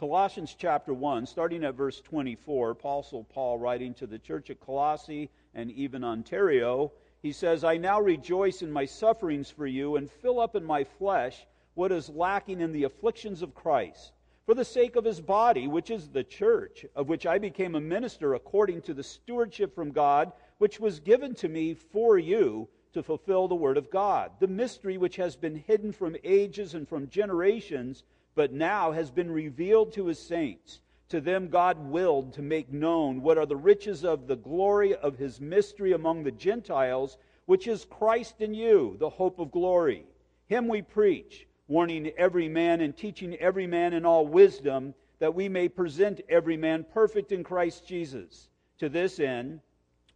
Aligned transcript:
Colossians 0.00 0.56
chapter 0.58 0.94
1, 0.94 1.26
starting 1.26 1.62
at 1.62 1.74
verse 1.74 2.00
24, 2.00 2.70
Apostle 2.70 3.22
Paul 3.24 3.58
writing 3.58 3.92
to 3.92 4.06
the 4.06 4.18
church 4.18 4.48
at 4.48 4.58
Colossae 4.58 5.28
and 5.54 5.70
even 5.72 6.04
Ontario, 6.04 6.90
he 7.20 7.32
says, 7.32 7.64
I 7.64 7.76
now 7.76 8.00
rejoice 8.00 8.62
in 8.62 8.72
my 8.72 8.86
sufferings 8.86 9.50
for 9.50 9.66
you 9.66 9.96
and 9.96 10.10
fill 10.10 10.40
up 10.40 10.56
in 10.56 10.64
my 10.64 10.84
flesh 10.84 11.46
what 11.74 11.92
is 11.92 12.08
lacking 12.08 12.62
in 12.62 12.72
the 12.72 12.84
afflictions 12.84 13.42
of 13.42 13.54
Christ, 13.54 14.12
for 14.46 14.54
the 14.54 14.64
sake 14.64 14.96
of 14.96 15.04
his 15.04 15.20
body, 15.20 15.68
which 15.68 15.90
is 15.90 16.08
the 16.08 16.24
church, 16.24 16.86
of 16.96 17.10
which 17.10 17.26
I 17.26 17.36
became 17.36 17.74
a 17.74 17.80
minister 17.80 18.32
according 18.32 18.80
to 18.82 18.94
the 18.94 19.02
stewardship 19.02 19.74
from 19.74 19.92
God, 19.92 20.32
which 20.56 20.80
was 20.80 20.98
given 20.98 21.34
to 21.34 21.48
me 21.50 21.74
for 21.74 22.18
you 22.18 22.68
to 22.94 23.02
fulfill 23.02 23.48
the 23.48 23.54
word 23.54 23.76
of 23.76 23.90
God, 23.90 24.32
the 24.40 24.48
mystery 24.48 24.96
which 24.96 25.16
has 25.16 25.36
been 25.36 25.56
hidden 25.56 25.92
from 25.92 26.16
ages 26.24 26.72
and 26.72 26.88
from 26.88 27.10
generations, 27.10 28.02
but 28.34 28.52
now 28.52 28.92
has 28.92 29.10
been 29.10 29.30
revealed 29.30 29.92
to 29.92 30.06
his 30.06 30.18
saints. 30.18 30.80
To 31.10 31.20
them 31.20 31.48
God 31.48 31.78
willed 31.78 32.32
to 32.34 32.42
make 32.42 32.72
known 32.72 33.20
what 33.20 33.36
are 33.36 33.46
the 33.46 33.56
riches 33.56 34.04
of 34.04 34.26
the 34.26 34.36
glory 34.36 34.94
of 34.94 35.18
his 35.18 35.40
mystery 35.40 35.92
among 35.92 36.22
the 36.22 36.30
Gentiles, 36.30 37.18
which 37.46 37.66
is 37.66 37.84
Christ 37.84 38.40
in 38.40 38.54
you, 38.54 38.96
the 39.00 39.10
hope 39.10 39.40
of 39.40 39.50
glory. 39.50 40.04
Him 40.46 40.68
we 40.68 40.82
preach, 40.82 41.48
warning 41.66 42.12
every 42.16 42.48
man 42.48 42.80
and 42.80 42.96
teaching 42.96 43.34
every 43.36 43.66
man 43.66 43.92
in 43.92 44.06
all 44.06 44.26
wisdom, 44.26 44.94
that 45.18 45.34
we 45.34 45.48
may 45.48 45.68
present 45.68 46.20
every 46.28 46.56
man 46.56 46.84
perfect 46.92 47.32
in 47.32 47.42
Christ 47.42 47.86
Jesus. 47.86 48.48
To 48.78 48.88
this 48.88 49.18
end, 49.18 49.60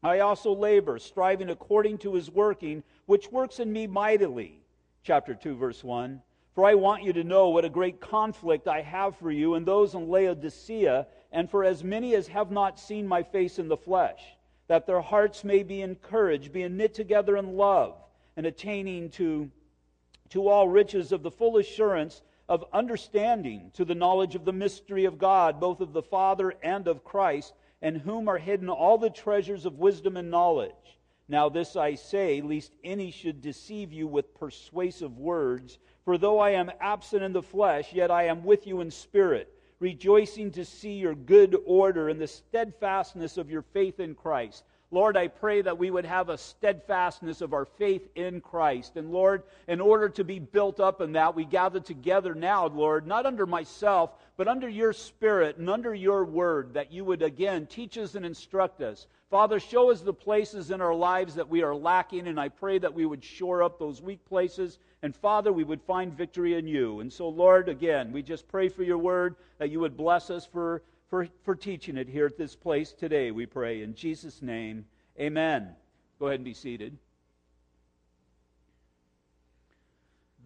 I 0.02 0.20
also 0.20 0.54
labor, 0.54 0.98
striving 0.98 1.50
according 1.50 1.98
to 1.98 2.14
his 2.14 2.30
working, 2.30 2.82
which 3.06 3.32
works 3.32 3.58
in 3.58 3.72
me 3.72 3.86
mightily. 3.86 4.60
Chapter 5.02 5.34
2, 5.34 5.56
verse 5.56 5.82
1. 5.82 6.20
For 6.54 6.64
I 6.64 6.74
want 6.74 7.02
you 7.02 7.12
to 7.14 7.24
know 7.24 7.48
what 7.48 7.64
a 7.64 7.70
great 7.70 8.00
conflict 8.00 8.68
I 8.68 8.80
have 8.82 9.16
for 9.16 9.30
you 9.30 9.54
and 9.54 9.66
those 9.66 9.94
in 9.94 10.08
Laodicea, 10.08 11.06
and 11.32 11.50
for 11.50 11.64
as 11.64 11.82
many 11.82 12.14
as 12.14 12.28
have 12.28 12.52
not 12.52 12.78
seen 12.78 13.08
my 13.08 13.24
face 13.24 13.58
in 13.58 13.66
the 13.66 13.76
flesh, 13.76 14.22
that 14.68 14.86
their 14.86 15.00
hearts 15.00 15.42
may 15.42 15.64
be 15.64 15.82
encouraged, 15.82 16.52
being 16.52 16.76
knit 16.76 16.94
together 16.94 17.36
in 17.36 17.56
love, 17.56 17.96
and 18.36 18.46
attaining 18.46 19.10
to, 19.10 19.50
to 20.28 20.48
all 20.48 20.68
riches 20.68 21.10
of 21.10 21.22
the 21.24 21.30
full 21.30 21.58
assurance 21.58 22.22
of 22.48 22.64
understanding, 22.72 23.70
to 23.74 23.84
the 23.84 23.94
knowledge 23.94 24.36
of 24.36 24.44
the 24.44 24.52
mystery 24.52 25.06
of 25.06 25.18
God, 25.18 25.58
both 25.58 25.80
of 25.80 25.92
the 25.92 26.02
Father 26.02 26.54
and 26.62 26.86
of 26.86 27.02
Christ 27.02 27.52
in 27.82 27.96
whom 27.96 28.28
are 28.28 28.38
hidden 28.38 28.70
all 28.70 28.96
the 28.96 29.10
treasures 29.10 29.66
of 29.66 29.78
wisdom 29.78 30.16
and 30.16 30.30
knowledge. 30.30 30.72
Now, 31.28 31.48
this 31.48 31.74
I 31.74 31.94
say, 31.94 32.40
lest 32.42 32.72
any 32.84 33.10
should 33.10 33.40
deceive 33.40 33.92
you 33.92 34.06
with 34.06 34.34
persuasive 34.34 35.18
words. 35.18 35.78
For 36.04 36.18
though 36.18 36.38
I 36.38 36.50
am 36.50 36.70
absent 36.80 37.22
in 37.22 37.32
the 37.32 37.42
flesh, 37.42 37.92
yet 37.92 38.10
I 38.10 38.24
am 38.24 38.44
with 38.44 38.66
you 38.66 38.80
in 38.80 38.90
spirit, 38.90 39.52
rejoicing 39.80 40.50
to 40.52 40.64
see 40.64 40.94
your 40.94 41.14
good 41.14 41.56
order 41.64 42.08
and 42.08 42.20
the 42.20 42.26
steadfastness 42.26 43.38
of 43.38 43.50
your 43.50 43.62
faith 43.62 44.00
in 44.00 44.14
Christ. 44.14 44.64
Lord, 44.90 45.16
I 45.16 45.26
pray 45.26 45.60
that 45.62 45.78
we 45.78 45.90
would 45.90 46.04
have 46.04 46.28
a 46.28 46.38
steadfastness 46.38 47.40
of 47.40 47.52
our 47.52 47.64
faith 47.64 48.06
in 48.14 48.40
Christ. 48.40 48.96
And 48.96 49.10
Lord, 49.10 49.42
in 49.66 49.80
order 49.80 50.08
to 50.10 50.22
be 50.22 50.38
built 50.38 50.78
up 50.78 51.00
in 51.00 51.12
that, 51.12 51.34
we 51.34 51.44
gather 51.44 51.80
together 51.80 52.34
now, 52.34 52.66
Lord, 52.66 53.06
not 53.06 53.26
under 53.26 53.44
myself, 53.44 54.12
but 54.36 54.46
under 54.46 54.68
your 54.68 54.92
spirit 54.92 55.56
and 55.56 55.68
under 55.68 55.92
your 55.92 56.24
word, 56.24 56.74
that 56.74 56.92
you 56.92 57.04
would 57.04 57.22
again 57.22 57.66
teach 57.66 57.98
us 57.98 58.14
and 58.14 58.24
instruct 58.24 58.82
us. 58.82 59.06
Father, 59.34 59.58
show 59.58 59.90
us 59.90 60.00
the 60.00 60.14
places 60.14 60.70
in 60.70 60.80
our 60.80 60.94
lives 60.94 61.34
that 61.34 61.48
we 61.48 61.64
are 61.64 61.74
lacking, 61.74 62.28
and 62.28 62.38
I 62.38 62.48
pray 62.48 62.78
that 62.78 62.94
we 62.94 63.04
would 63.04 63.24
shore 63.24 63.64
up 63.64 63.80
those 63.80 64.00
weak 64.00 64.24
places. 64.26 64.78
And 65.02 65.12
Father, 65.12 65.52
we 65.52 65.64
would 65.64 65.82
find 65.82 66.16
victory 66.16 66.54
in 66.54 66.68
you. 66.68 67.00
And 67.00 67.12
so, 67.12 67.28
Lord, 67.28 67.68
again, 67.68 68.12
we 68.12 68.22
just 68.22 68.46
pray 68.46 68.68
for 68.68 68.84
your 68.84 68.96
word, 68.96 69.34
that 69.58 69.70
you 69.70 69.80
would 69.80 69.96
bless 69.96 70.30
us 70.30 70.46
for 70.46 70.84
for, 71.10 71.26
for 71.42 71.56
teaching 71.56 71.96
it 71.96 72.08
here 72.08 72.26
at 72.26 72.38
this 72.38 72.54
place 72.54 72.92
today, 72.92 73.32
we 73.32 73.44
pray. 73.44 73.82
In 73.82 73.96
Jesus' 73.96 74.40
name, 74.40 74.84
amen. 75.18 75.70
Go 76.20 76.28
ahead 76.28 76.38
and 76.38 76.44
be 76.44 76.54
seated. 76.54 76.96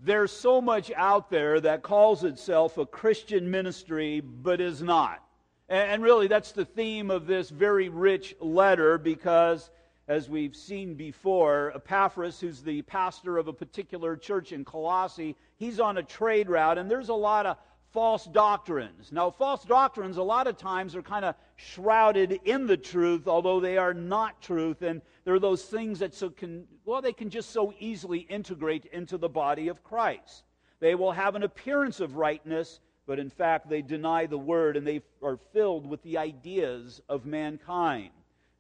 There's 0.03 0.33
so 0.33 0.63
much 0.63 0.91
out 0.97 1.29
there 1.29 1.61
that 1.61 1.83
calls 1.83 2.25
itself 2.25 2.79
a 2.79 2.87
Christian 2.87 3.51
ministry, 3.51 4.21
but 4.21 4.63
is 4.63 4.81
not. 4.81 5.23
And 5.69 6.03
really, 6.03 6.29
that's 6.29 6.53
the 6.53 6.65
theme 6.65 7.11
of 7.11 7.27
this 7.27 7.51
very 7.51 7.91
rich 7.91 8.35
letter 8.41 8.97
because, 8.97 9.71
as 10.07 10.29
we've 10.29 10.57
seen 10.57 10.95
before, 10.95 11.73
Epaphras, 11.75 12.41
who's 12.41 12.63
the 12.63 12.81
pastor 12.83 13.37
of 13.37 13.49
a 13.49 13.53
particular 13.53 14.17
church 14.17 14.53
in 14.53 14.65
Colossae, 14.65 15.37
he's 15.57 15.79
on 15.79 15.99
a 15.99 16.03
trade 16.03 16.49
route, 16.49 16.79
and 16.79 16.91
there's 16.91 17.11
a 17.11 17.15
lot 17.15 17.45
of 17.45 17.59
false 17.93 18.25
doctrines. 18.25 19.13
Now, 19.13 19.31
false 19.31 19.65
doctrines 19.65 20.17
a 20.17 20.23
lot 20.23 20.47
of 20.47 20.57
times 20.57 20.97
are 20.97 21.03
kind 21.03 21.25
of 21.25 21.35
shrouded 21.57 22.41
in 22.45 22.67
the 22.67 22.77
truth, 22.77 23.29
although 23.29 23.61
they 23.61 23.77
are 23.77 23.93
not 23.93 24.41
truth, 24.41 24.81
and 24.81 25.03
they're 25.25 25.39
those 25.39 25.65
things 25.65 25.99
that 25.99 26.15
so 26.15 26.31
can 26.31 26.67
well 26.87 27.03
they 27.03 27.13
can 27.13 27.29
just 27.29 27.51
so 27.51 27.75
easily 27.79 28.21
integrate 28.21 28.87
into 28.87 29.19
the 29.19 29.29
body 29.29 29.69
of 29.69 29.85
Christ. 29.85 30.45
They 30.81 30.95
will 30.95 31.13
have 31.13 31.35
an 31.35 31.43
appearance 31.43 32.01
of 32.01 32.17
rightness, 32.17 32.81
but 33.09 33.19
in 33.19 33.31
fact 33.31 33.71
they 33.71 33.81
deny 33.81 34.27
the 34.27 34.39
word 34.39 34.77
and 34.77 34.87
they 34.87 35.01
are 35.23 35.39
filled 35.55 35.87
with 35.87 36.03
the 36.03 36.19
ideas 36.19 37.01
of 37.09 37.25
mankind. 37.25 38.11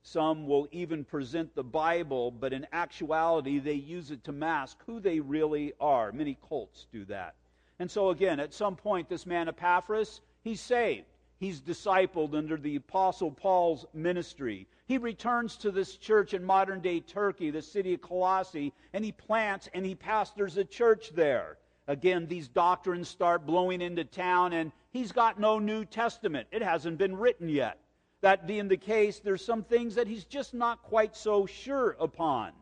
Some 0.03 0.47
will 0.47 0.67
even 0.73 1.05
present 1.05 1.55
the 1.55 1.63
Bible, 1.63 2.31
but 2.31 2.55
in 2.55 2.67
actuality 2.73 3.59
they 3.59 3.75
use 3.75 4.11
it 4.11 4.25
to 4.25 4.33
mask 4.33 4.79
who 4.87 5.01
they 5.01 5.21
really 5.21 5.75
are. 5.79 6.13
Many 6.13 6.39
cults 6.49 6.87
do 6.91 7.05
that. 7.05 7.35
And 7.79 7.91
so, 7.91 8.09
again, 8.09 8.41
at 8.41 8.55
some 8.55 8.75
point, 8.75 9.11
this 9.11 9.27
man 9.27 9.49
Epaphras, 9.49 10.23
he's 10.43 10.63
saved. 10.63 11.05
He's 11.39 11.61
discipled 11.61 12.35
under 12.35 12.57
the 12.57 12.77
Apostle 12.77 13.31
Paul's 13.31 13.85
ministry. 13.93 14.67
He 14.87 14.97
returns 14.97 15.59
to 15.59 15.71
this 15.71 15.97
church 15.97 16.33
in 16.33 16.43
modern 16.43 16.81
day 16.81 17.01
Turkey, 17.01 17.51
the 17.51 17.61
city 17.61 17.93
of 17.93 18.01
Colossae, 18.01 18.73
and 18.95 19.05
he 19.05 19.13
plants 19.13 19.69
and 19.75 19.85
he 19.85 19.95
pastors 19.95 20.57
a 20.57 20.65
church 20.65 21.11
there. 21.15 21.59
Again, 21.89 22.27
these 22.27 22.49
doctrines 22.49 23.09
start 23.09 23.47
blowing 23.47 23.81
into 23.81 24.05
town, 24.05 24.53
and 24.53 24.73
he's 24.91 25.11
got 25.11 25.41
no 25.41 25.59
New 25.59 25.87
Testament. 25.87 26.47
It 26.53 26.63
hasn't 26.63 26.99
been 26.99 27.17
written 27.17 27.49
yet. 27.49 27.79
That 28.21 28.47
being 28.47 28.69
the 28.69 28.77
case, 28.77 29.21
there's 29.21 29.43
some 29.43 29.63
things 29.63 29.95
that 29.95 30.07
he's 30.07 30.25
just 30.25 30.53
not 30.53 30.83
quite 30.83 31.17
so 31.17 31.47
sure 31.47 31.97
upon. 31.99 32.53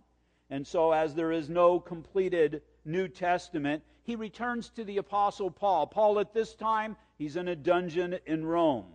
And 0.49 0.65
so, 0.65 0.93
as 0.93 1.13
there 1.13 1.33
is 1.33 1.49
no 1.49 1.81
completed 1.81 2.63
New 2.85 3.09
Testament, 3.09 3.83
he 4.05 4.15
returns 4.15 4.71
to 4.71 4.85
the 4.85 4.99
Apostle 4.99 5.51
Paul. 5.51 5.89
Paul, 5.89 6.21
at 6.21 6.33
this 6.33 6.55
time, 6.55 6.97
he's 7.19 7.35
in 7.35 7.49
a 7.49 7.57
dungeon 7.57 8.21
in 8.27 8.47
Rome. 8.47 8.87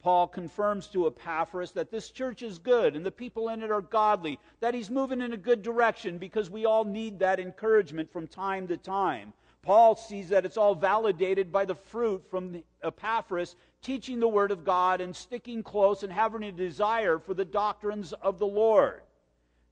Paul 0.00 0.28
confirms 0.28 0.86
to 0.88 1.08
Epaphras 1.08 1.72
that 1.72 1.90
this 1.90 2.10
church 2.10 2.42
is 2.42 2.60
good 2.60 2.94
and 2.94 3.04
the 3.04 3.10
people 3.10 3.48
in 3.48 3.62
it 3.62 3.72
are 3.72 3.82
godly, 3.82 4.38
that 4.60 4.72
he's 4.72 4.88
moving 4.88 5.20
in 5.20 5.32
a 5.32 5.36
good 5.36 5.62
direction 5.62 6.16
because 6.16 6.48
we 6.48 6.64
all 6.64 6.84
need 6.84 7.18
that 7.18 7.40
encouragement 7.40 8.12
from 8.12 8.28
time 8.28 8.68
to 8.68 8.76
time. 8.76 9.32
Paul 9.62 9.94
sees 9.94 10.30
that 10.30 10.46
it's 10.46 10.56
all 10.56 10.74
validated 10.74 11.52
by 11.52 11.64
the 11.66 11.74
fruit 11.74 12.24
from 12.30 12.62
Epaphras 12.82 13.56
teaching 13.82 14.20
the 14.20 14.28
Word 14.28 14.50
of 14.50 14.64
God 14.64 15.00
and 15.00 15.14
sticking 15.14 15.62
close 15.62 16.02
and 16.02 16.12
having 16.12 16.42
a 16.44 16.52
desire 16.52 17.18
for 17.18 17.34
the 17.34 17.44
doctrines 17.44 18.12
of 18.14 18.38
the 18.38 18.46
Lord. 18.46 19.02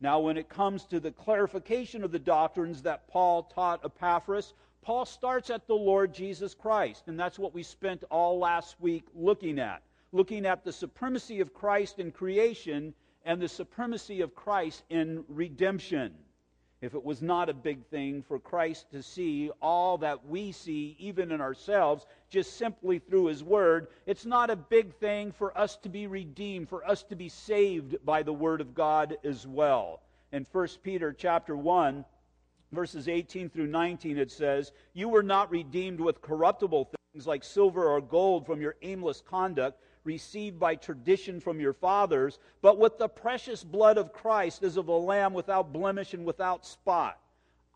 Now, 0.00 0.21
when 0.21 0.37
it 0.37 0.48
comes 0.48 0.84
to 0.87 1.00
the 1.00 1.10
clarification 1.10 2.04
of 2.04 2.12
the 2.12 2.19
doctrines 2.19 2.82
that 2.82 3.09
Paul 3.09 3.44
taught 3.44 3.84
Epaphras, 3.84 4.54
Paul 4.82 5.04
starts 5.04 5.50
at 5.50 5.66
the 5.66 5.75
Lord 5.75 6.15
Jesus 6.15 6.54
Christ, 6.54 7.09
and 7.09 7.19
that's 7.19 7.38
what 7.38 7.53
we 7.53 7.62
spent 7.62 8.04
all 8.10 8.38
last 8.38 8.81
week 8.81 9.04
looking 9.15 9.59
at. 9.59 9.82
Looking 10.12 10.47
at 10.47 10.65
the 10.65 10.72
supremacy 10.72 11.41
of 11.41 11.53
Christ 11.53 11.98
in 11.98 12.12
creation 12.12 12.94
and 13.25 13.43
the 13.43 13.48
supremacy 13.48 14.21
of 14.21 14.34
Christ 14.34 14.84
in 14.88 15.25
redemption. 15.28 16.15
If 16.81 16.94
it 16.94 17.05
was 17.05 17.21
not 17.22 17.49
a 17.49 17.55
big 17.55 17.84
thing 17.87 18.22
for 18.22 18.39
Christ 18.39 18.91
to 18.93 19.03
see 19.03 19.50
all 19.61 19.99
that 19.99 20.27
we 20.27 20.53
see, 20.53 20.97
even 21.00 21.33
in 21.33 21.41
ourselves, 21.41 22.06
just 22.31 22.56
simply 22.56 23.00
through 23.00 23.27
His 23.27 23.43
Word, 23.43 23.89
it's 24.06 24.25
not 24.25 24.49
a 24.49 24.56
big 24.56 24.95
thing 24.95 25.33
for 25.33 25.57
us 25.59 25.77
to 25.78 25.89
be 25.89 26.07
redeemed, 26.07 26.69
for 26.69 26.89
us 26.89 27.03
to 27.04 27.16
be 27.16 27.28
saved 27.28 27.97
by 28.04 28.22
the 28.22 28.33
Word 28.33 28.60
of 28.60 28.75
God 28.75 29.16
as 29.25 29.45
well. 29.45 30.03
In 30.30 30.47
1 30.53 30.69
Peter 30.84 31.13
chapter 31.13 31.57
1, 31.57 32.04
verses 32.71 33.09
18 33.09 33.51
through 33.51 33.66
19, 33.66 34.16
it 34.16 34.30
says, 34.30 34.71
You 34.92 35.09
were 35.09 35.25
not 35.25 35.51
redeemed 35.51 35.98
with 35.98 36.22
corruptible 36.22 36.84
things 36.84 36.97
like 37.26 37.44
silver 37.44 37.86
or 37.86 38.00
gold 38.00 38.47
from 38.47 38.60
your 38.60 38.76
aimless 38.82 39.20
conduct 39.20 39.80
received 40.04 40.59
by 40.59 40.74
tradition 40.74 41.41
from 41.41 41.60
your 41.60 41.72
fathers, 41.72 42.38
but 42.62 42.78
with 42.78 42.98
the 42.98 43.09
precious 43.09 43.62
blood 43.62 43.98
of 43.98 44.12
Christ 44.12 44.62
as 44.62 44.76
of 44.76 44.88
a 44.88 44.92
lamb 44.92 45.34
without 45.34 45.72
blemish 45.72 46.15
and 46.15 46.24
without 46.24 46.65
spot. 46.65 47.18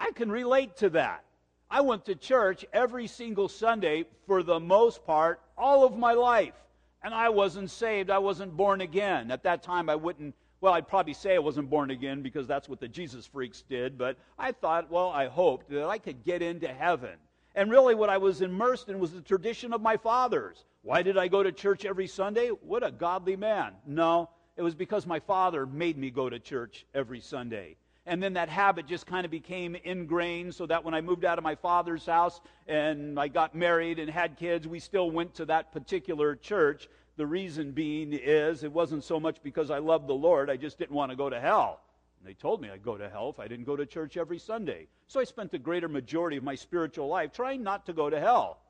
I 0.00 0.12
can 0.12 0.30
relate 0.30 0.76
to 0.78 0.90
that. 0.90 1.24
I 1.70 1.80
went 1.80 2.04
to 2.06 2.14
church 2.14 2.64
every 2.72 3.06
single 3.06 3.48
Sunday 3.48 4.04
for 4.26 4.42
the 4.42 4.60
most 4.60 5.04
part 5.04 5.40
all 5.56 5.84
of 5.84 5.96
my 5.96 6.12
life. 6.12 6.54
And 7.02 7.12
I 7.12 7.30
wasn't 7.30 7.70
saved. 7.70 8.10
I 8.10 8.18
wasn't 8.18 8.56
born 8.56 8.80
again. 8.80 9.30
At 9.30 9.42
that 9.42 9.62
time, 9.62 9.90
I 9.90 9.96
wouldn't 9.96 10.34
well, 10.62 10.74
I'd 10.74 10.86
probably 10.86 11.12
say 11.12 11.34
I 11.34 11.40
wasn't 11.40 11.68
born 11.68 11.90
again 11.90 12.22
because 12.22 12.46
that's 12.46 12.68
what 12.68 12.78
the 12.78 12.86
Jesus 12.86 13.26
freaks 13.26 13.62
did, 13.62 13.98
but 13.98 14.16
I 14.38 14.52
thought, 14.52 14.92
well, 14.92 15.08
I 15.08 15.26
hoped 15.26 15.68
that 15.70 15.88
I 15.88 15.98
could 15.98 16.24
get 16.24 16.40
into 16.40 16.68
heaven. 16.68 17.16
And 17.54 17.70
really, 17.70 17.94
what 17.94 18.10
I 18.10 18.18
was 18.18 18.40
immersed 18.40 18.88
in 18.88 18.98
was 18.98 19.12
the 19.12 19.20
tradition 19.20 19.72
of 19.72 19.80
my 19.80 19.96
fathers. 19.96 20.64
Why 20.82 21.02
did 21.02 21.18
I 21.18 21.28
go 21.28 21.42
to 21.42 21.52
church 21.52 21.84
every 21.84 22.06
Sunday? 22.06 22.48
What 22.48 22.84
a 22.84 22.90
godly 22.90 23.36
man. 23.36 23.74
No, 23.86 24.30
it 24.56 24.62
was 24.62 24.74
because 24.74 25.06
my 25.06 25.20
father 25.20 25.66
made 25.66 25.98
me 25.98 26.10
go 26.10 26.28
to 26.28 26.38
church 26.38 26.86
every 26.94 27.20
Sunday. 27.20 27.76
And 28.04 28.20
then 28.20 28.32
that 28.32 28.48
habit 28.48 28.86
just 28.86 29.06
kind 29.06 29.24
of 29.24 29.30
became 29.30 29.76
ingrained 29.84 30.54
so 30.54 30.66
that 30.66 30.82
when 30.82 30.92
I 30.92 31.00
moved 31.00 31.24
out 31.24 31.38
of 31.38 31.44
my 31.44 31.54
father's 31.54 32.04
house 32.04 32.40
and 32.66 33.18
I 33.18 33.28
got 33.28 33.54
married 33.54 34.00
and 34.00 34.10
had 34.10 34.36
kids, 34.36 34.66
we 34.66 34.80
still 34.80 35.10
went 35.10 35.34
to 35.36 35.44
that 35.44 35.72
particular 35.72 36.34
church. 36.34 36.88
The 37.16 37.26
reason 37.26 37.70
being 37.70 38.12
is 38.12 38.64
it 38.64 38.72
wasn't 38.72 39.04
so 39.04 39.20
much 39.20 39.36
because 39.44 39.70
I 39.70 39.78
loved 39.78 40.08
the 40.08 40.14
Lord, 40.14 40.50
I 40.50 40.56
just 40.56 40.78
didn't 40.78 40.96
want 40.96 41.12
to 41.12 41.16
go 41.16 41.30
to 41.30 41.38
hell. 41.38 41.80
And 42.22 42.30
they 42.30 42.34
told 42.34 42.62
me 42.62 42.70
I'd 42.70 42.84
go 42.84 42.96
to 42.96 43.08
hell 43.08 43.30
if 43.30 43.40
I 43.40 43.48
didn't 43.48 43.64
go 43.64 43.74
to 43.74 43.84
church 43.84 44.16
every 44.16 44.38
Sunday. 44.38 44.86
So 45.08 45.18
I 45.18 45.24
spent 45.24 45.50
the 45.50 45.58
greater 45.58 45.88
majority 45.88 46.36
of 46.36 46.44
my 46.44 46.54
spiritual 46.54 47.08
life 47.08 47.32
trying 47.32 47.64
not 47.64 47.84
to 47.86 47.92
go 47.92 48.08
to 48.08 48.20
hell. 48.20 48.60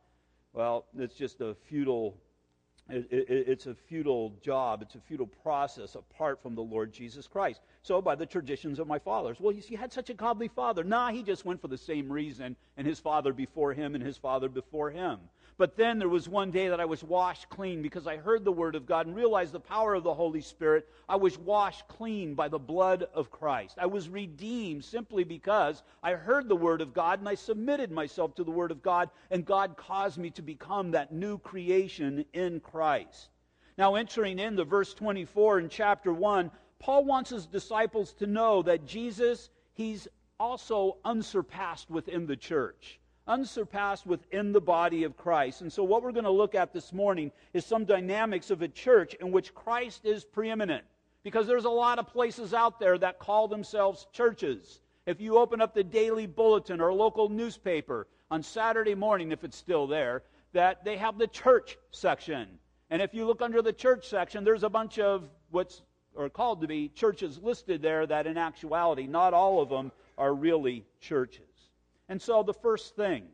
Well, 0.55 0.87
it's 0.99 1.15
just 1.15 1.41
a 1.41 1.55
futile 1.69 2.17
it, 2.89 3.07
it, 3.11 3.49
it's 3.49 3.67
a 3.67 3.75
futile 3.75 4.35
job. 4.43 4.83
It's 4.83 4.97
a 4.97 5.01
futile 5.01 5.29
process 5.43 5.95
apart 5.95 6.43
from 6.43 6.55
the 6.55 6.63
Lord 6.63 6.93
Jesus 6.93 7.27
Christ. 7.27 7.61
So, 7.83 8.03
by 8.03 8.15
the 8.15 8.27
traditions 8.27 8.79
of 8.79 8.89
my 8.89 8.99
fathers. 8.99 9.39
Well, 9.41 9.53
you 9.53 9.61
see, 9.61 9.71
he 9.71 9.77
had 9.77 9.93
such 9.93 10.11
a 10.11 10.15
godly 10.15 10.49
father. 10.49 10.83
Nah, 10.83 11.11
he 11.11 11.23
just 11.23 11.45
went 11.45 11.61
for 11.61 11.69
the 11.69 11.79
same 11.79 12.13
reason, 12.13 12.57
and 12.77 12.87
his 12.87 12.99
father 12.99 13.33
before 13.33 13.73
him, 13.73 13.95
and 13.95 14.03
his 14.03 14.17
father 14.17 14.49
before 14.49 14.91
him. 14.91 15.21
But 15.59 15.77
then 15.77 15.99
there 15.99 16.09
was 16.09 16.29
one 16.29 16.51
day 16.51 16.69
that 16.69 16.81
I 16.81 16.87
was 16.87 17.05
washed 17.05 17.49
clean 17.51 17.83
because 17.83 18.07
I 18.07 18.17
heard 18.17 18.45
the 18.45 18.51
word 18.51 18.75
of 18.75 18.87
God 18.87 19.07
and 19.07 19.15
realized 19.15 19.53
the 19.53 19.61
power 19.61 19.95
of 19.95 20.03
the 20.03 20.15
Holy 20.15 20.41
Spirit. 20.41 20.89
I 21.09 21.17
was 21.17 21.39
washed 21.39 21.87
clean 21.89 22.35
by 22.35 22.49
the 22.49 22.59
blood 22.59 23.07
of 23.15 23.31
Christ. 23.31 23.79
I 23.81 23.87
was 23.87 24.09
redeemed 24.09 24.85
simply 24.85 25.25
because 25.25 25.83
I 26.03 26.13
heard 26.13 26.49
the 26.49 26.57
word 26.57 26.81
of 26.81 26.95
God 26.95 27.19
and 27.19 27.29
I 27.29 27.35
submitted 27.35 27.93
myself 27.93 28.35
to 28.37 28.45
the 28.45 28.51
word 28.51 28.71
of 28.71 28.83
God, 28.83 29.11
and 29.31 29.45
God 29.45 29.77
caused 29.77 30.19
me 30.19 30.31
to 30.31 30.43
become 30.43 30.91
that 30.93 31.13
new 31.13 31.39
creation 31.39 32.25
in 32.33 32.61
Christ. 32.61 33.29
Now, 33.77 33.95
entering 33.95 34.39
into 34.39 34.65
verse 34.65 34.95
24 34.95 35.61
in 35.61 35.69
chapter 35.69 36.13
1, 36.13 36.51
Paul 36.79 37.05
wants 37.05 37.31
his 37.31 37.47
disciples 37.47 38.15
to 38.15 38.27
know 38.27 38.63
that 38.63 38.87
Jesus, 38.87 39.51
he's 39.75 40.09
also 40.41 40.97
unsurpassed 41.05 41.91
within 41.91 42.27
the 42.27 42.37
church 42.37 42.99
unsurpassed 43.27 44.07
within 44.07 44.53
the 44.53 44.61
body 44.61 45.05
of 45.05 45.17
Christ. 45.17 45.61
And 45.61 45.73
so, 45.73 45.85
what 45.85 46.03
we're 46.03 46.13
going 46.13 46.25
to 46.25 46.31
look 46.31 46.55
at 46.55 46.73
this 46.73 46.93
morning 46.93 47.31
is 47.53 47.65
some 47.65 47.85
dynamics 47.85 48.51
of 48.51 48.63
a 48.63 48.69
church 48.69 49.15
in 49.15 49.33
which 49.33 49.55
Christ 49.55 50.05
is 50.05 50.25
preeminent. 50.25 50.85
Because 51.23 51.47
there's 51.47 51.67
a 51.67 51.71
lot 51.71 51.99
of 51.99 52.09
places 52.09 52.53
out 52.53 52.81
there 52.81 52.99
that 52.99 53.21
call 53.21 53.47
themselves 53.47 54.07
churches. 54.13 54.81
If 55.07 55.21
you 55.21 55.39
open 55.39 55.61
up 55.61 55.75
the 55.75 55.85
daily 55.85 56.27
bulletin 56.27 56.81
or 56.81 56.93
local 56.93 57.29
newspaper 57.29 58.09
on 58.31 58.43
Saturday 58.43 58.95
morning, 58.95 59.31
if 59.31 59.45
it's 59.45 59.57
still 59.57 59.87
there, 59.87 60.23
that 60.53 60.85
they 60.85 60.97
have 60.97 61.19
the 61.19 61.29
church 61.29 61.79
section. 61.93 62.49
And 62.91 63.01
if 63.01 63.15
you 63.15 63.25
look 63.25 63.41
under 63.41 63.63
the 63.63 63.73
church 63.73 64.09
section, 64.09 64.45
there's 64.45 64.65
a 64.65 64.69
bunch 64.69 64.99
of 64.99 65.29
what's 65.51 65.83
are 66.17 66.29
called 66.29 66.61
to 66.61 66.67
be 66.67 66.89
churches 66.89 67.39
listed 67.43 67.81
there 67.83 68.07
that 68.07 68.27
in 68.27 68.37
actuality, 68.37 69.07
not 69.07 69.33
all 69.33 69.63
of 69.63 69.69
them 69.69 69.93
are 70.19 70.35
really 70.35 70.85
churches. 71.01 71.52
And 72.09 72.21
so 72.21 72.43
the 72.43 72.55
first 72.55 72.97
thing, 72.97 73.25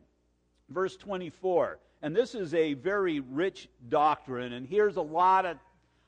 verse 0.68 0.96
24, 0.96 1.78
and 2.02 2.14
this 2.14 2.34
is 2.34 2.54
a 2.54 2.74
very 2.74 3.20
rich 3.20 3.68
doctrine, 3.88 4.52
and 4.52 4.66
here's 4.66 4.96
a 4.96 5.02
lot 5.02 5.46
of, 5.46 5.56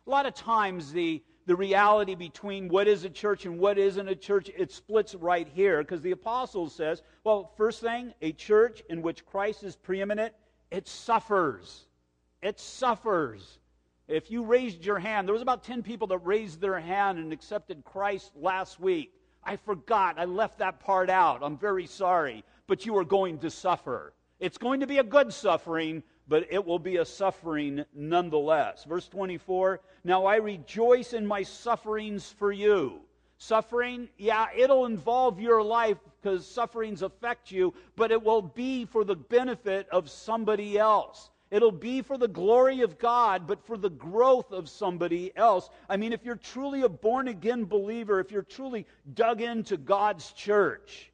a 0.07 0.11
lot 0.11 0.27
of 0.27 0.35
times 0.35 0.93
the, 0.93 1.23
the 1.47 1.57
reality 1.57 2.15
between 2.15 2.69
what 2.69 2.87
is 2.87 3.05
a 3.05 3.11
church 3.11 3.45
and 3.45 3.59
what 3.59 3.79
isn't 3.79 4.09
a 4.09 4.15
church, 4.15 4.51
it 4.57 4.71
splits 4.71 5.15
right 5.15 5.49
here 5.49 5.83
because 5.83 6.01
the 6.01 6.13
apostle 6.13 6.69
says, 6.69 7.03
well, 7.25 7.53
first 7.57 7.81
thing, 7.81 8.15
a 8.23 8.33
church 8.33 8.83
in 8.89 9.03
which 9.03 9.27
Christ 9.27 9.65
is 9.65 9.75
preeminent, 9.75 10.33
it 10.71 10.87
suffers. 10.87 11.87
It 12.43 12.61
suffers. 12.61 13.59
If 14.07 14.31
you 14.31 14.43
raised 14.43 14.85
your 14.85 14.99
hand, 14.99 15.27
there 15.27 15.33
was 15.33 15.43
about 15.43 15.65
10 15.65 15.83
people 15.83 16.07
that 16.09 16.19
raised 16.19 16.61
their 16.61 16.79
hand 16.79 17.19
and 17.19 17.33
accepted 17.33 17.85
Christ 17.85 18.33
last 18.35 18.81
week. 18.81 19.13
I 19.45 19.57
forgot. 19.57 20.19
I 20.19 20.25
left 20.25 20.59
that 20.59 20.81
part 20.81 21.11
out. 21.11 21.43
I'm 21.43 21.57
very 21.57 21.87
sorry. 21.87 22.45
But 22.67 22.87
you 22.87 22.97
are 22.99 23.05
going 23.05 23.39
to 23.39 23.51
suffer. 23.51 24.13
It's 24.39 24.59
going 24.59 24.81
to 24.81 24.87
be 24.87 24.99
a 24.99 25.05
good 25.05 25.33
suffering, 25.33 26.03
but 26.29 26.47
it 26.51 26.65
will 26.65 26.79
be 26.79 26.97
a 26.97 27.05
suffering 27.05 27.85
nonetheless. 27.95 28.85
Verse 28.85 29.09
24 29.09 29.81
Now 30.05 30.25
I 30.27 30.37
rejoice 30.37 31.13
in 31.13 31.27
my 31.27 31.43
sufferings 31.43 32.35
for 32.39 32.53
you. 32.53 33.01
Suffering, 33.39 34.09
yeah, 34.19 34.49
it'll 34.55 34.85
involve 34.85 35.41
your 35.41 35.63
life 35.63 35.97
because 36.21 36.47
sufferings 36.47 37.01
affect 37.01 37.51
you, 37.51 37.73
but 37.97 38.11
it 38.11 38.23
will 38.23 38.43
be 38.43 38.85
for 38.85 39.03
the 39.03 39.17
benefit 39.17 39.89
of 39.91 40.11
somebody 40.11 40.79
else. 40.79 41.30
It'll 41.51 41.73
be 41.73 42.03
for 42.03 42.17
the 42.17 42.29
glory 42.29 42.83
of 42.83 42.99
God, 42.99 43.47
but 43.47 43.67
for 43.67 43.77
the 43.77 43.91
growth 43.91 44.53
of 44.53 44.69
somebody 44.69 45.37
else. 45.37 45.69
I 45.89 45.97
mean, 45.97 46.13
if 46.13 46.25
you're 46.25 46.37
truly 46.37 46.83
a 46.83 46.89
born 46.89 47.27
again 47.27 47.65
believer, 47.65 48.21
if 48.21 48.31
you're 48.31 48.43
truly 48.43 48.87
dug 49.15 49.41
into 49.41 49.77
God's 49.77 50.33
church, 50.33 51.11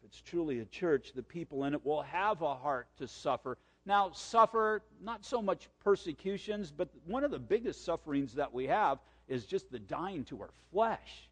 if 0.00 0.08
it's 0.08 0.20
truly 0.20 0.58
a 0.58 0.64
church, 0.64 1.12
the 1.14 1.22
people 1.22 1.64
in 1.64 1.74
it 1.74 1.86
will 1.86 2.02
have 2.02 2.42
a 2.42 2.54
heart 2.54 2.88
to 2.98 3.06
suffer. 3.06 3.58
Now, 3.84 4.10
suffer 4.10 4.82
not 5.00 5.24
so 5.24 5.40
much 5.40 5.68
persecutions, 5.84 6.72
but 6.72 6.88
one 7.06 7.22
of 7.22 7.30
the 7.30 7.38
biggest 7.38 7.84
sufferings 7.84 8.34
that 8.34 8.52
we 8.52 8.66
have 8.66 8.98
is 9.28 9.46
just 9.46 9.70
the 9.70 9.78
dying 9.78 10.24
to 10.24 10.40
our 10.40 10.50
flesh. 10.72 11.28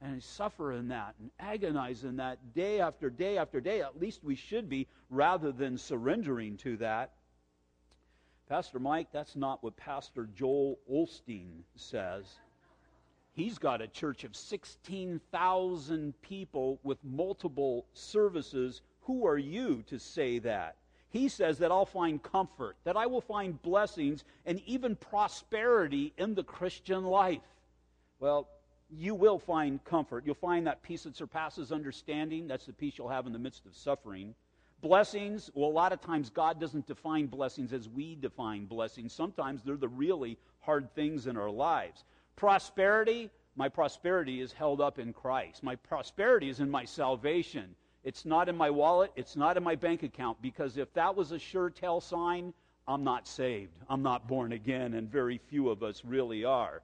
And 0.00 0.22
suffer 0.22 0.72
in 0.72 0.88
that 0.88 1.14
and 1.20 1.30
agonize 1.38 2.04
in 2.04 2.16
that 2.16 2.54
day 2.54 2.80
after 2.80 3.10
day 3.10 3.36
after 3.36 3.60
day. 3.60 3.82
At 3.82 4.00
least 4.00 4.24
we 4.24 4.34
should 4.34 4.66
be, 4.66 4.86
rather 5.10 5.52
than 5.52 5.76
surrendering 5.76 6.56
to 6.58 6.78
that. 6.78 7.12
Pastor 8.50 8.80
Mike, 8.80 9.06
that's 9.12 9.36
not 9.36 9.62
what 9.62 9.76
Pastor 9.76 10.28
Joel 10.34 10.76
Osteen 10.92 11.62
says. 11.76 12.24
He's 13.32 13.58
got 13.58 13.80
a 13.80 13.86
church 13.86 14.24
of 14.24 14.34
16,000 14.34 16.20
people 16.20 16.80
with 16.82 16.98
multiple 17.04 17.86
services. 17.94 18.82
Who 19.02 19.24
are 19.24 19.38
you 19.38 19.84
to 19.86 20.00
say 20.00 20.40
that? 20.40 20.74
He 21.10 21.28
says 21.28 21.58
that 21.58 21.70
I'll 21.70 21.86
find 21.86 22.20
comfort, 22.20 22.74
that 22.82 22.96
I 22.96 23.06
will 23.06 23.20
find 23.20 23.62
blessings 23.62 24.24
and 24.44 24.60
even 24.66 24.96
prosperity 24.96 26.12
in 26.18 26.34
the 26.34 26.42
Christian 26.42 27.04
life. 27.04 27.38
Well, 28.18 28.48
you 28.90 29.14
will 29.14 29.38
find 29.38 29.82
comfort. 29.84 30.26
You'll 30.26 30.34
find 30.34 30.66
that 30.66 30.82
peace 30.82 31.04
that 31.04 31.16
surpasses 31.16 31.70
understanding. 31.70 32.48
That's 32.48 32.66
the 32.66 32.72
peace 32.72 32.94
you'll 32.98 33.10
have 33.10 33.28
in 33.28 33.32
the 33.32 33.38
midst 33.38 33.64
of 33.64 33.76
suffering. 33.76 34.34
Blessings, 34.82 35.50
well, 35.54 35.68
a 35.68 35.72
lot 35.72 35.92
of 35.92 36.00
times 36.00 36.30
God 36.30 36.58
doesn't 36.58 36.86
define 36.86 37.26
blessings 37.26 37.72
as 37.72 37.88
we 37.88 38.14
define 38.14 38.64
blessings. 38.64 39.12
Sometimes 39.12 39.62
they're 39.62 39.76
the 39.76 39.88
really 39.88 40.38
hard 40.60 40.94
things 40.94 41.26
in 41.26 41.36
our 41.36 41.50
lives. 41.50 42.04
Prosperity, 42.36 43.28
my 43.56 43.68
prosperity 43.68 44.40
is 44.40 44.52
held 44.52 44.80
up 44.80 44.98
in 44.98 45.12
Christ. 45.12 45.62
My 45.62 45.76
prosperity 45.76 46.48
is 46.48 46.60
in 46.60 46.70
my 46.70 46.86
salvation. 46.86 47.74
It's 48.04 48.24
not 48.24 48.48
in 48.48 48.56
my 48.56 48.70
wallet, 48.70 49.12
it's 49.16 49.36
not 49.36 49.58
in 49.58 49.62
my 49.62 49.74
bank 49.74 50.02
account, 50.02 50.40
because 50.40 50.78
if 50.78 50.90
that 50.94 51.14
was 51.14 51.32
a 51.32 51.38
sure 51.38 51.68
tell 51.68 52.00
sign, 52.00 52.54
I'm 52.88 53.04
not 53.04 53.28
saved. 53.28 53.76
I'm 53.90 54.02
not 54.02 54.26
born 54.26 54.52
again, 54.52 54.94
and 54.94 55.10
very 55.10 55.36
few 55.36 55.68
of 55.68 55.82
us 55.82 56.02
really 56.06 56.44
are. 56.44 56.80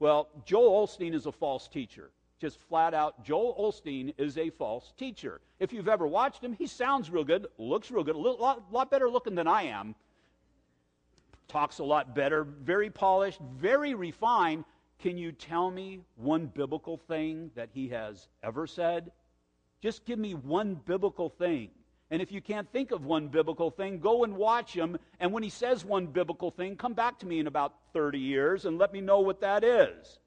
Well, 0.00 0.28
Joel 0.44 0.86
Osteen 0.86 1.14
is 1.14 1.24
a 1.24 1.32
false 1.32 1.66
teacher 1.66 2.10
just 2.38 2.60
flat 2.68 2.94
out, 2.94 3.24
Joel 3.24 3.54
Osteen 3.58 4.14
is 4.16 4.38
a 4.38 4.50
false 4.50 4.92
teacher. 4.96 5.40
If 5.58 5.72
you've 5.72 5.88
ever 5.88 6.06
watched 6.06 6.42
him, 6.42 6.52
he 6.52 6.66
sounds 6.66 7.10
real 7.10 7.24
good, 7.24 7.46
looks 7.58 7.90
real 7.90 8.04
good, 8.04 8.16
a 8.16 8.18
lot, 8.18 8.72
lot 8.72 8.90
better 8.90 9.10
looking 9.10 9.34
than 9.34 9.48
I 9.48 9.64
am, 9.64 9.94
talks 11.48 11.78
a 11.78 11.84
lot 11.84 12.14
better, 12.14 12.44
very 12.44 12.90
polished, 12.90 13.40
very 13.58 13.94
refined. 13.94 14.64
Can 15.00 15.16
you 15.16 15.32
tell 15.32 15.70
me 15.70 16.00
one 16.16 16.46
biblical 16.46 16.96
thing 16.96 17.50
that 17.54 17.70
he 17.72 17.88
has 17.88 18.28
ever 18.42 18.66
said? 18.66 19.12
Just 19.80 20.04
give 20.04 20.18
me 20.18 20.34
one 20.34 20.74
biblical 20.74 21.28
thing. 21.28 21.70
And 22.10 22.22
if 22.22 22.32
you 22.32 22.40
can't 22.40 22.70
think 22.72 22.90
of 22.90 23.04
one 23.04 23.28
biblical 23.28 23.70
thing, 23.70 23.98
go 23.98 24.24
and 24.24 24.34
watch 24.34 24.72
him. 24.72 24.96
And 25.20 25.32
when 25.32 25.42
he 25.42 25.50
says 25.50 25.84
one 25.84 26.06
biblical 26.06 26.50
thing, 26.50 26.76
come 26.76 26.94
back 26.94 27.18
to 27.18 27.26
me 27.26 27.38
in 27.38 27.46
about 27.46 27.74
30 27.92 28.18
years 28.18 28.64
and 28.64 28.78
let 28.78 28.92
me 28.92 29.00
know 29.00 29.20
what 29.20 29.40
that 29.40 29.62
is. 29.62 30.18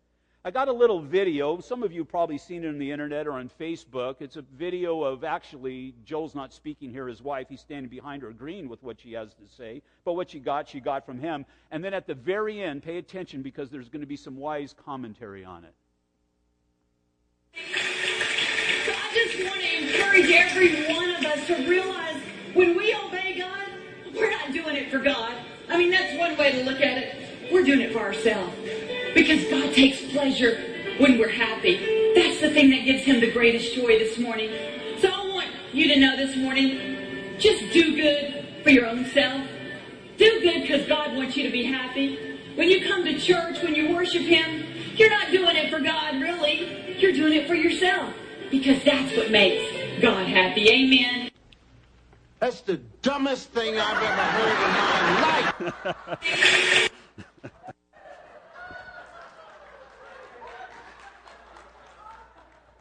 I 0.44 0.50
got 0.50 0.70
a 0.70 0.74
little 0.74 1.00
video. 1.00 1.60
Some 1.60 1.84
of 1.84 1.92
you 1.92 2.04
probably 2.04 2.40
seen 2.40 2.64
it 2.64 2.68
on 2.68 2.80
the 2.80 2.92
internet 2.92 3.28
or 3.28 3.34
on 3.34 3.52
Facebook. 3.60 4.16
It's 4.22 4.38
a 4.38 4.42
video 4.42 5.04
of 5.04 5.24
actually, 5.24 5.94
Joel's 6.04 6.34
not 6.34 6.52
speaking 6.52 6.90
here, 6.90 7.08
his 7.08 7.22
wife. 7.22 7.46
He's 7.48 7.62
standing 7.62 7.92
behind 7.92 8.24
her 8.24 8.30
agreeing 8.30 8.68
with 8.68 8.82
what 8.82 9.00
she 9.00 9.14
has 9.14 9.36
to 9.36 9.48
say. 9.56 9.84
But 10.04 10.14
what 10.14 10.32
she 10.32 10.40
got, 10.40 10.68
she 10.68 10.80
got 10.80 11.06
from 11.06 11.20
him. 11.20 11.46
And 11.70 11.84
then 11.84 11.94
at 11.94 12.08
the 12.08 12.16
very 12.16 12.60
end, 12.60 12.82
pay 12.82 12.98
attention 12.98 13.44
because 13.44 13.70
there's 13.70 13.88
going 13.88 14.02
to 14.02 14.08
be 14.08 14.16
some 14.16 14.36
wise 14.36 14.74
commentary 14.74 15.46
on 15.46 15.64
it. 15.64 15.76
I 17.54 19.12
just 19.14 19.44
want 19.48 19.62
to 19.62 19.78
encourage 19.78 20.32
every 20.32 20.96
one 20.96 21.10
of 21.12 21.24
us 21.24 21.46
to 21.48 21.70
realize 21.70 22.20
when 22.56 22.76
we 22.76 22.96
obey 22.96 23.38
God, 23.38 24.16
we're 24.16 24.32
not 24.32 24.52
doing 24.52 24.76
it 24.76 24.90
for 24.90 24.98
God. 24.98 25.34
I 25.70 25.78
mean, 25.78 25.92
that's 25.92 26.18
one 26.18 26.36
way 26.36 26.52
to 26.54 26.64
look 26.64 26.82
at 26.82 26.98
it. 26.98 27.52
We're 27.52 27.64
doing 27.64 27.82
it 27.82 27.94
for 27.94 28.00
ourselves. 28.00 28.56
Because 29.14 29.44
God 29.50 29.74
takes 29.74 30.02
pleasure 30.12 30.60
when 30.98 31.18
we're 31.18 31.30
happy. 31.30 32.14
That's 32.16 32.42
the 32.42 32.52
thing 32.52 32.70
that 32.72 32.86
gives 32.86 33.04
him 33.04 33.20
the 33.20 33.32
greatest 33.32 33.74
joy 33.76 34.00
this 34.00 34.18
morning. 34.18 34.52
So 35.00 35.10
I 35.10 35.28
want 35.28 35.48
you 35.74 35.88
to 35.90 36.00
know 36.00 36.16
this 36.16 36.36
morning, 36.36 37.38
just 37.40 37.74
do 37.74 37.96
good 37.96 38.46
for 38.64 38.70
your 38.70 38.86
own 38.86 39.06
self. 39.08 39.48
Do 40.18 40.40
good 40.42 40.62
because 40.62 40.88
God 40.88 41.16
wants 41.16 41.36
you 41.36 41.44
to 41.44 41.52
be 41.52 41.64
happy. 41.64 42.38
When 42.56 42.70
you 42.70 42.88
come 42.88 43.04
to 43.06 43.18
church, 43.18 43.62
when 43.64 43.76
you 43.76 43.96
worship 43.96 44.22
Him, 44.24 44.66
you're 44.96 45.10
not 45.10 45.32
doing 45.32 45.56
it 45.56 45.70
for 45.72 45.80
God, 45.80 46.16
really. 46.22 46.98
You're 47.00 47.14
doing 47.14 47.34
it 47.34 47.48
for 47.48 47.56
yourself 47.56 48.14
because 48.52 48.84
that's 48.84 49.16
what 49.18 49.32
makes 49.32 50.02
God 50.02 50.28
happy. 50.28 50.70
Amen. 50.70 51.32
That's 52.40 52.62
the 52.62 52.78
dumbest 53.02 53.50
thing 53.50 53.80
I've 53.80 54.04
ever 54.04 54.24
heard 54.24 54.58
in 54.66 55.74
my 55.74 55.86
life. 55.86 56.88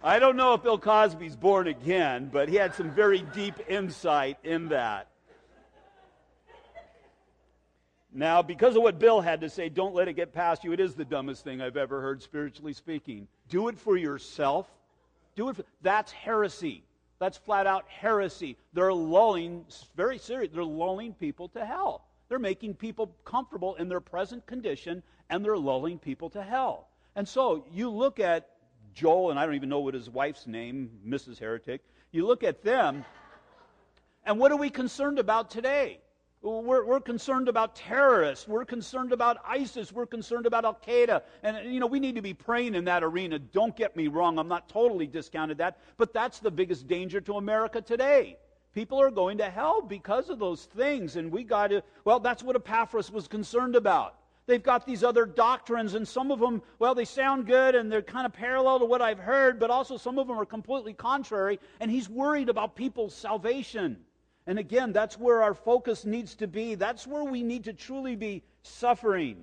I 0.02 0.18
don't 0.18 0.36
know 0.36 0.54
if 0.54 0.62
Bill 0.62 0.78
Cosby's 0.78 1.36
born 1.36 1.66
again, 1.66 2.30
but 2.32 2.48
he 2.48 2.56
had 2.56 2.74
some 2.74 2.90
very 2.90 3.20
deep 3.34 3.54
insight 3.68 4.38
in 4.42 4.68
that. 4.68 5.08
Now, 8.10 8.40
because 8.40 8.76
of 8.76 8.82
what 8.82 8.98
Bill 8.98 9.20
had 9.20 9.42
to 9.42 9.50
say, 9.50 9.68
don't 9.68 9.94
let 9.94 10.08
it 10.08 10.14
get 10.14 10.32
past 10.32 10.64
you. 10.64 10.72
It 10.72 10.80
is 10.80 10.94
the 10.94 11.04
dumbest 11.04 11.44
thing 11.44 11.60
I've 11.60 11.76
ever 11.76 12.00
heard, 12.00 12.22
spiritually 12.22 12.72
speaking. 12.72 13.28
Do 13.50 13.68
it 13.68 13.78
for 13.78 13.96
yourself. 13.96 14.66
Do 15.36 15.50
it. 15.50 15.56
For, 15.56 15.64
that's 15.82 16.10
heresy. 16.10 16.82
That's 17.18 17.36
flat 17.36 17.66
out 17.66 17.84
heresy. 17.86 18.56
They're 18.72 18.94
lulling, 18.94 19.66
very 19.96 20.16
serious, 20.16 20.50
they're 20.52 20.64
lulling 20.64 21.12
people 21.12 21.48
to 21.50 21.64
hell. 21.64 22.06
They're 22.30 22.38
making 22.38 22.74
people 22.74 23.14
comfortable 23.26 23.74
in 23.74 23.88
their 23.88 24.00
present 24.00 24.46
condition, 24.46 25.02
and 25.28 25.44
they're 25.44 25.58
lulling 25.58 25.98
people 25.98 26.30
to 26.30 26.42
hell. 26.42 26.88
And 27.16 27.28
so 27.28 27.66
you 27.70 27.90
look 27.90 28.18
at 28.18 28.48
Joel, 28.94 29.30
and 29.30 29.38
I 29.38 29.46
don't 29.46 29.54
even 29.54 29.68
know 29.68 29.80
what 29.80 29.94
his 29.94 30.10
wife's 30.10 30.46
name, 30.46 30.90
Mrs. 31.06 31.38
Heretic. 31.38 31.82
You 32.12 32.26
look 32.26 32.42
at 32.42 32.62
them, 32.62 33.04
and 34.24 34.38
what 34.38 34.52
are 34.52 34.56
we 34.56 34.70
concerned 34.70 35.18
about 35.18 35.50
today? 35.50 36.00
We're, 36.42 36.86
we're, 36.86 37.00
concerned 37.00 37.48
about 37.48 37.76
terrorists. 37.76 38.48
We're 38.48 38.64
concerned 38.64 39.12
about 39.12 39.36
ISIS. 39.46 39.92
We're 39.92 40.06
concerned 40.06 40.46
about 40.46 40.64
Al 40.64 40.78
Qaeda. 40.86 41.20
And, 41.42 41.70
you 41.70 41.80
know, 41.80 41.86
we 41.86 42.00
need 42.00 42.14
to 42.14 42.22
be 42.22 42.32
praying 42.32 42.74
in 42.74 42.86
that 42.86 43.04
arena. 43.04 43.38
Don't 43.38 43.76
get 43.76 43.94
me 43.94 44.08
wrong. 44.08 44.38
I'm 44.38 44.48
not 44.48 44.66
totally 44.66 45.06
discounted 45.06 45.58
that. 45.58 45.76
But 45.98 46.14
that's 46.14 46.38
the 46.38 46.50
biggest 46.50 46.88
danger 46.88 47.20
to 47.20 47.34
America 47.34 47.82
today. 47.82 48.38
People 48.74 48.98
are 49.02 49.10
going 49.10 49.36
to 49.38 49.50
hell 49.50 49.82
because 49.82 50.30
of 50.30 50.38
those 50.38 50.64
things. 50.64 51.16
And 51.16 51.30
we 51.30 51.44
got 51.44 51.68
to, 51.68 51.82
well, 52.04 52.20
that's 52.20 52.42
what 52.42 52.56
Epaphras 52.56 53.10
was 53.10 53.28
concerned 53.28 53.76
about. 53.76 54.14
They've 54.50 54.60
got 54.60 54.84
these 54.84 55.04
other 55.04 55.26
doctrines, 55.26 55.94
and 55.94 56.06
some 56.06 56.32
of 56.32 56.40
them, 56.40 56.60
well, 56.80 56.92
they 56.92 57.04
sound 57.04 57.46
good 57.46 57.76
and 57.76 57.90
they're 57.90 58.02
kind 58.02 58.26
of 58.26 58.32
parallel 58.32 58.80
to 58.80 58.84
what 58.84 59.00
I've 59.00 59.20
heard, 59.20 59.60
but 59.60 59.70
also 59.70 59.96
some 59.96 60.18
of 60.18 60.26
them 60.26 60.40
are 60.40 60.44
completely 60.44 60.92
contrary. 60.92 61.60
And 61.78 61.88
he's 61.88 62.08
worried 62.08 62.48
about 62.48 62.74
people's 62.74 63.14
salvation. 63.14 63.96
And 64.48 64.58
again, 64.58 64.92
that's 64.92 65.16
where 65.16 65.40
our 65.40 65.54
focus 65.54 66.04
needs 66.04 66.34
to 66.34 66.48
be. 66.48 66.74
That's 66.74 67.06
where 67.06 67.22
we 67.22 67.44
need 67.44 67.62
to 67.62 67.72
truly 67.72 68.16
be 68.16 68.42
suffering. 68.64 69.36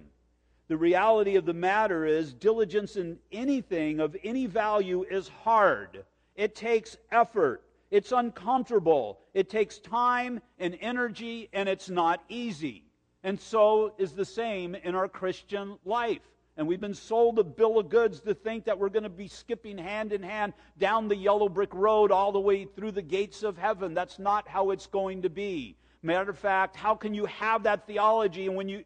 The 0.68 0.76
reality 0.76 1.38
of 1.38 1.46
the 1.46 1.54
matter 1.54 2.06
is, 2.06 2.34
diligence 2.34 2.98
in 2.98 3.18
anything 3.32 4.02
of 4.02 4.14
any 4.26 4.46
value 4.46 5.06
is 5.10 5.30
hard. 5.30 6.04
It 6.36 6.54
takes 6.54 6.98
effort. 7.14 7.64
It's 7.92 8.12
uncomfortable. 8.12 9.20
It 9.34 9.50
takes 9.50 9.78
time 9.78 10.42
and 10.60 10.78
energy, 10.82 11.48
and 11.54 11.70
it's 11.70 11.90
not 11.90 12.22
easy. 12.28 12.87
And 13.24 13.40
so 13.40 13.94
is 13.98 14.14
the 14.14 14.26
same 14.26 14.76
in 14.76 14.96
our 14.96 15.08
Christian 15.08 15.78
life. 15.86 16.22
And 16.56 16.68
we've 16.68 16.82
been 16.82 16.96
sold 16.96 17.38
a 17.38 17.44
bill 17.44 17.78
of 17.78 17.90
goods 17.90 18.20
to 18.22 18.34
think 18.34 18.66
that 18.66 18.80
we're 18.80 18.90
going 18.90 19.04
to 19.04 19.10
be 19.10 19.28
skipping 19.28 19.78
hand 19.78 20.12
in 20.12 20.24
hand 20.24 20.54
down 20.80 21.08
the 21.08 21.16
yellow 21.16 21.50
brick 21.50 21.74
road 21.74 22.12
all 22.12 22.32
the 22.32 22.40
way 22.40 22.66
through 22.66 22.92
the 22.92 23.02
gates 23.02 23.44
of 23.44 23.58
heaven. 23.58 23.94
That's 23.94 24.18
not 24.18 24.48
how 24.48 24.72
it's 24.72 24.88
going 24.88 25.22
to 25.22 25.30
be. 25.30 25.76
Matter 26.02 26.32
of 26.32 26.40
fact, 26.40 26.76
how 26.76 26.96
can 26.96 27.14
you 27.14 27.26
have 27.26 27.64
that 27.64 27.86
theology 27.86 28.48
and 28.48 28.56
when 28.56 28.70
you 28.70 28.84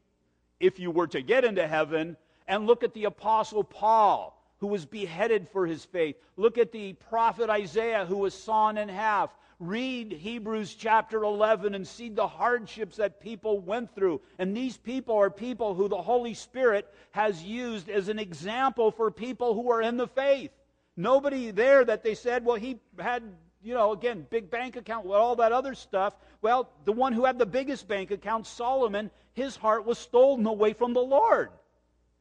if 0.59 0.79
you 0.79 0.91
were 0.91 1.07
to 1.07 1.21
get 1.21 1.43
into 1.43 1.67
heaven 1.67 2.17
and 2.47 2.67
look 2.67 2.83
at 2.83 2.93
the 2.93 3.05
apostle 3.05 3.63
Paul 3.63 4.40
who 4.61 4.67
was 4.67 4.85
beheaded 4.85 5.49
for 5.49 5.65
his 5.65 5.83
faith. 5.83 6.15
Look 6.37 6.59
at 6.59 6.71
the 6.71 6.93
prophet 6.93 7.49
Isaiah 7.49 8.05
who 8.05 8.17
was 8.17 8.33
sawn 8.33 8.77
in 8.77 8.87
half. 8.87 9.35
Read 9.59 10.11
Hebrews 10.11 10.75
chapter 10.75 11.23
11 11.23 11.75
and 11.75 11.87
see 11.87 12.09
the 12.09 12.27
hardships 12.27 12.97
that 12.97 13.19
people 13.19 13.59
went 13.59 13.93
through. 13.93 14.21
And 14.39 14.55
these 14.55 14.77
people 14.77 15.17
are 15.17 15.31
people 15.31 15.73
who 15.73 15.87
the 15.87 16.01
Holy 16.01 16.35
Spirit 16.35 16.87
has 17.11 17.43
used 17.43 17.89
as 17.89 18.07
an 18.07 18.19
example 18.19 18.91
for 18.91 19.09
people 19.11 19.55
who 19.55 19.71
are 19.71 19.81
in 19.81 19.97
the 19.97 20.07
faith. 20.07 20.51
Nobody 20.95 21.49
there 21.49 21.83
that 21.83 22.03
they 22.03 22.13
said, 22.13 22.45
well, 22.45 22.55
he 22.55 22.79
had, 22.99 23.23
you 23.63 23.73
know, 23.73 23.93
again, 23.93 24.27
big 24.29 24.51
bank 24.51 24.75
account, 24.75 25.07
all 25.07 25.35
that 25.37 25.51
other 25.51 25.73
stuff. 25.73 26.15
Well, 26.43 26.69
the 26.85 26.91
one 26.91 27.13
who 27.13 27.25
had 27.25 27.39
the 27.39 27.45
biggest 27.47 27.87
bank 27.87 28.11
account, 28.11 28.45
Solomon, 28.45 29.09
his 29.33 29.55
heart 29.55 29.85
was 29.85 29.97
stolen 29.97 30.45
away 30.45 30.73
from 30.73 30.93
the 30.93 31.01
Lord. 31.01 31.49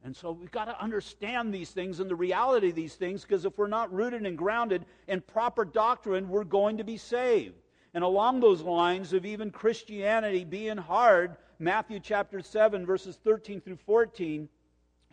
And 0.03 0.15
so 0.15 0.31
we've 0.31 0.51
got 0.51 0.65
to 0.65 0.81
understand 0.81 1.53
these 1.53 1.69
things 1.69 1.99
and 1.99 2.09
the 2.09 2.15
reality 2.15 2.69
of 2.69 2.75
these 2.75 2.95
things 2.95 3.21
because 3.21 3.45
if 3.45 3.57
we're 3.57 3.67
not 3.67 3.93
rooted 3.93 4.25
and 4.25 4.37
grounded 4.37 4.85
in 5.07 5.21
proper 5.21 5.63
doctrine, 5.63 6.27
we're 6.27 6.43
going 6.43 6.77
to 6.77 6.83
be 6.83 6.97
saved. 6.97 7.55
And 7.93 8.03
along 8.03 8.39
those 8.39 8.61
lines 8.61 9.13
of 9.13 9.25
even 9.25 9.51
Christianity 9.51 10.43
being 10.43 10.77
hard, 10.77 11.35
Matthew 11.59 11.99
chapter 11.99 12.41
7, 12.41 12.85
verses 12.85 13.19
13 13.23 13.61
through 13.61 13.77
14, 13.85 14.49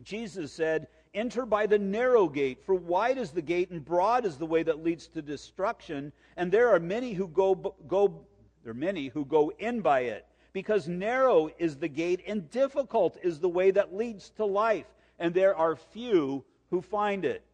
Jesus 0.02 0.52
said, 0.52 0.88
Enter 1.12 1.45
by 1.45 1.66
the 1.66 1.78
narrow 1.78 2.28
gate, 2.28 2.62
for 2.64 2.75
wide 2.75 3.18
is 3.18 3.30
the 3.30 3.42
gate 3.42 3.71
and 3.71 3.85
broad 3.85 4.25
is 4.25 4.37
the 4.37 4.47
way 4.47 4.62
that 4.62 4.85
leads 4.85 5.09
to 5.09 5.21
destruction, 5.23 6.12
and 6.37 6.52
there 6.52 6.68
are 6.68 6.80
many 6.80 7.12
who 7.12 7.28
go, 7.28 7.54
go 7.87 8.25
there 8.62 8.71
are 8.71 8.75
many 8.75 9.09
who 9.09 9.25
go 9.25 9.52
in 9.59 9.80
by 9.80 10.00
it 10.00 10.26
because 10.59 10.88
narrow 10.88 11.49
is 11.61 11.77
the 11.77 11.87
gate 11.87 12.21
and 12.27 12.50
difficult 12.50 13.17
is 13.23 13.38
the 13.38 13.49
way 13.49 13.71
that 13.71 13.95
leads 13.95 14.31
to 14.31 14.45
life, 14.45 14.87
and 15.21 15.33
there 15.33 15.55
are 15.55 15.77
few 15.77 16.45
who 16.71 16.83
find 16.83 17.25
it. 17.25 17.45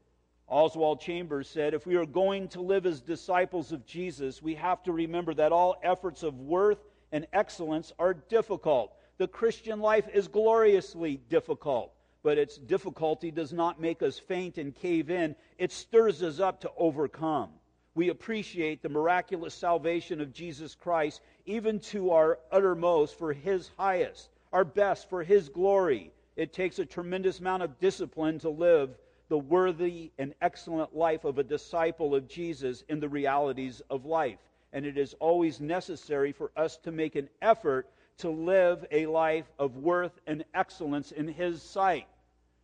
Oswald 0.49 1.03
Chambers 1.03 1.47
said, 1.47 1.75
If 1.75 1.87
we 1.87 1.97
are 1.97 2.07
going 2.07 2.49
to 2.49 2.63
live 2.63 2.87
as 2.87 3.03
disciples 3.03 3.73
of 3.73 3.85
Jesus, 3.85 4.41
we 4.41 4.55
have 4.55 4.83
to 4.85 4.93
remember 4.93 5.35
that 5.35 5.53
all 5.53 5.77
efforts 5.83 6.23
of 6.23 6.41
worth 6.41 6.79
and 7.13 7.27
excellence 7.35 7.93
are 7.99 8.15
difficult. 8.15 8.95
The 9.19 9.29
Christian 9.29 9.81
life 9.81 10.09
is 10.15 10.27
gloriously 10.27 11.21
difficult, 11.29 11.93
but 12.23 12.39
its 12.39 12.57
difficulty 12.57 13.31
does 13.31 13.53
not 13.53 13.79
make 13.79 14.03
us 14.03 14.19
faint 14.19 14.57
and 14.57 14.75
cave 14.75 15.11
in, 15.11 15.37
it 15.59 15.73
stirs 15.73 16.23
us 16.23 16.41
up 16.41 16.59
to 16.63 16.71
overcome 16.79 17.51
we 17.95 18.09
appreciate 18.09 18.83
the 18.83 18.89
miraculous 18.89 19.55
salvation 19.55 20.21
of 20.21 20.33
Jesus 20.33 20.75
Christ, 20.75 21.21
even 21.47 21.79
to 21.81 22.11
our 22.11 22.39
uttermost 22.51 23.17
for 23.17 23.33
His 23.33 23.71
highest, 23.77 24.31
our 24.53 24.65
best 24.65 25.09
for 25.09 25.23
His 25.23 25.49
glory. 25.49 26.11
It 26.37 26.53
takes 26.53 26.79
a 26.79 26.85
tremendous 26.85 27.39
amount 27.39 27.63
of 27.63 27.79
discipline 27.79 28.41
to 28.41 28.51
live 28.51 28.91
the 29.29 29.39
worthy 29.39 30.11
and 30.19 30.35
excellent 30.43 30.95
life 30.95 31.25
of 31.25 31.39
a 31.39 31.45
disciple 31.45 32.15
of 32.15 32.29
Jesus 32.29 32.83
in 32.89 33.01
the 33.01 33.09
realities 33.09 33.81
of 33.89 34.05
life. 34.05 34.39
And 34.73 34.85
it 34.85 34.99
is 34.99 35.15
always 35.21 35.61
necessary 35.61 36.33
for 36.33 36.51
us 36.57 36.77
to 36.79 36.91
make 36.91 37.15
an 37.15 37.29
effort 37.41 37.89
to 38.19 38.31
live 38.31 38.85
a 38.91 39.07
life 39.07 39.51
of 39.59 39.77
worth 39.77 40.19
and 40.27 40.45
excellence 40.53 41.13
in 41.13 41.29
His 41.29 41.63
sight. 41.63 42.07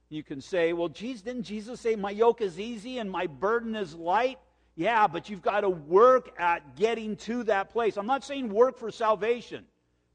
You 0.09 0.25
can 0.25 0.41
say, 0.41 0.73
well, 0.73 0.89
Jesus, 0.89 1.23
didn't 1.23 1.45
Jesus 1.45 1.81
say, 1.81 1.95
My 1.95 2.11
yoke 2.11 2.41
is 2.41 2.59
easy 2.59 2.99
and 2.99 3.09
my 3.09 3.29
burden 3.29 3.77
is 3.77 3.95
light? 3.95 4.39
Yeah, 4.81 5.07
but 5.07 5.29
you've 5.29 5.43
got 5.43 5.61
to 5.61 5.69
work 5.69 6.33
at 6.39 6.75
getting 6.75 7.15
to 7.17 7.45
that 7.45 7.69
place. 7.69 7.99
I'm 7.99 8.07
not 8.07 8.25
saying 8.25 8.49
work 8.49 8.79
for 8.79 8.91
salvation. 8.91 9.67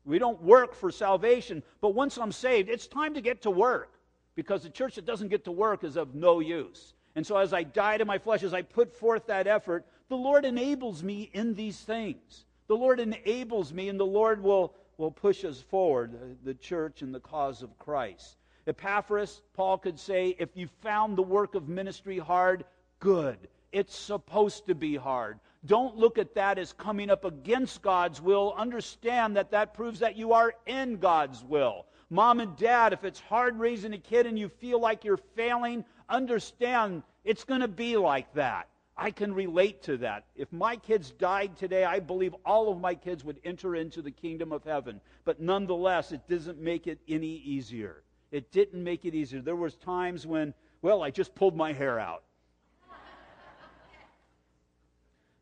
We 0.05 0.17
don't 0.17 0.41
work 0.41 0.74
for 0.74 0.89
salvation. 0.89 1.62
But 1.81 1.93
once 1.93 2.17
I'm 2.17 2.31
saved, 2.31 2.67
it's 2.67 2.88
time 2.88 3.13
to 3.13 3.22
get 3.22 3.43
to 3.43 3.51
work 3.51 3.91
because 4.34 4.63
the 4.63 4.72
church 4.72 4.95
that 4.95 5.05
doesn't 5.05 5.27
get 5.27 5.43
to 5.43 5.51
work 5.51 5.84
is 5.84 5.98
of 5.98 6.15
no 6.15 6.39
use. 6.39 6.95
And 7.15 7.24
so 7.24 7.38
as 7.38 7.53
I 7.53 7.62
die 7.62 8.00
to 8.00 8.05
my 8.05 8.17
flesh, 8.17 8.41
as 8.41 8.55
I 8.55 8.63
put 8.63 8.91
forth 8.91 9.27
that 9.27 9.45
effort, 9.45 9.86
the 10.10 10.17
Lord 10.17 10.45
enables 10.45 11.03
me 11.03 11.29
in 11.34 11.53
these 11.53 11.81
things. 11.81 12.45
The 12.65 12.75
Lord 12.75 13.00
enables 13.00 13.72
me, 13.72 13.89
and 13.89 14.00
the 14.00 14.03
Lord 14.03 14.41
will, 14.41 14.74
will 14.98 15.12
push 15.12 15.45
us 15.45 15.62
forward, 15.62 16.15
uh, 16.15 16.25
the 16.43 16.55
church 16.55 17.03
and 17.03 17.13
the 17.13 17.19
cause 17.19 17.62
of 17.62 17.77
Christ. 17.77 18.38
Epaphras, 18.65 19.43
Paul 19.53 19.77
could 19.77 20.00
say, 20.00 20.36
if 20.39 20.57
you 20.57 20.67
found 20.81 21.19
the 21.19 21.22
work 21.22 21.53
of 21.53 21.69
ministry 21.69 22.17
hard, 22.17 22.65
good. 23.00 23.38
It's 23.75 23.98
supposed 23.98 24.67
to 24.67 24.74
be 24.74 24.96
hard. 24.96 25.38
Don't 25.65 25.98
look 25.98 26.17
at 26.17 26.34
that 26.36 26.58
as 26.58 26.72
coming 26.72 27.10
up 27.10 27.25
against 27.25 27.82
God's 27.82 28.22
will. 28.22 28.53
Understand 28.55 29.36
that 29.36 29.51
that 29.51 29.74
proves 29.74 30.00
that 30.00 30.15
you 30.15 30.32
are 30.32 30.53
in 30.65 30.96
God's 30.96 31.44
will. 31.44 31.86
Mom 32.10 32.39
and 32.39 32.55
dad, 32.55 32.94
if 32.94 33.03
it's 33.03 33.20
hard 33.20 33.60
raising 33.60 33.91
a 33.91 33.98
kid 33.98 34.27
and 34.27 34.39
you 34.39 34.48
feel 34.48 34.79
like 34.79 35.03
you're 35.03 35.20
failing, 35.36 35.84
understand 36.08 37.03
it's 37.25 37.44
going 37.44 37.60
to 37.60 37.67
be 37.67 37.98
like 37.98 38.34
that. 38.36 38.70
I 38.96 39.12
can 39.12 39.34
relate 39.34 39.84
to 39.84 39.98
that. 39.98 40.24
If 40.38 40.53
my 40.53 40.77
kids 40.77 41.12
died 41.12 41.58
today, 41.58 41.84
I 41.84 42.00
believe 42.00 42.34
all 42.46 42.72
of 42.72 42.79
my 42.79 42.96
kids 42.96 43.25
would 43.25 43.41
enter 43.44 43.75
into 43.75 44.01
the 44.01 44.10
kingdom 44.10 44.53
of 44.53 44.63
heaven. 44.63 45.01
But 45.25 45.41
nonetheless, 45.41 46.13
it 46.13 46.29
doesn't 46.29 46.62
make 46.62 46.88
it 46.88 47.01
any 47.10 47.41
easier. 47.44 48.03
It 48.32 48.53
didn't 48.53 48.82
make 48.82 49.03
it 49.03 49.13
easier. 49.13 49.41
There 49.41 49.58
was 49.58 49.75
times 49.75 50.25
when, 50.25 50.53
well, 50.82 51.03
I 51.03 51.10
just 51.12 51.36
pulled 51.36 51.58
my 51.58 51.74
hair 51.74 52.00
out. 52.00 52.24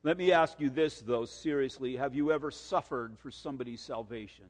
Let 0.05 0.17
me 0.17 0.33
ask 0.33 0.59
you 0.59 0.69
this, 0.69 0.99
though, 0.99 1.23
seriously. 1.23 1.95
Have 1.95 2.13
you 2.13 2.33
ever 2.33 2.51
suffered 2.51 3.17
for 3.19 3.31
somebody's 3.31 3.79
salvation? 3.79 4.47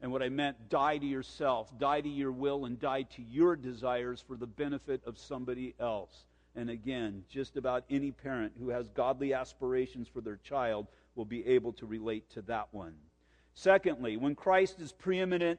And 0.00 0.12
what 0.12 0.22
I 0.22 0.28
meant, 0.28 0.68
die 0.68 0.98
to 0.98 1.06
yourself, 1.06 1.76
die 1.76 2.02
to 2.02 2.08
your 2.08 2.30
will, 2.30 2.66
and 2.66 2.78
die 2.78 3.02
to 3.02 3.22
your 3.22 3.56
desires 3.56 4.22
for 4.28 4.36
the 4.36 4.46
benefit 4.46 5.02
of 5.04 5.18
somebody 5.18 5.74
else. 5.80 6.24
And 6.54 6.70
again, 6.70 7.24
just 7.28 7.56
about 7.56 7.82
any 7.90 8.12
parent 8.12 8.52
who 8.60 8.68
has 8.68 8.88
godly 8.90 9.34
aspirations 9.34 10.06
for 10.06 10.20
their 10.20 10.36
child 10.36 10.86
will 11.16 11.24
be 11.24 11.44
able 11.48 11.72
to 11.74 11.86
relate 11.86 12.30
to 12.30 12.42
that 12.42 12.68
one. 12.70 12.94
Secondly, 13.54 14.16
when 14.16 14.36
Christ 14.36 14.80
is 14.80 14.92
preeminent, 14.92 15.58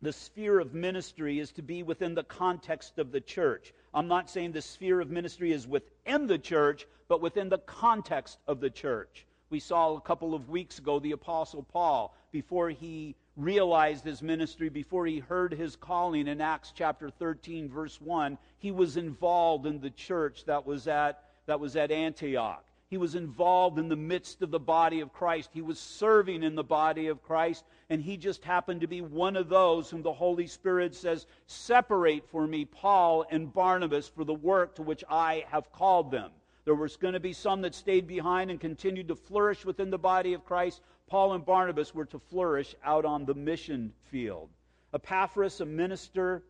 the 0.00 0.12
sphere 0.12 0.60
of 0.60 0.74
ministry 0.74 1.40
is 1.40 1.50
to 1.52 1.62
be 1.62 1.82
within 1.82 2.14
the 2.14 2.22
context 2.22 3.00
of 3.00 3.10
the 3.10 3.20
church. 3.20 3.72
I'm 3.94 4.08
not 4.08 4.28
saying 4.28 4.52
the 4.52 4.60
sphere 4.60 5.00
of 5.00 5.10
ministry 5.10 5.52
is 5.52 5.68
within 5.68 6.26
the 6.26 6.38
church, 6.38 6.86
but 7.08 7.20
within 7.20 7.48
the 7.48 7.58
context 7.58 8.38
of 8.48 8.60
the 8.60 8.70
church. 8.70 9.24
We 9.50 9.60
saw 9.60 9.94
a 9.94 10.00
couple 10.00 10.34
of 10.34 10.48
weeks 10.48 10.80
ago 10.80 10.98
the 10.98 11.12
Apostle 11.12 11.62
Paul, 11.62 12.12
before 12.32 12.70
he 12.70 13.14
realized 13.36 14.04
his 14.04 14.20
ministry, 14.20 14.68
before 14.68 15.06
he 15.06 15.20
heard 15.20 15.52
his 15.52 15.76
calling 15.76 16.26
in 16.26 16.40
Acts 16.40 16.72
chapter 16.74 17.08
13, 17.08 17.68
verse 17.68 18.00
1, 18.00 18.36
he 18.58 18.72
was 18.72 18.96
involved 18.96 19.66
in 19.66 19.80
the 19.80 19.90
church 19.90 20.44
that 20.46 20.66
was 20.66 20.88
at, 20.88 21.22
that 21.46 21.60
was 21.60 21.76
at 21.76 21.92
Antioch. 21.92 22.64
He 22.94 22.98
was 22.98 23.16
involved 23.16 23.80
in 23.80 23.88
the 23.88 23.96
midst 23.96 24.40
of 24.40 24.52
the 24.52 24.60
body 24.60 25.00
of 25.00 25.12
Christ. 25.12 25.50
He 25.52 25.62
was 25.62 25.80
serving 25.80 26.44
in 26.44 26.54
the 26.54 26.62
body 26.62 27.08
of 27.08 27.24
Christ, 27.24 27.64
and 27.90 28.00
he 28.00 28.16
just 28.16 28.44
happened 28.44 28.82
to 28.82 28.86
be 28.86 29.00
one 29.00 29.34
of 29.34 29.48
those 29.48 29.90
whom 29.90 30.02
the 30.02 30.12
Holy 30.12 30.46
Spirit 30.46 30.94
says, 30.94 31.26
Separate 31.48 32.24
for 32.28 32.46
me 32.46 32.64
Paul 32.64 33.26
and 33.32 33.52
Barnabas 33.52 34.06
for 34.06 34.22
the 34.22 34.32
work 34.32 34.76
to 34.76 34.82
which 34.82 35.02
I 35.10 35.44
have 35.50 35.72
called 35.72 36.12
them. 36.12 36.30
There 36.66 36.76
was 36.76 36.94
going 36.94 37.14
to 37.14 37.18
be 37.18 37.32
some 37.32 37.62
that 37.62 37.74
stayed 37.74 38.06
behind 38.06 38.52
and 38.52 38.60
continued 38.60 39.08
to 39.08 39.16
flourish 39.16 39.64
within 39.64 39.90
the 39.90 39.98
body 39.98 40.32
of 40.32 40.44
Christ. 40.44 40.80
Paul 41.08 41.32
and 41.32 41.44
Barnabas 41.44 41.96
were 41.96 42.04
to 42.04 42.20
flourish 42.20 42.76
out 42.84 43.04
on 43.04 43.24
the 43.24 43.34
mission 43.34 43.92
field. 44.04 44.50
Epaphras, 44.92 45.60
a 45.60 45.66
minister 45.66 46.44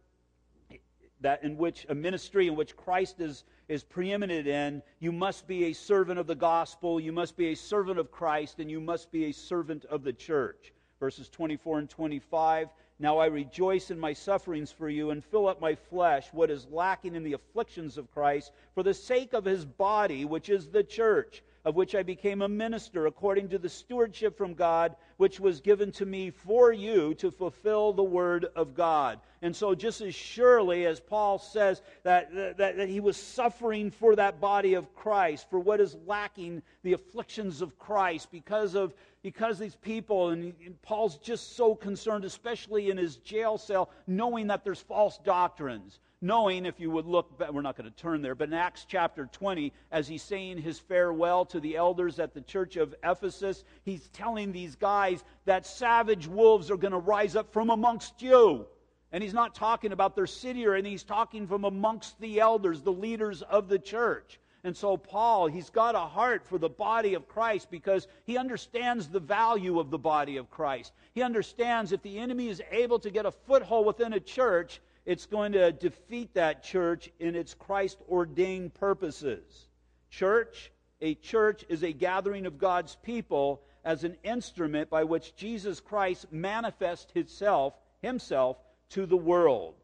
that 1.24 1.42
in 1.42 1.56
which 1.56 1.84
a 1.88 1.94
ministry 1.94 2.46
in 2.46 2.54
which 2.54 2.76
Christ 2.76 3.20
is, 3.20 3.44
is 3.68 3.82
preeminent 3.82 4.46
in, 4.46 4.82
you 5.00 5.10
must 5.10 5.46
be 5.46 5.64
a 5.64 5.72
servant 5.72 6.18
of 6.18 6.26
the 6.26 6.34
gospel, 6.34 7.00
you 7.00 7.12
must 7.12 7.36
be 7.36 7.48
a 7.48 7.54
servant 7.56 7.98
of 7.98 8.10
Christ, 8.10 8.60
and 8.60 8.70
you 8.70 8.80
must 8.80 9.10
be 9.10 9.24
a 9.24 9.32
servant 9.32 9.84
of 9.86 10.04
the 10.04 10.12
church. 10.12 10.72
Verses 11.00 11.28
24 11.28 11.80
and 11.80 11.90
25 11.90 12.68
now 13.00 13.18
I 13.18 13.26
rejoice 13.26 13.90
in 13.90 13.98
my 13.98 14.12
sufferings 14.12 14.70
for 14.70 14.88
you 14.88 15.10
and 15.10 15.24
fill 15.24 15.48
up 15.48 15.60
my 15.60 15.74
flesh 15.74 16.28
what 16.32 16.50
is 16.50 16.68
lacking 16.70 17.16
in 17.16 17.24
the 17.24 17.32
afflictions 17.32 17.98
of 17.98 18.12
Christ 18.12 18.52
for 18.72 18.84
the 18.84 18.94
sake 18.94 19.32
of 19.32 19.44
his 19.44 19.64
body, 19.64 20.24
which 20.24 20.48
is 20.48 20.68
the 20.68 20.84
church, 20.84 21.42
of 21.64 21.74
which 21.74 21.96
I 21.96 22.04
became 22.04 22.42
a 22.42 22.48
minister 22.48 23.06
according 23.06 23.48
to 23.48 23.58
the 23.58 23.68
stewardship 23.68 24.38
from 24.38 24.54
God, 24.54 24.94
which 25.16 25.40
was 25.40 25.60
given 25.60 25.92
to 25.92 26.06
me 26.06 26.30
for 26.30 26.72
you 26.72 27.14
to 27.14 27.30
fulfill 27.30 27.92
the 27.92 28.02
word 28.02 28.46
of 28.56 28.74
God. 28.74 29.20
And 29.42 29.54
so, 29.54 29.74
just 29.74 30.00
as 30.00 30.14
surely 30.14 30.86
as 30.86 31.00
Paul 31.00 31.38
says 31.38 31.82
that, 32.02 32.34
that, 32.34 32.76
that 32.76 32.88
he 32.88 33.00
was 33.00 33.16
suffering 33.16 33.90
for 33.90 34.16
that 34.16 34.40
body 34.40 34.74
of 34.74 34.94
Christ, 34.94 35.48
for 35.50 35.58
what 35.58 35.80
is 35.80 35.96
lacking, 36.06 36.62
the 36.82 36.94
afflictions 36.94 37.60
of 37.60 37.78
Christ, 37.78 38.30
because 38.30 38.74
of 38.74 38.94
because 39.22 39.58
these 39.58 39.74
people, 39.76 40.28
and, 40.28 40.52
and 40.64 40.80
Paul's 40.82 41.16
just 41.16 41.56
so 41.56 41.74
concerned, 41.74 42.26
especially 42.26 42.90
in 42.90 42.98
his 42.98 43.16
jail 43.16 43.56
cell, 43.56 43.88
knowing 44.06 44.48
that 44.48 44.64
there's 44.64 44.80
false 44.80 45.18
doctrines. 45.24 45.98
Knowing, 46.24 46.64
if 46.64 46.80
you 46.80 46.90
would 46.90 47.04
look, 47.04 47.38
we're 47.52 47.60
not 47.60 47.76
going 47.76 47.84
to 47.84 47.96
turn 47.98 48.22
there, 48.22 48.34
but 48.34 48.48
in 48.48 48.54
Acts 48.54 48.86
chapter 48.88 49.28
20, 49.30 49.74
as 49.92 50.08
he's 50.08 50.22
saying 50.22 50.56
his 50.56 50.78
farewell 50.78 51.44
to 51.44 51.60
the 51.60 51.76
elders 51.76 52.18
at 52.18 52.32
the 52.32 52.40
church 52.40 52.76
of 52.76 52.94
Ephesus, 53.04 53.62
he's 53.82 54.08
telling 54.08 54.50
these 54.50 54.74
guys 54.74 55.22
that 55.44 55.66
savage 55.66 56.26
wolves 56.26 56.70
are 56.70 56.78
going 56.78 56.92
to 56.94 56.98
rise 56.98 57.36
up 57.36 57.52
from 57.52 57.68
amongst 57.68 58.22
you. 58.22 58.64
And 59.12 59.22
he's 59.22 59.34
not 59.34 59.54
talking 59.54 59.92
about 59.92 60.16
their 60.16 60.26
city 60.26 60.66
or 60.66 60.72
anything, 60.72 60.92
he's 60.92 61.04
talking 61.04 61.46
from 61.46 61.64
amongst 61.64 62.18
the 62.18 62.40
elders, 62.40 62.80
the 62.80 62.90
leaders 62.90 63.42
of 63.42 63.68
the 63.68 63.78
church. 63.78 64.40
And 64.64 64.74
so, 64.74 64.96
Paul, 64.96 65.48
he's 65.48 65.68
got 65.68 65.94
a 65.94 65.98
heart 65.98 66.46
for 66.46 66.56
the 66.56 66.70
body 66.70 67.12
of 67.12 67.28
Christ 67.28 67.70
because 67.70 68.08
he 68.24 68.38
understands 68.38 69.08
the 69.08 69.20
value 69.20 69.78
of 69.78 69.90
the 69.90 69.98
body 69.98 70.38
of 70.38 70.50
Christ. 70.50 70.94
He 71.12 71.20
understands 71.20 71.92
if 71.92 72.00
the 72.00 72.18
enemy 72.18 72.48
is 72.48 72.62
able 72.70 72.98
to 73.00 73.10
get 73.10 73.26
a 73.26 73.30
foothold 73.30 73.84
within 73.84 74.14
a 74.14 74.20
church, 74.20 74.80
it's 75.06 75.26
going 75.26 75.52
to 75.52 75.72
defeat 75.72 76.34
that 76.34 76.62
church 76.62 77.10
in 77.18 77.34
its 77.36 77.54
Christ 77.54 77.98
ordained 78.08 78.74
purposes. 78.74 79.68
Church, 80.10 80.72
a 81.00 81.14
church 81.14 81.64
is 81.68 81.82
a 81.82 81.92
gathering 81.92 82.46
of 82.46 82.58
God's 82.58 82.96
people 83.02 83.62
as 83.84 84.04
an 84.04 84.16
instrument 84.22 84.88
by 84.88 85.04
which 85.04 85.36
Jesus 85.36 85.80
Christ 85.80 86.26
manifests 86.32 87.12
himself, 87.12 87.74
himself 88.00 88.56
to 88.90 89.04
the 89.04 89.16
world. 89.16 89.74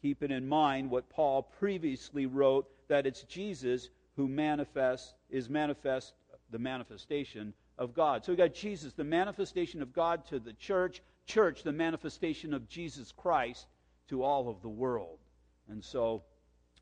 Keeping 0.00 0.30
in 0.30 0.48
mind 0.48 0.90
what 0.90 1.10
Paul 1.10 1.42
previously 1.42 2.24
wrote 2.24 2.66
that 2.88 3.06
it's 3.06 3.22
Jesus 3.24 3.90
who 4.16 4.28
manifests 4.28 5.12
is 5.28 5.50
manifest 5.50 6.14
the 6.50 6.58
manifestation 6.58 7.52
of 7.76 7.94
God. 7.94 8.24
So 8.24 8.32
we 8.32 8.36
got 8.36 8.54
Jesus, 8.54 8.94
the 8.94 9.04
manifestation 9.04 9.82
of 9.82 9.92
God 9.92 10.26
to 10.26 10.38
the 10.38 10.54
church, 10.54 11.02
church, 11.26 11.62
the 11.62 11.72
manifestation 11.72 12.54
of 12.54 12.68
Jesus 12.68 13.12
Christ 13.12 13.66
to 14.10 14.22
all 14.22 14.48
of 14.48 14.60
the 14.60 14.68
world. 14.68 15.18
And 15.68 15.82
so 15.82 16.22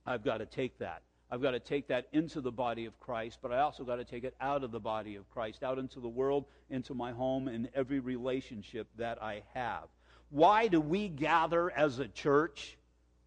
I've 0.04 0.24
got 0.24 0.38
to 0.38 0.46
take 0.46 0.78
that. 0.78 1.02
I've 1.30 1.42
got 1.42 1.50
to 1.50 1.60
take 1.60 1.88
that 1.88 2.08
into 2.12 2.40
the 2.40 2.50
body 2.50 2.86
of 2.86 2.98
Christ, 2.98 3.38
but 3.42 3.52
I 3.52 3.58
also 3.60 3.84
got 3.84 3.96
to 3.96 4.04
take 4.04 4.24
it 4.24 4.34
out 4.40 4.64
of 4.64 4.72
the 4.72 4.80
body 4.80 5.16
of 5.16 5.28
Christ, 5.28 5.62
out 5.62 5.78
into 5.78 6.00
the 6.00 6.08
world, 6.08 6.46
into 6.70 6.94
my 6.94 7.12
home, 7.12 7.48
and 7.48 7.68
every 7.74 8.00
relationship 8.00 8.88
that 8.96 9.22
I 9.22 9.42
have. 9.52 9.84
Why 10.30 10.68
do 10.68 10.80
we 10.80 11.08
gather 11.08 11.70
as 11.70 11.98
a 11.98 12.08
church? 12.08 12.78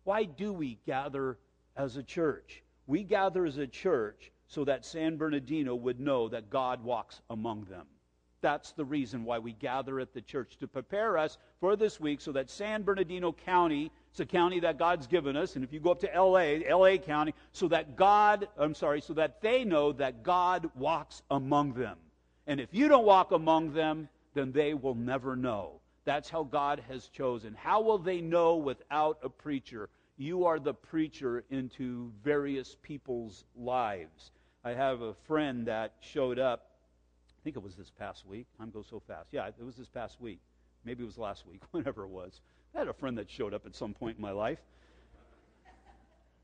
Why 0.04 0.24
do 0.24 0.52
we 0.52 0.80
gather 0.88 1.38
as 1.78 1.96
a 1.96 2.04
church? 2.04 2.64
We 2.88 3.04
gather 3.04 3.46
as 3.46 3.58
a 3.58 3.68
church 3.68 4.32
so 4.48 4.66
that 4.66 4.84
San 4.84 5.18
Bernardino 5.18 5.76
would 5.76 6.00
know 6.00 6.28
that 6.30 6.50
God 6.50 6.84
walks 6.84 7.22
among 7.30 7.66
them. 7.66 7.86
That's 8.42 8.72
the 8.72 8.86
reason 8.86 9.24
why 9.24 9.40
we 9.40 9.54
gather 9.54 10.00
at 10.00 10.14
the 10.14 10.22
church 10.22 10.58
to 10.58 10.68
prepare 10.68 11.18
us 11.18 11.38
for 11.60 11.76
this 11.76 12.00
week 12.00 12.22
so 12.22 12.32
that 12.32 12.50
San 12.50 12.82
Bernardino 12.82 13.32
County, 13.32 13.92
it's 14.10 14.20
a 14.20 14.26
county 14.26 14.60
that 14.62 14.80
God's 14.80 15.06
given 15.06 15.38
us, 15.38 15.56
and 15.56 15.64
if 15.64 15.72
you 15.72 15.80
go 15.80 15.92
up 15.92 16.00
to 16.00 16.10
LA, 16.14 16.58
LA 16.76 16.98
County, 16.98 17.36
so 17.52 17.68
that 17.68 17.96
God, 17.96 18.48
I'm 18.58 18.74
sorry, 18.74 19.02
so 19.02 19.14
that 19.14 19.42
they 19.42 19.64
know 19.64 19.92
that 19.94 20.24
God 20.24 20.70
walks 20.76 21.22
among 21.30 21.74
them. 21.74 21.98
And 22.48 22.60
if 22.60 22.74
you 22.74 22.88
don't 22.88 23.06
walk 23.06 23.32
among 23.32 23.74
them, 23.74 24.10
then 24.34 24.52
they 24.52 24.74
will 24.74 24.96
never 24.96 25.36
know. 25.36 25.80
That's 26.04 26.30
how 26.30 26.44
God 26.44 26.84
has 26.90 27.08
chosen. 27.08 27.54
How 27.54 27.82
will 27.82 28.00
they 28.00 28.22
know 28.22 28.56
without 28.56 29.20
a 29.22 29.30
preacher? 29.30 29.90
You 30.18 30.46
are 30.46 30.60
the 30.60 30.74
preacher 30.74 31.44
into 31.52 32.12
various 32.24 32.76
people's 32.82 33.46
lives. 33.56 34.32
I 34.64 34.72
have 34.72 35.02
a 35.02 35.14
friend 35.14 35.68
that 35.68 35.94
showed 36.00 36.40
up 36.40 36.71
I 37.42 37.44
think 37.44 37.56
it 37.56 37.64
was 37.64 37.74
this 37.74 37.90
past 37.90 38.28
week. 38.28 38.46
Time 38.60 38.70
goes 38.70 38.86
so 38.88 39.00
fast. 39.00 39.30
Yeah, 39.32 39.48
it 39.48 39.64
was 39.66 39.76
this 39.76 39.90
past 39.90 40.22
week. 40.22 40.40
Maybe 40.86 41.02
it 41.02 41.08
was 41.08 41.18
last 41.18 41.48
week, 41.48 41.64
whenever 41.72 42.04
it 42.04 42.10
was. 42.10 42.40
I 42.76 42.80
had 42.80 42.88
a 42.88 42.94
friend 42.94 43.18
that 43.18 43.32
showed 43.32 43.52
up 43.56 43.66
at 43.66 43.76
some 43.76 43.96
point 43.96 44.18
in 44.18 44.22
my 44.22 44.30
life. 44.30 44.60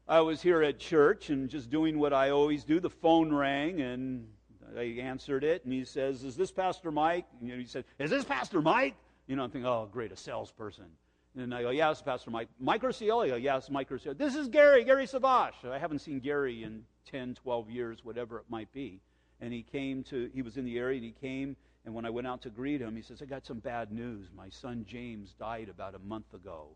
I 0.08 0.22
was 0.22 0.42
here 0.42 0.64
at 0.64 0.80
church 0.80 1.30
and 1.30 1.50
just 1.50 1.70
doing 1.70 2.00
what 2.00 2.14
I 2.14 2.32
always 2.32 2.64
do. 2.64 2.80
The 2.80 2.90
phone 2.90 3.32
rang 3.32 3.80
and 3.80 4.28
I 4.76 4.98
answered 5.00 5.44
it, 5.44 5.66
and 5.66 5.72
he 5.72 5.86
says, 5.86 6.24
"Is 6.24 6.36
this 6.36 6.52
Pastor 6.52 6.92
Mike?" 6.92 7.26
And 7.42 7.52
he 7.52 7.66
said, 7.66 7.86
"Is 8.00 8.10
this 8.10 8.26
Pastor 8.26 8.62
Mike?" 8.62 8.96
You 9.28 9.36
know, 9.36 9.44
I'm 9.44 9.52
thinking, 9.52 9.68
"Oh, 9.68 9.88
great, 9.92 10.12
a 10.12 10.18
salesperson." 10.18 10.88
And 11.38 11.54
I 11.54 11.62
go, 11.62 11.70
"Yeah, 11.70 11.92
it's 11.92 12.02
Pastor 12.02 12.32
Mike." 12.32 12.50
Mike 12.60 12.82
Rocio? 12.82 13.24
I 13.24 13.28
go, 13.30 13.36
"Yeah, 13.36 13.60
Mike 13.70 13.90
Rocio." 13.90 14.18
This 14.18 14.36
is 14.36 14.48
Gary, 14.48 14.84
Gary 14.84 15.06
Savash. 15.06 15.64
I 15.64 15.78
haven't 15.78 16.00
seen 16.00 16.20
Gary 16.20 16.64
in 16.64 16.86
10, 17.06 17.36
12 17.36 17.70
years, 17.70 18.04
whatever 18.04 18.40
it 18.40 18.46
might 18.50 18.72
be 18.74 19.02
and 19.40 19.54
he 19.54 19.64
came 19.64 20.04
to, 20.06 20.30
he 20.34 20.42
was 20.42 20.58
in 20.58 20.66
the 20.66 20.78
area, 20.78 20.98
and 20.98 21.06
he 21.06 21.12
came, 21.12 21.56
and 21.86 21.94
when 21.94 22.06
I 22.06 22.10
went 22.10 22.28
out 22.28 22.42
to 22.42 22.50
greet 22.50 22.82
him, 22.82 22.96
he 22.96 23.02
says, 23.02 23.22
I 23.22 23.26
got 23.26 23.46
some 23.46 23.60
bad 23.60 23.92
news. 23.92 24.28
My 24.36 24.50
son 24.50 24.86
James 24.88 25.34
died 25.40 25.70
about 25.70 25.96
a 25.96 26.00
month 26.00 26.34
ago. 26.34 26.76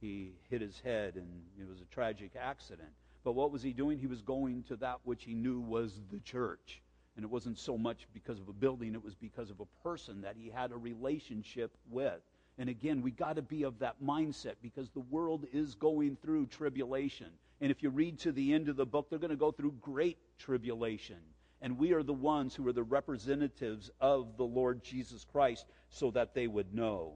He 0.00 0.32
hit 0.50 0.60
his 0.60 0.80
head, 0.80 1.14
and 1.16 1.28
it 1.60 1.68
was 1.68 1.80
a 1.80 1.94
tragic 1.94 2.32
accident. 2.40 2.88
But 3.24 3.32
what 3.32 3.52
was 3.52 3.62
he 3.62 3.72
doing? 3.72 3.98
He 3.98 4.06
was 4.06 4.22
going 4.22 4.64
to 4.64 4.76
that 4.76 4.98
which 5.04 5.24
he 5.24 5.34
knew 5.34 5.60
was 5.60 6.00
the 6.10 6.20
church. 6.20 6.82
And 7.14 7.24
it 7.24 7.30
wasn't 7.30 7.58
so 7.58 7.76
much 7.76 8.06
because 8.14 8.40
of 8.40 8.48
a 8.48 8.52
building, 8.52 8.94
it 8.94 9.04
was 9.04 9.14
because 9.14 9.50
of 9.50 9.60
a 9.60 9.66
person 9.82 10.22
that 10.22 10.36
he 10.36 10.50
had 10.50 10.72
a 10.72 10.76
relationship 10.76 11.76
with. 11.90 12.20
And 12.58 12.68
again, 12.68 13.02
we 13.02 13.10
got 13.10 13.36
to 13.36 13.42
be 13.42 13.64
of 13.64 13.78
that 13.80 14.02
mindset 14.02 14.54
because 14.62 14.90
the 14.90 15.00
world 15.00 15.46
is 15.52 15.74
going 15.74 16.16
through 16.16 16.46
tribulation. 16.46 17.28
And 17.60 17.70
if 17.70 17.82
you 17.82 17.90
read 17.90 18.18
to 18.20 18.32
the 18.32 18.54
end 18.54 18.68
of 18.68 18.76
the 18.76 18.86
book, 18.86 19.10
they're 19.10 19.18
going 19.18 19.30
to 19.30 19.36
go 19.36 19.52
through 19.52 19.74
great 19.80 20.18
tribulation 20.38 21.18
and 21.60 21.78
we 21.78 21.92
are 21.92 22.02
the 22.02 22.12
ones 22.12 22.54
who 22.54 22.66
are 22.68 22.72
the 22.72 22.82
representatives 22.82 23.90
of 24.00 24.36
the 24.36 24.44
Lord 24.44 24.82
Jesus 24.82 25.24
Christ 25.24 25.66
so 25.90 26.10
that 26.12 26.34
they 26.34 26.46
would 26.46 26.74
know. 26.74 27.14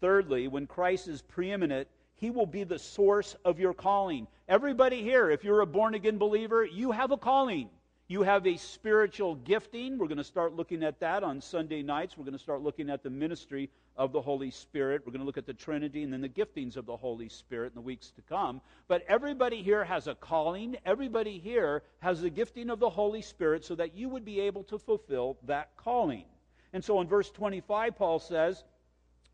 Thirdly, 0.00 0.48
when 0.48 0.66
Christ 0.66 1.08
is 1.08 1.22
preeminent, 1.22 1.88
he 2.14 2.30
will 2.30 2.46
be 2.46 2.64
the 2.64 2.78
source 2.78 3.34
of 3.44 3.58
your 3.58 3.72
calling. 3.72 4.26
Everybody 4.48 5.02
here, 5.02 5.30
if 5.30 5.44
you're 5.44 5.62
a 5.62 5.66
born 5.66 5.94
again 5.94 6.18
believer, 6.18 6.64
you 6.64 6.90
have 6.90 7.10
a 7.10 7.16
calling. 7.16 7.70
You 8.10 8.24
have 8.24 8.44
a 8.44 8.56
spiritual 8.56 9.36
gifting. 9.36 9.96
We're 9.96 10.08
going 10.08 10.18
to 10.18 10.24
start 10.24 10.56
looking 10.56 10.82
at 10.82 10.98
that 10.98 11.22
on 11.22 11.40
Sunday 11.40 11.80
nights. 11.80 12.18
We're 12.18 12.24
going 12.24 12.36
to 12.36 12.42
start 12.42 12.60
looking 12.60 12.90
at 12.90 13.04
the 13.04 13.08
ministry 13.08 13.70
of 13.96 14.10
the 14.10 14.20
Holy 14.20 14.50
Spirit. 14.50 15.02
We're 15.06 15.12
going 15.12 15.20
to 15.20 15.26
look 15.26 15.38
at 15.38 15.46
the 15.46 15.54
Trinity 15.54 16.02
and 16.02 16.12
then 16.12 16.20
the 16.20 16.28
giftings 16.28 16.76
of 16.76 16.86
the 16.86 16.96
Holy 16.96 17.28
Spirit 17.28 17.68
in 17.68 17.76
the 17.76 17.80
weeks 17.80 18.10
to 18.10 18.22
come. 18.22 18.62
But 18.88 19.04
everybody 19.06 19.62
here 19.62 19.84
has 19.84 20.08
a 20.08 20.16
calling. 20.16 20.74
Everybody 20.84 21.38
here 21.38 21.84
has 22.00 22.20
the 22.20 22.30
gifting 22.30 22.68
of 22.68 22.80
the 22.80 22.90
Holy 22.90 23.22
Spirit 23.22 23.64
so 23.64 23.76
that 23.76 23.94
you 23.94 24.08
would 24.08 24.24
be 24.24 24.40
able 24.40 24.64
to 24.64 24.78
fulfill 24.80 25.38
that 25.44 25.76
calling. 25.76 26.24
And 26.72 26.82
so 26.82 27.00
in 27.00 27.06
verse 27.06 27.30
25, 27.30 27.94
Paul 27.94 28.18
says, 28.18 28.64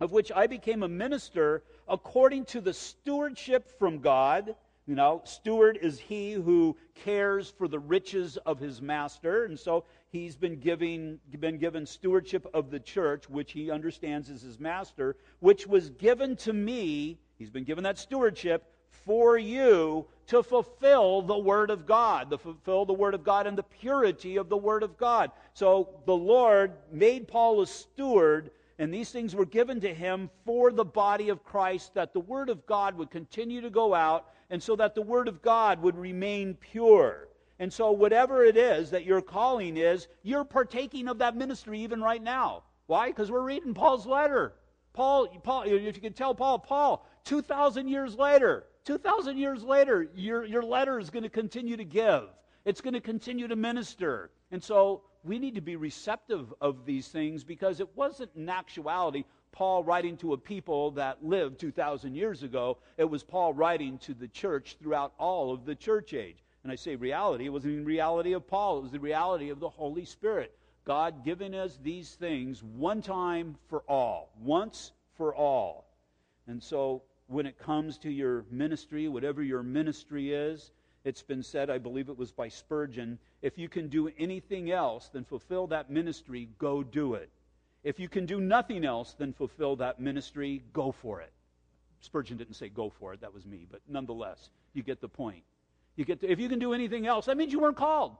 Of 0.00 0.12
which 0.12 0.30
I 0.30 0.48
became 0.48 0.82
a 0.82 0.88
minister 0.88 1.62
according 1.88 2.44
to 2.46 2.60
the 2.60 2.74
stewardship 2.74 3.78
from 3.78 4.00
God 4.00 4.54
you 4.86 4.94
know, 4.94 5.20
steward 5.24 5.78
is 5.82 5.98
he 5.98 6.32
who 6.32 6.76
cares 6.94 7.52
for 7.58 7.66
the 7.66 7.78
riches 7.78 8.36
of 8.38 8.60
his 8.60 8.80
master. 8.80 9.44
And 9.44 9.58
so 9.58 9.84
he's 10.10 10.36
been, 10.36 10.60
giving, 10.60 11.18
been 11.40 11.58
given 11.58 11.84
stewardship 11.84 12.46
of 12.54 12.70
the 12.70 12.78
church, 12.78 13.28
which 13.28 13.52
he 13.52 13.70
understands 13.70 14.30
as 14.30 14.42
his 14.42 14.60
master, 14.60 15.16
which 15.40 15.66
was 15.66 15.90
given 15.90 16.36
to 16.36 16.52
me. 16.52 17.18
He's 17.36 17.50
been 17.50 17.64
given 17.64 17.82
that 17.82 17.98
stewardship 17.98 18.64
for 19.04 19.36
you 19.36 20.06
to 20.28 20.42
fulfill 20.42 21.22
the 21.22 21.38
Word 21.38 21.70
of 21.70 21.84
God, 21.84 22.30
to 22.30 22.38
fulfill 22.38 22.84
the 22.84 22.92
Word 22.92 23.14
of 23.14 23.24
God 23.24 23.48
and 23.48 23.58
the 23.58 23.64
purity 23.64 24.36
of 24.36 24.48
the 24.48 24.56
Word 24.56 24.84
of 24.84 24.96
God. 24.96 25.32
So 25.54 26.00
the 26.06 26.16
Lord 26.16 26.72
made 26.92 27.26
Paul 27.26 27.60
a 27.60 27.66
steward 27.66 28.52
and 28.78 28.92
these 28.92 29.10
things 29.10 29.34
were 29.34 29.46
given 29.46 29.80
to 29.80 29.94
him 29.94 30.30
for 30.44 30.70
the 30.70 30.84
body 30.84 31.30
of 31.30 31.44
Christ, 31.44 31.94
that 31.94 32.12
the 32.12 32.20
Word 32.20 32.50
of 32.50 32.66
God 32.66 32.96
would 32.96 33.10
continue 33.10 33.60
to 33.62 33.70
go 33.70 33.94
out 33.94 34.26
and 34.50 34.62
so 34.62 34.76
that 34.76 34.94
the 34.94 35.02
Word 35.02 35.28
of 35.28 35.42
God 35.42 35.80
would 35.82 35.96
remain 35.96 36.54
pure. 36.54 37.28
And 37.58 37.72
so, 37.72 37.90
whatever 37.90 38.44
it 38.44 38.56
is 38.56 38.90
that 38.90 39.04
your 39.04 39.22
calling 39.22 39.78
is, 39.78 40.08
you're 40.22 40.44
partaking 40.44 41.08
of 41.08 41.18
that 41.18 41.36
ministry 41.36 41.80
even 41.80 42.02
right 42.02 42.22
now. 42.22 42.64
Why? 42.86 43.08
Because 43.08 43.30
we're 43.30 43.40
reading 43.40 43.72
Paul's 43.72 44.06
letter. 44.06 44.52
Paul, 44.92 45.28
Paul, 45.42 45.62
if 45.62 45.96
you 45.96 46.02
can 46.02 46.12
tell 46.12 46.34
Paul, 46.34 46.58
Paul, 46.58 47.06
2,000 47.24 47.88
years 47.88 48.14
later, 48.16 48.64
2,000 48.84 49.36
years 49.36 49.62
later, 49.62 50.08
your, 50.14 50.44
your 50.44 50.62
letter 50.62 50.98
is 50.98 51.10
going 51.10 51.22
to 51.22 51.28
continue 51.28 51.76
to 51.76 51.84
give. 51.84 52.24
It's 52.64 52.80
going 52.80 52.94
to 52.94 53.00
continue 53.00 53.48
to 53.48 53.56
minister. 53.56 54.30
And 54.50 54.62
so 54.62 55.02
we 55.26 55.38
need 55.38 55.56
to 55.56 55.60
be 55.60 55.76
receptive 55.76 56.54
of 56.60 56.86
these 56.86 57.08
things 57.08 57.42
because 57.42 57.80
it 57.80 57.88
wasn't 57.96 58.30
in 58.36 58.48
actuality 58.48 59.24
Paul 59.50 59.82
writing 59.82 60.16
to 60.18 60.34
a 60.34 60.38
people 60.38 60.90
that 60.92 61.24
lived 61.24 61.58
2,000 61.58 62.14
years 62.14 62.42
ago. 62.42 62.76
It 62.98 63.08
was 63.08 63.22
Paul 63.22 63.54
writing 63.54 63.98
to 64.00 64.12
the 64.12 64.28
church 64.28 64.76
throughout 64.78 65.14
all 65.18 65.52
of 65.52 65.64
the 65.64 65.74
church 65.74 66.12
age. 66.12 66.44
And 66.62 66.70
I 66.70 66.76
say 66.76 66.94
reality, 66.94 67.46
it 67.46 67.52
wasn't 67.52 67.72
even 67.72 67.84
reality 67.86 68.34
of 68.34 68.46
Paul, 68.46 68.78
it 68.78 68.82
was 68.82 68.92
the 68.92 69.00
reality 69.00 69.50
of 69.50 69.60
the 69.60 69.68
Holy 69.68 70.04
Spirit. 70.04 70.56
God 70.84 71.24
giving 71.24 71.54
us 71.54 71.78
these 71.82 72.14
things 72.14 72.62
one 72.62 73.02
time 73.02 73.56
for 73.68 73.82
all, 73.88 74.30
once 74.40 74.92
for 75.16 75.34
all. 75.34 75.86
And 76.46 76.62
so 76.62 77.02
when 77.26 77.46
it 77.46 77.58
comes 77.58 77.98
to 77.98 78.10
your 78.10 78.44
ministry, 78.50 79.08
whatever 79.08 79.42
your 79.42 79.62
ministry 79.62 80.32
is, 80.32 80.70
it's 81.06 81.22
been 81.22 81.44
said, 81.44 81.70
I 81.70 81.78
believe 81.78 82.08
it 82.08 82.18
was 82.18 82.32
by 82.32 82.48
Spurgeon, 82.48 83.20
if 83.40 83.56
you 83.56 83.68
can 83.68 83.88
do 83.88 84.10
anything 84.18 84.72
else 84.72 85.08
than 85.08 85.22
fulfill 85.22 85.68
that 85.68 85.88
ministry, 85.88 86.48
go 86.58 86.82
do 86.82 87.14
it. 87.14 87.30
If 87.84 88.00
you 88.00 88.08
can 88.08 88.26
do 88.26 88.40
nothing 88.40 88.84
else 88.84 89.14
than 89.14 89.32
fulfill 89.32 89.76
that 89.76 90.00
ministry, 90.00 90.64
go 90.72 90.90
for 90.90 91.20
it. 91.20 91.32
Spurgeon 92.00 92.36
didn't 92.36 92.54
say 92.54 92.68
go 92.68 92.90
for 92.90 93.14
it, 93.14 93.20
that 93.20 93.32
was 93.32 93.46
me, 93.46 93.68
but 93.70 93.80
nonetheless, 93.88 94.50
you 94.74 94.82
get 94.82 95.00
the 95.00 95.08
point. 95.08 95.44
You 95.94 96.04
get 96.04 96.20
to, 96.22 96.28
if 96.28 96.40
you 96.40 96.48
can 96.48 96.58
do 96.58 96.74
anything 96.74 97.06
else, 97.06 97.26
that 97.26 97.36
means 97.36 97.52
you 97.52 97.60
weren't 97.60 97.76
called. 97.76 98.16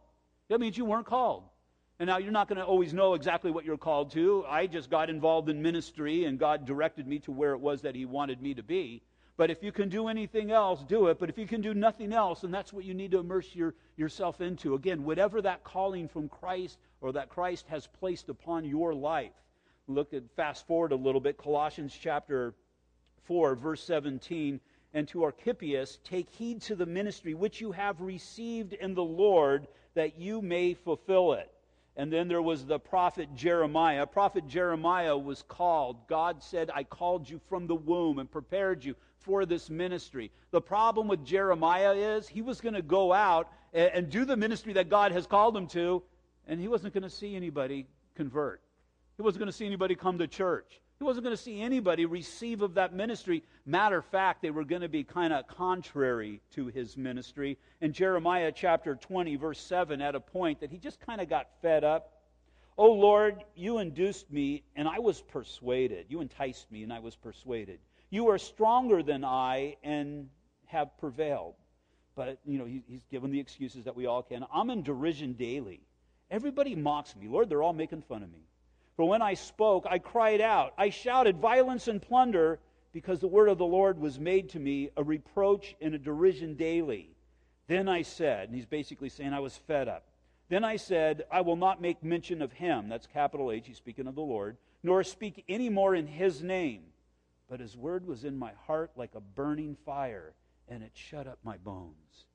That 0.49 0.61
means 0.61 0.79
you 0.79 0.85
weren't 0.85 1.07
called. 1.07 1.43
And 1.99 2.07
now 2.07 2.19
you're 2.19 2.31
not 2.31 2.47
going 2.47 2.59
to 2.59 2.65
always 2.65 2.95
know 2.95 3.15
exactly 3.15 3.51
what 3.51 3.65
you're 3.65 3.77
called 3.77 4.13
to. 4.13 4.45
I 4.49 4.69
just 4.69 4.91
got 4.91 5.11
involved 5.11 5.49
in 5.49 5.61
ministry 5.61 6.25
and 6.25 6.39
God 6.39 6.67
directed 6.67 7.09
me 7.09 7.19
to 7.21 7.33
where 7.33 7.51
it 7.53 7.59
was 7.59 7.83
that 7.83 7.97
He 7.97 8.05
wanted 8.05 8.41
me 8.41 8.55
to 8.55 8.63
be. 8.63 9.03
But 9.37 9.51
if 9.51 9.63
you 9.63 9.71
can 9.71 9.89
do 9.89 10.09
anything 10.09 10.51
else, 10.51 10.83
do 10.83 11.09
it. 11.09 11.19
But 11.19 11.29
if 11.29 11.37
you 11.37 11.47
can 11.47 11.61
do 11.61 11.75
nothing 11.75 12.13
else, 12.13 12.41
then 12.41 12.51
that's 12.51 12.73
what 12.73 12.85
you 12.85 12.95
need 12.95 13.11
to 13.11 13.19
immerse 13.19 13.55
your, 13.55 13.75
yourself 13.97 14.41
into. 14.41 14.75
Again, 14.75 15.05
whatever 15.05 15.43
that 15.43 15.63
calling 15.63 16.09
from 16.09 16.29
Christ 16.29 16.79
or 17.01 17.13
that 17.13 17.29
Christ 17.29 17.67
has 17.69 17.87
placed 17.87 18.29
upon 18.29 18.65
your 18.65 18.95
life 18.95 19.33
look 19.89 20.13
at 20.15 20.23
fast 20.35 20.67
forward 20.67 20.93
a 20.93 20.97
little 20.97 21.21
bit 21.21 21.39
colossians 21.39 21.97
chapter 21.99 22.55
4 23.25 23.55
verse 23.55 23.83
17 23.85 24.61
and 24.95 25.09
to 25.09 25.23
archippus 25.23 25.99
take 26.05 26.29
heed 26.31 26.61
to 26.63 26.75
the 26.75 26.87
ministry 26.87 27.35
which 27.35 27.61
you 27.61 27.73
have 27.73 28.01
received 28.01 28.73
in 28.73 28.95
the 28.95 29.05
lord 29.05 29.69
that 29.95 30.19
you 30.19 30.43
may 30.43 30.75
fulfill 30.75 31.35
it 31.35 31.53
and 31.97 32.13
then 32.13 32.29
there 32.29 32.43
was 32.43 32.67
the 32.67 32.79
prophet 32.79 33.29
jeremiah. 33.35 34.07
Prophet 34.07 34.47
jeremiah 34.47 35.17
was 35.17 35.43
called. 35.43 36.07
God 36.09 36.43
said 36.43 36.71
i 36.75 36.85
called 36.85 37.29
you 37.29 37.41
from 37.49 37.67
the 37.67 37.75
womb 37.75 38.19
and 38.19 38.31
prepared 38.31 38.85
you 38.85 38.95
for 39.19 39.45
this 39.47 39.71
ministry. 39.71 40.31
The 40.51 40.61
problem 40.61 41.09
with 41.09 41.25
jeremiah 41.25 41.95
is 41.95 42.29
he 42.29 42.43
was 42.43 42.61
going 42.61 42.75
to 42.75 42.83
go 42.83 43.13
out 43.13 43.51
and, 43.73 43.91
and 43.93 44.11
do 44.11 44.25
the 44.25 44.37
ministry 44.37 44.73
that 44.75 44.89
god 44.89 45.13
has 45.13 45.27
called 45.27 45.57
him 45.57 45.67
to 45.69 46.03
and 46.47 46.61
he 46.61 46.69
wasn't 46.69 46.95
going 46.95 47.03
to 47.03 47.11
see 47.11 47.35
anybody 47.35 47.87
convert. 48.15 48.63
He 49.17 49.23
wasn't 49.23 49.41
going 49.41 49.51
to 49.51 49.57
see 49.57 49.67
anybody 49.67 49.95
come 49.95 50.19
to 50.19 50.27
church. 50.27 50.81
He 50.99 51.05
wasn't 51.05 51.25
going 51.25 51.37
to 51.37 51.43
see 51.43 51.61
anybody 51.61 52.07
receive 52.07 52.63
of 52.63 52.75
that 52.75 52.95
ministry. 52.95 53.43
Matter 53.67 53.99
of 53.99 54.07
fact, 54.07 54.41
they 54.41 54.51
were 54.51 54.65
going 54.65 54.81
to 54.81 54.89
be 54.89 55.05
kind 55.05 55.33
of 55.33 55.47
contrary 55.47 56.41
to 56.53 56.69
his 56.69 56.97
ministry. 56.97 57.59
In 57.83 57.93
Jeremiah 57.93 58.51
chapter 58.51 58.95
20, 58.95 59.37
verse 59.37 59.61
7, 59.61 60.01
at 60.01 60.15
a 60.15 60.21
point 60.21 60.61
that 60.61 60.71
he 60.71 60.79
just 60.79 60.99
kind 61.01 61.21
of 61.21 61.29
got 61.29 61.49
fed 61.61 61.85
up. 61.85 62.13
Oh 62.79 62.93
Lord, 62.93 63.45
you 63.55 63.79
induced 63.79 64.31
me, 64.31 64.63
and 64.75 64.89
I 64.89 64.99
was 64.99 65.21
persuaded. 65.21 66.07
You 66.09 66.21
enticed 66.23 66.71
me, 66.73 66.83
and 66.83 66.93
I 66.93 67.01
was 67.01 67.15
persuaded. 67.15 67.79
You 68.09 68.29
are 68.29 68.39
stronger 68.39 69.03
than 69.03 69.25
I, 69.25 69.77
and 69.83 70.29
have 70.67 70.97
prevailed. 70.99 71.55
But, 72.15 72.39
you 72.47 72.59
know, 72.59 72.65
he, 72.65 72.83
he's 72.89 73.05
given 73.11 73.31
the 73.31 73.41
excuses 73.41 73.85
that 73.85 73.95
we 73.95 74.07
all 74.07 74.23
can. 74.23 74.47
I'm 74.53 74.71
in 74.71 74.83
derision 74.83 75.35
daily. 75.35 75.81
Everybody 76.31 76.75
mocks 76.75 77.15
me. 77.15 77.29
Lord, 77.29 77.51
they're 77.51 77.63
all 77.63 77.75
making 77.75 78.03
fun 78.03 78.23
of 78.23 78.33
me. 78.33 78.41
For 78.97 79.07
when 79.07 79.23
I 79.23 79.35
spoke, 79.35 79.87
I 79.89 79.99
cried 79.99 80.41
out. 80.41 80.73
I 80.79 80.89
shouted 80.89 81.37
violence 81.37 81.87
and 81.87 82.01
plunder 82.01 82.59
because 82.93 83.21
the 83.21 83.29
word 83.29 83.51
of 83.51 83.59
the 83.59 83.67
Lord 83.67 83.99
was 83.99 84.19
made 84.19 84.49
to 84.51 84.59
me 84.59 84.89
a 84.97 85.05
reproach 85.05 85.77
and 85.83 85.95
a 85.95 85.99
derision 85.99 86.55
daily. 86.55 87.11
Then 87.67 87.89
I 87.89 88.03
said, 88.03 88.49
and 88.49 88.57
he's 88.57 88.67
basically 88.67 89.11
saying 89.11 89.35
I 89.35 89.41
was 89.41 89.57
fed 89.57 89.87
up. 89.87 90.05
Then 90.49 90.65
I 90.65 90.77
said, 90.77 91.25
I 91.31 91.43
will 91.43 91.57
not 91.57 91.83
make 91.83 92.03
mention 92.03 92.41
of 92.41 92.53
him, 92.53 92.89
that's 92.89 93.07
capital 93.07 93.51
H, 93.51 93.67
he's 93.67 93.77
speaking 93.77 94.07
of 94.07 94.15
the 94.15 94.23
Lord, 94.23 94.57
nor 94.83 95.03
speak 95.03 95.45
any 95.49 95.69
more 95.69 95.95
in 95.95 96.07
his 96.07 96.43
name. 96.43 96.85
But 97.51 97.61
his 97.61 97.77
word 97.77 98.07
was 98.07 98.25
in 98.25 98.39
my 98.39 98.53
heart 98.67 98.93
like 98.97 99.15
a 99.15 99.21
burning 99.21 99.77
fire, 99.85 100.35
and 100.69 100.83
it 100.83 100.93
shut 100.95 101.27
up 101.27 101.39
my 101.43 101.59
bones. 101.59 102.27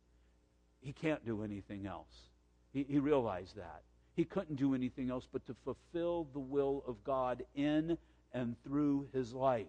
He 0.81 0.93
can't 0.93 1.25
do 1.25 1.43
anything 1.43 1.87
else. 1.87 2.27
He, 2.73 2.85
he 2.87 2.99
realized 2.99 3.55
that. 3.55 3.81
He 4.21 4.25
couldn't 4.25 4.57
do 4.57 4.75
anything 4.75 5.09
else 5.09 5.27
but 5.33 5.47
to 5.47 5.55
fulfill 5.65 6.27
the 6.31 6.39
will 6.39 6.83
of 6.87 7.03
God 7.03 7.43
in 7.55 7.97
and 8.31 8.55
through 8.63 9.07
his 9.11 9.33
life. 9.33 9.65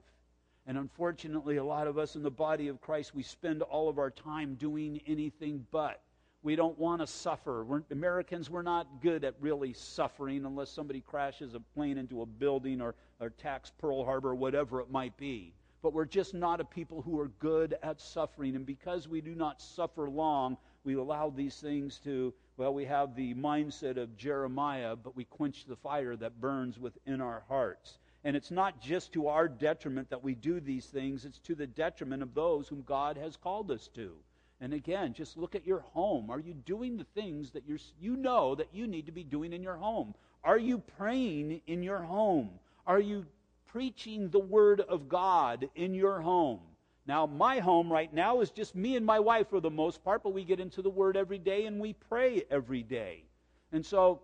And 0.66 0.76
unfortunately, 0.76 1.56
a 1.56 1.64
lot 1.64 1.86
of 1.86 1.96
us 1.96 2.16
in 2.16 2.22
the 2.22 2.30
body 2.30 2.68
of 2.68 2.78
Christ, 2.82 3.14
we 3.14 3.22
spend 3.22 3.62
all 3.62 3.88
of 3.88 3.98
our 3.98 4.10
time 4.10 4.56
doing 4.56 5.00
anything 5.06 5.64
but. 5.70 6.02
We 6.42 6.54
don't 6.54 6.78
want 6.78 7.00
to 7.00 7.06
suffer. 7.06 7.64
We're, 7.64 7.82
Americans, 7.90 8.50
we're 8.50 8.60
not 8.60 9.00
good 9.00 9.24
at 9.24 9.36
really 9.40 9.72
suffering 9.72 10.44
unless 10.44 10.68
somebody 10.68 11.00
crashes 11.00 11.54
a 11.54 11.60
plane 11.60 11.96
into 11.96 12.20
a 12.20 12.26
building 12.26 12.82
or, 12.82 12.94
or 13.20 13.28
attacks 13.28 13.72
Pearl 13.78 14.04
Harbor 14.04 14.32
or 14.32 14.34
whatever 14.34 14.82
it 14.82 14.90
might 14.90 15.16
be. 15.16 15.54
But 15.80 15.94
we're 15.94 16.04
just 16.04 16.34
not 16.34 16.60
a 16.60 16.64
people 16.64 17.00
who 17.00 17.18
are 17.18 17.28
good 17.38 17.74
at 17.82 18.02
suffering. 18.02 18.54
And 18.54 18.66
because 18.66 19.08
we 19.08 19.22
do 19.22 19.34
not 19.34 19.62
suffer 19.62 20.10
long, 20.10 20.58
we 20.84 20.96
allow 20.96 21.30
these 21.30 21.56
things 21.56 21.98
to 22.04 22.34
well, 22.62 22.75
we 22.75 22.85
have 22.85 23.16
the 23.16 23.35
mindset 23.35 23.96
of 23.96 24.16
Jeremiah, 24.16 24.94
but 24.94 25.16
we 25.16 25.25
quench 25.25 25.64
the 25.64 25.75
fire 25.75 26.14
that 26.14 26.40
burns 26.40 26.79
within 26.79 27.20
our 27.20 27.42
hearts. 27.48 27.98
And 28.22 28.37
it's 28.37 28.53
not 28.53 28.81
just 28.81 29.12
to 29.14 29.27
our 29.27 29.48
detriment 29.48 30.11
that 30.11 30.22
we 30.22 30.37
do 30.37 30.61
these 30.61 30.87
things, 30.87 31.25
it's 31.25 31.40
to 31.40 31.57
the 31.57 31.66
detriment 31.66 32.22
of 32.22 32.35
those 32.35 32.68
whom 32.68 32.83
God 32.83 33.16
has 33.16 33.37
called 33.37 33.72
us 33.72 33.88
to. 33.96 34.12
And 34.61 34.72
again, 34.72 35.12
just 35.12 35.37
look 35.37 35.57
at 35.57 35.66
your 35.66 35.81
home. 35.81 36.31
Are 36.31 36.38
you 36.38 36.55
doing 36.55 36.96
the 36.96 37.07
things 37.20 37.51
that 37.51 37.66
you 37.66 37.81
you 37.98 38.14
know 38.14 38.55
that 38.55 38.68
you 38.72 38.87
need 38.87 39.07
to 39.07 39.12
be 39.12 39.25
doing 39.25 39.53
in 39.53 39.64
your 39.64 39.77
home? 39.77 40.14
Are 40.44 40.57
you 40.57 40.79
praying 40.79 41.62
in 41.66 41.83
your 41.83 42.03
home? 42.03 42.61
Are 42.87 43.01
you 43.01 43.27
preaching 43.72 44.29
the 44.29 44.38
word 44.38 44.81
of 44.83 45.09
God 45.09 45.68
in 45.75 45.94
your 45.94 46.20
home? 46.20 46.61
Now, 47.06 47.26
my 47.26 47.58
home 47.58 47.92
right 47.92 48.12
now 48.12 48.40
is 48.40 48.50
just 48.50 48.76
me 48.76 48.96
and 48.96 49.04
my 49.04 49.18
wife 49.18 49.48
for 49.50 49.60
the 49.60 49.70
most 49.70 50.04
part, 50.04 50.22
but 50.22 50.32
we 50.32 50.44
get 50.44 50.60
into 50.60 50.82
the 50.82 50.90
Word 50.90 51.16
every 51.16 51.38
day 51.38 51.66
and 51.66 51.80
we 51.80 51.94
pray 51.94 52.44
every 52.50 52.82
day. 52.82 53.24
And 53.72 53.84
so 53.84 54.22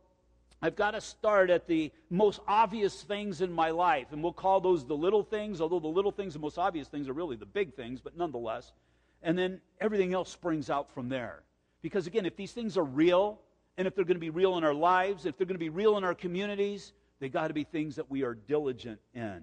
I've 0.63 0.77
got 0.77 0.93
to 0.93 1.01
start 1.01 1.51
at 1.51 1.67
the 1.67 1.93
most 2.11 2.41
obvious 2.47 3.03
things 3.03 3.41
in 3.41 3.53
my 3.53 3.71
life, 3.71 4.09
and 4.13 4.23
we'll 4.23 4.33
call 4.33 4.61
those 4.61 4.85
the 4.85 4.97
little 4.97 5.23
things, 5.23 5.61
although 5.61 5.81
the 5.81 5.89
little 5.89 6.13
things, 6.13 6.35
the 6.35 6.41
most 6.41 6.59
obvious 6.59 6.89
things, 6.89 7.09
are 7.09 7.13
really 7.13 7.37
the 7.37 7.47
big 7.47 7.75
things, 7.75 8.01
but 8.01 8.17
nonetheless. 8.17 8.73
And 9.23 9.37
then 9.37 9.61
everything 9.81 10.15
else 10.15 10.31
springs 10.31 10.71
out 10.71 10.93
from 10.93 11.09
there. 11.09 11.43
Because 11.83 12.07
again, 12.07 12.27
if 12.27 12.37
these 12.37 12.53
things 12.53 12.77
are 12.77 12.85
real, 12.85 13.41
and 13.77 13.87
if 13.87 13.95
they're 13.95 14.05
going 14.05 14.17
to 14.17 14.21
be 14.21 14.31
real 14.31 14.57
in 14.59 14.65
our 14.65 14.75
lives, 14.75 15.27
if 15.27 15.37
they're 15.37 15.47
going 15.47 15.55
to 15.55 15.61
be 15.61 15.69
real 15.69 15.97
in 15.97 16.05
our 16.05 16.15
communities, 16.15 16.93
they 17.21 17.29
got 17.29 17.49
to 17.49 17.55
be 17.55 17.65
things 17.65 17.97
that 17.97 18.11
we 18.11 18.23
are 18.23 18.35
diligent 18.35 19.01
in. 19.15 19.43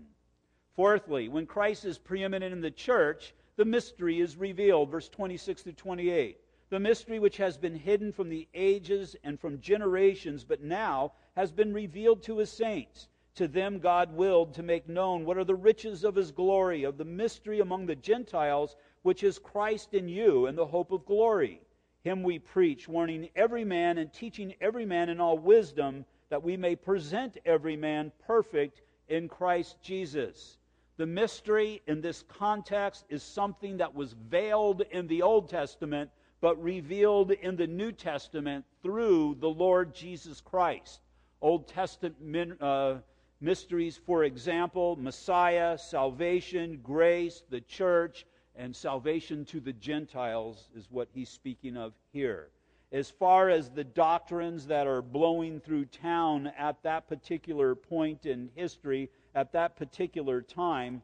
Fourthly, 0.76 1.30
when 1.30 1.46
Christ 1.46 1.86
is 1.86 1.98
preeminent 1.98 2.52
in 2.52 2.60
the 2.60 2.70
church, 2.70 3.34
the 3.56 3.64
mystery 3.64 4.20
is 4.20 4.36
revealed. 4.36 4.92
Verse 4.92 5.08
26 5.08 5.62
through 5.62 5.74
28. 5.74 6.38
The 6.70 6.80
mystery 6.80 7.18
which 7.20 7.38
has 7.38 7.58
been 7.58 7.76
hidden 7.76 8.12
from 8.12 8.28
the 8.28 8.48
ages 8.54 9.16
and 9.24 9.40
from 9.40 9.62
generations, 9.62 10.44
but 10.44 10.62
now 10.62 11.14
has 11.38 11.52
been 11.52 11.74
revealed 11.74 12.24
to 12.24 12.40
his 12.40 12.52
saints. 12.52 13.08
To 13.36 13.48
them 13.48 13.80
God 13.80 14.14
willed 14.14 14.54
to 14.56 14.64
make 14.64 14.90
known 14.90 15.24
what 15.24 15.38
are 15.38 15.46
the 15.46 15.56
riches 15.56 16.04
of 16.04 16.16
his 16.16 16.32
glory, 16.32 16.84
of 16.84 16.98
the 16.98 17.06
mystery 17.06 17.62
among 17.62 17.86
the 17.86 17.96
Gentiles, 17.96 18.76
which 19.04 19.24
is 19.24 19.40
Christ 19.40 19.94
in 19.94 20.10
you, 20.10 20.48
and 20.48 20.58
the 20.58 20.66
hope 20.66 20.92
of 20.92 21.06
glory. 21.06 21.62
Him 22.04 22.22
we 22.22 22.40
preach, 22.40 22.88
warning 22.90 23.30
every 23.36 23.64
man 23.64 23.98
and 23.98 24.12
teaching 24.12 24.54
every 24.60 24.86
man 24.86 25.08
in 25.08 25.22
all 25.22 25.38
wisdom, 25.38 26.06
that 26.30 26.44
we 26.44 26.58
may 26.58 26.76
present 26.76 27.38
every 27.46 27.78
man 27.78 28.12
perfect 28.26 28.82
in 29.08 29.30
Christ 29.30 29.78
Jesus. 29.82 30.58
The 30.98 31.06
mystery 31.06 31.82
in 31.88 32.00
this 32.00 32.24
context 32.24 33.06
is 33.10 33.22
something 33.22 33.78
that 33.78 33.94
was 33.94 34.14
veiled 34.14 34.82
in 34.92 35.08
the 35.08 35.22
Old 35.22 35.50
Testament, 35.50 36.10
but 36.40 36.62
revealed 36.62 37.32
in 37.32 37.58
the 37.58 37.68
New 37.68 37.92
Testament 37.92 38.64
through 38.82 39.36
the 39.40 39.50
Lord 39.50 39.94
Jesus 39.94 40.40
Christ. 40.40 41.02
Old 41.42 41.68
Testament 41.68 42.62
uh, 42.62 42.96
mysteries, 43.42 43.98
for 44.06 44.24
example, 44.24 44.96
Messiah, 44.96 45.78
salvation, 45.78 46.80
grace, 46.82 47.44
the 47.50 47.62
church, 47.62 48.26
and 48.56 48.74
salvation 48.74 49.44
to 49.46 49.60
the 49.60 49.74
Gentiles 49.74 50.70
is 50.78 50.90
what 50.90 51.10
he's 51.14 51.30
speaking 51.30 51.76
of 51.76 51.94
here. 52.14 52.50
As 52.94 53.10
far 53.10 53.50
as 53.50 53.70
the 53.70 53.84
doctrines 53.84 54.68
that 54.68 54.88
are 54.88 55.02
blowing 55.02 55.60
through 55.60 55.86
town 55.86 56.52
at 56.58 56.82
that 56.84 57.10
particular 57.10 57.76
point 57.76 58.26
in 58.26 58.50
history, 58.56 59.10
at 59.36 59.52
that 59.52 59.76
particular 59.76 60.42
time, 60.42 61.04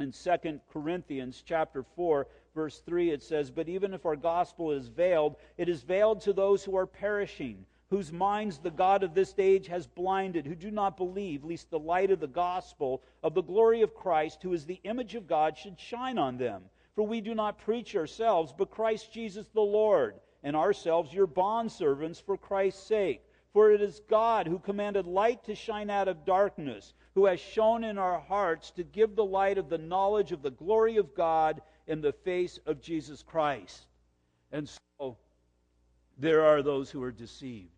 in 0.00 0.12
2 0.12 0.60
Corinthians 0.72 1.42
chapter 1.44 1.84
4, 1.94 2.26
verse 2.54 2.80
3, 2.80 3.10
it 3.10 3.22
says, 3.22 3.50
But 3.50 3.68
even 3.68 3.94
if 3.94 4.06
our 4.06 4.16
gospel 4.16 4.72
is 4.72 4.88
veiled, 4.88 5.36
it 5.56 5.68
is 5.68 5.82
veiled 5.82 6.20
to 6.22 6.32
those 6.32 6.64
who 6.64 6.76
are 6.76 6.86
perishing 6.86 7.64
whose 7.90 8.12
minds 8.12 8.58
the 8.58 8.70
God 8.70 9.02
of 9.02 9.14
this 9.14 9.34
age 9.38 9.66
has 9.68 9.86
blinded, 9.86 10.46
who 10.46 10.54
do 10.54 10.70
not 10.70 10.96
believe, 10.96 11.44
lest 11.44 11.70
the 11.70 11.78
light 11.78 12.10
of 12.10 12.20
the 12.20 12.26
gospel 12.26 13.02
of 13.22 13.34
the 13.34 13.42
glory 13.42 13.80
of 13.80 13.94
Christ, 13.94 14.42
who 14.42 14.52
is 14.52 14.66
the 14.66 14.80
image 14.84 15.14
of 15.14 15.26
God, 15.26 15.56
should 15.56 15.80
shine 15.80 16.18
on 16.18 16.36
them. 16.36 16.64
For 16.94 17.02
we 17.06 17.20
do 17.20 17.34
not 17.34 17.58
preach 17.58 17.96
ourselves, 17.96 18.52
but 18.56 18.70
Christ 18.70 19.12
Jesus 19.12 19.46
the 19.54 19.60
Lord, 19.60 20.16
and 20.42 20.54
ourselves 20.54 21.14
your 21.14 21.26
bondservants 21.26 22.20
for 22.20 22.36
Christ's 22.36 22.86
sake. 22.86 23.22
For 23.54 23.72
it 23.72 23.80
is 23.80 24.02
God 24.10 24.46
who 24.46 24.58
commanded 24.58 25.06
light 25.06 25.44
to 25.44 25.54
shine 25.54 25.88
out 25.88 26.08
of 26.08 26.26
darkness, 26.26 26.92
who 27.18 27.26
has 27.26 27.40
shone 27.40 27.82
in 27.82 27.98
our 27.98 28.20
hearts 28.20 28.70
to 28.70 28.84
give 28.84 29.16
the 29.16 29.24
light 29.24 29.58
of 29.58 29.68
the 29.68 29.76
knowledge 29.76 30.30
of 30.30 30.40
the 30.40 30.52
glory 30.52 30.98
of 30.98 31.16
God 31.16 31.60
in 31.88 32.00
the 32.00 32.12
face 32.12 32.60
of 32.64 32.80
Jesus 32.80 33.24
Christ. 33.24 33.86
And 34.52 34.68
so 34.68 35.16
there 36.16 36.44
are 36.44 36.62
those 36.62 36.92
who 36.92 37.02
are 37.02 37.10
deceived, 37.10 37.72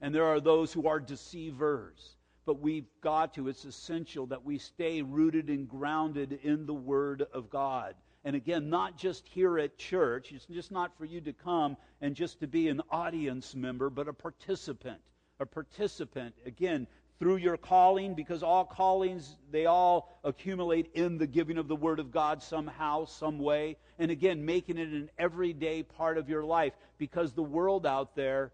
and 0.00 0.14
there 0.14 0.24
are 0.24 0.40
those 0.40 0.72
who 0.72 0.88
are 0.88 1.00
deceivers. 1.00 2.16
But 2.46 2.60
we've 2.60 2.88
got 3.02 3.34
to, 3.34 3.48
it's 3.48 3.66
essential 3.66 4.24
that 4.28 4.42
we 4.42 4.56
stay 4.56 5.02
rooted 5.02 5.50
and 5.50 5.68
grounded 5.68 6.38
in 6.42 6.64
the 6.64 6.72
Word 6.72 7.26
of 7.34 7.50
God. 7.50 7.94
And 8.24 8.34
again, 8.34 8.70
not 8.70 8.96
just 8.96 9.28
here 9.28 9.58
at 9.58 9.76
church. 9.76 10.32
It's 10.32 10.46
just 10.46 10.72
not 10.72 10.96
for 10.96 11.04
you 11.04 11.20
to 11.20 11.34
come 11.34 11.76
and 12.00 12.16
just 12.16 12.40
to 12.40 12.46
be 12.46 12.68
an 12.68 12.80
audience 12.90 13.54
member, 13.54 13.90
but 13.90 14.08
a 14.08 14.14
participant. 14.14 15.02
A 15.40 15.46
participant, 15.46 16.34
again, 16.46 16.88
through 17.18 17.36
your 17.36 17.56
calling, 17.56 18.14
because 18.14 18.42
all 18.42 18.64
callings, 18.64 19.36
they 19.50 19.66
all 19.66 20.20
accumulate 20.22 20.90
in 20.94 21.18
the 21.18 21.26
giving 21.26 21.58
of 21.58 21.66
the 21.66 21.76
Word 21.76 21.98
of 21.98 22.12
God 22.12 22.42
somehow, 22.42 23.04
some 23.04 23.38
way. 23.38 23.76
And 23.98 24.10
again, 24.10 24.44
making 24.44 24.78
it 24.78 24.88
an 24.88 25.10
everyday 25.18 25.82
part 25.82 26.16
of 26.16 26.28
your 26.28 26.44
life, 26.44 26.74
because 26.96 27.32
the 27.32 27.42
world 27.42 27.86
out 27.86 28.14
there, 28.14 28.52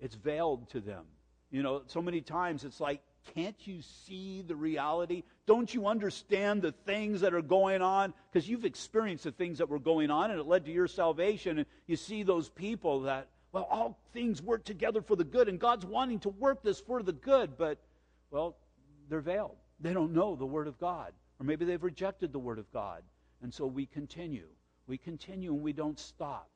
it's 0.00 0.14
veiled 0.14 0.70
to 0.70 0.80
them. 0.80 1.04
You 1.50 1.62
know, 1.62 1.82
so 1.86 2.00
many 2.00 2.22
times 2.22 2.64
it's 2.64 2.80
like, 2.80 3.02
can't 3.34 3.56
you 3.66 3.82
see 3.82 4.42
the 4.42 4.56
reality? 4.56 5.24
Don't 5.46 5.72
you 5.72 5.86
understand 5.86 6.62
the 6.62 6.72
things 6.72 7.20
that 7.22 7.34
are 7.34 7.42
going 7.42 7.82
on? 7.82 8.14
Because 8.32 8.48
you've 8.48 8.64
experienced 8.64 9.24
the 9.24 9.32
things 9.32 9.58
that 9.58 9.68
were 9.68 9.78
going 9.78 10.10
on 10.10 10.30
and 10.30 10.40
it 10.40 10.46
led 10.46 10.64
to 10.66 10.72
your 10.72 10.86
salvation. 10.86 11.58
And 11.58 11.66
you 11.86 11.96
see 11.96 12.22
those 12.22 12.48
people 12.48 13.02
that, 13.02 13.28
well, 13.52 13.66
all 13.70 13.98
things 14.12 14.40
work 14.40 14.64
together 14.64 15.02
for 15.02 15.16
the 15.16 15.24
good 15.24 15.48
and 15.48 15.58
God's 15.58 15.84
wanting 15.84 16.20
to 16.20 16.28
work 16.28 16.62
this 16.62 16.80
for 16.80 17.02
the 17.02 17.12
good, 17.12 17.58
but, 17.58 17.78
well, 18.36 18.54
they're 19.08 19.20
veiled. 19.20 19.56
They 19.80 19.94
don't 19.94 20.12
know 20.12 20.36
the 20.36 20.44
Word 20.44 20.68
of 20.68 20.78
God. 20.78 21.14
Or 21.40 21.46
maybe 21.46 21.64
they've 21.64 21.82
rejected 21.82 22.32
the 22.32 22.38
Word 22.38 22.58
of 22.58 22.70
God. 22.70 23.02
And 23.42 23.52
so 23.52 23.66
we 23.66 23.86
continue. 23.86 24.48
We 24.86 24.98
continue 24.98 25.54
and 25.54 25.62
we 25.62 25.72
don't 25.72 25.98
stop. 25.98 26.50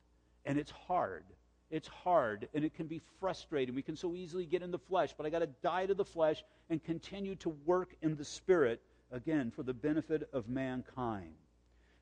And 0.45 0.59
it's 0.59 0.69
hard. 0.69 1.23
It's 1.71 1.87
hard 1.87 2.47
and 2.53 2.63
it 2.63 2.75
can 2.75 2.85
be 2.85 3.01
frustrating. 3.19 3.73
We 3.73 3.81
can 3.81 3.95
so 3.95 4.13
easily 4.13 4.45
get 4.45 4.61
in 4.61 4.69
the 4.69 4.77
flesh, 4.77 5.15
but 5.17 5.25
I 5.25 5.31
got 5.31 5.39
to 5.39 5.49
die 5.63 5.87
to 5.87 5.95
the 5.95 6.05
flesh 6.05 6.43
and 6.69 6.83
continue 6.83 7.33
to 7.37 7.49
work 7.65 7.95
in 8.03 8.15
the 8.15 8.25
spirit 8.25 8.79
again 9.11 9.49
for 9.49 9.63
the 9.63 9.73
benefit 9.73 10.29
of 10.33 10.47
mankind. 10.47 11.33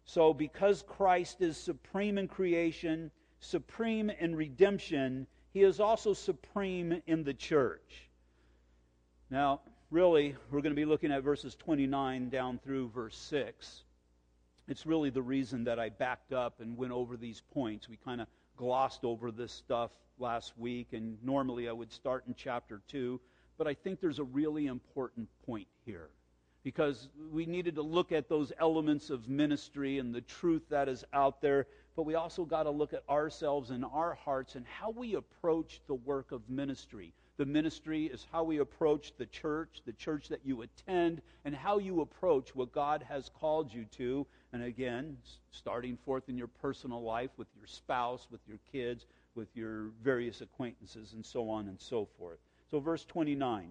So, 0.04 0.34
because 0.34 0.84
Christ 0.88 1.42
is 1.42 1.56
supreme 1.56 2.18
in 2.18 2.28
creation, 2.28 3.12
supreme 3.40 4.10
in 4.10 4.36
redemption, 4.36 5.28
he 5.54 5.62
is 5.62 5.80
also 5.80 6.14
supreme 6.14 7.02
in 7.08 7.24
the 7.24 7.34
church. 7.34 8.09
Now, 9.32 9.62
really, 9.92 10.36
we're 10.50 10.62
going 10.62 10.74
to 10.74 10.80
be 10.80 10.86
looking 10.86 11.12
at 11.12 11.22
verses 11.22 11.56
29 11.56 12.30
down 12.30 12.60
through 12.64 12.90
verse 12.90 13.16
6. 13.16 13.84
It's 14.68 14.88
really 14.88 15.12
the 15.12 15.22
reason 15.22 15.64
that 15.66 15.80
I 15.80 15.90
backed 15.90 16.34
up 16.34 16.62
and 16.62 16.76
went 16.76 16.94
over 16.94 17.16
these 17.16 17.44
points. 17.54 17.88
We 17.88 17.98
kind 17.98 18.22
of 18.22 18.28
glossed 18.58 19.04
over 19.04 19.32
this 19.32 19.52
stuff 19.52 19.92
last 20.18 20.58
week, 20.58 20.94
and 20.94 21.18
normally 21.24 21.70
I 21.70 21.72
would 21.72 21.92
start 21.92 22.24
in 22.28 22.34
chapter 22.36 22.82
2, 22.88 23.22
but 23.60 23.68
I 23.68 23.76
think 23.76 24.02
there's 24.02 24.18
a 24.18 24.24
really 24.24 24.66
important 24.66 25.28
point 25.46 25.68
here 25.86 26.10
because 26.64 27.10
we 27.32 27.46
needed 27.46 27.76
to 27.76 27.84
look 27.84 28.12
at 28.12 28.30
those 28.30 28.52
elements 28.60 29.12
of 29.12 29.30
ministry 29.30 30.00
and 30.00 30.14
the 30.14 30.22
truth 30.22 30.64
that 30.70 30.90
is 30.90 31.06
out 31.14 31.40
there, 31.40 31.68
but 31.96 32.04
we 32.04 32.16
also 32.16 32.46
got 32.46 32.64
to 32.64 32.72
look 32.72 32.94
at 32.94 33.04
ourselves 33.08 33.70
and 33.70 33.86
our 33.94 34.16
hearts 34.16 34.56
and 34.56 34.66
how 34.66 34.90
we 34.90 35.14
approach 35.14 35.82
the 35.88 35.94
work 35.94 36.32
of 36.32 36.42
ministry. 36.50 37.14
The 37.40 37.46
ministry 37.46 38.08
is 38.08 38.28
how 38.34 38.44
we 38.44 38.58
approach 38.58 39.14
the 39.18 39.26
church, 39.26 39.82
the 39.86 39.94
church 39.94 40.28
that 40.28 40.42
you 40.44 40.64
attend, 40.64 41.22
and 41.46 41.56
how 41.56 41.78
you 41.78 42.02
approach 42.02 42.54
what 42.54 42.74
God 42.74 43.02
has 43.08 43.32
called 43.40 43.74
you 43.74 43.86
to. 43.92 44.28
And 44.52 44.62
again, 44.62 45.16
starting 45.50 45.96
forth 45.96 46.28
in 46.28 46.38
your 46.38 46.50
personal 46.50 47.02
life 47.02 47.30
with 47.38 47.48
your 47.56 47.66
spouse, 47.66 48.28
with 48.30 48.42
your 48.46 48.58
kids, 48.70 49.06
with 49.36 49.48
your 49.56 49.92
various 50.04 50.42
acquaintances, 50.42 51.14
and 51.14 51.26
so 51.26 51.50
on 51.50 51.70
and 51.70 51.80
so 51.80 52.10
forth. 52.18 52.40
So, 52.70 52.82
verse 52.82 53.06
29 53.06 53.70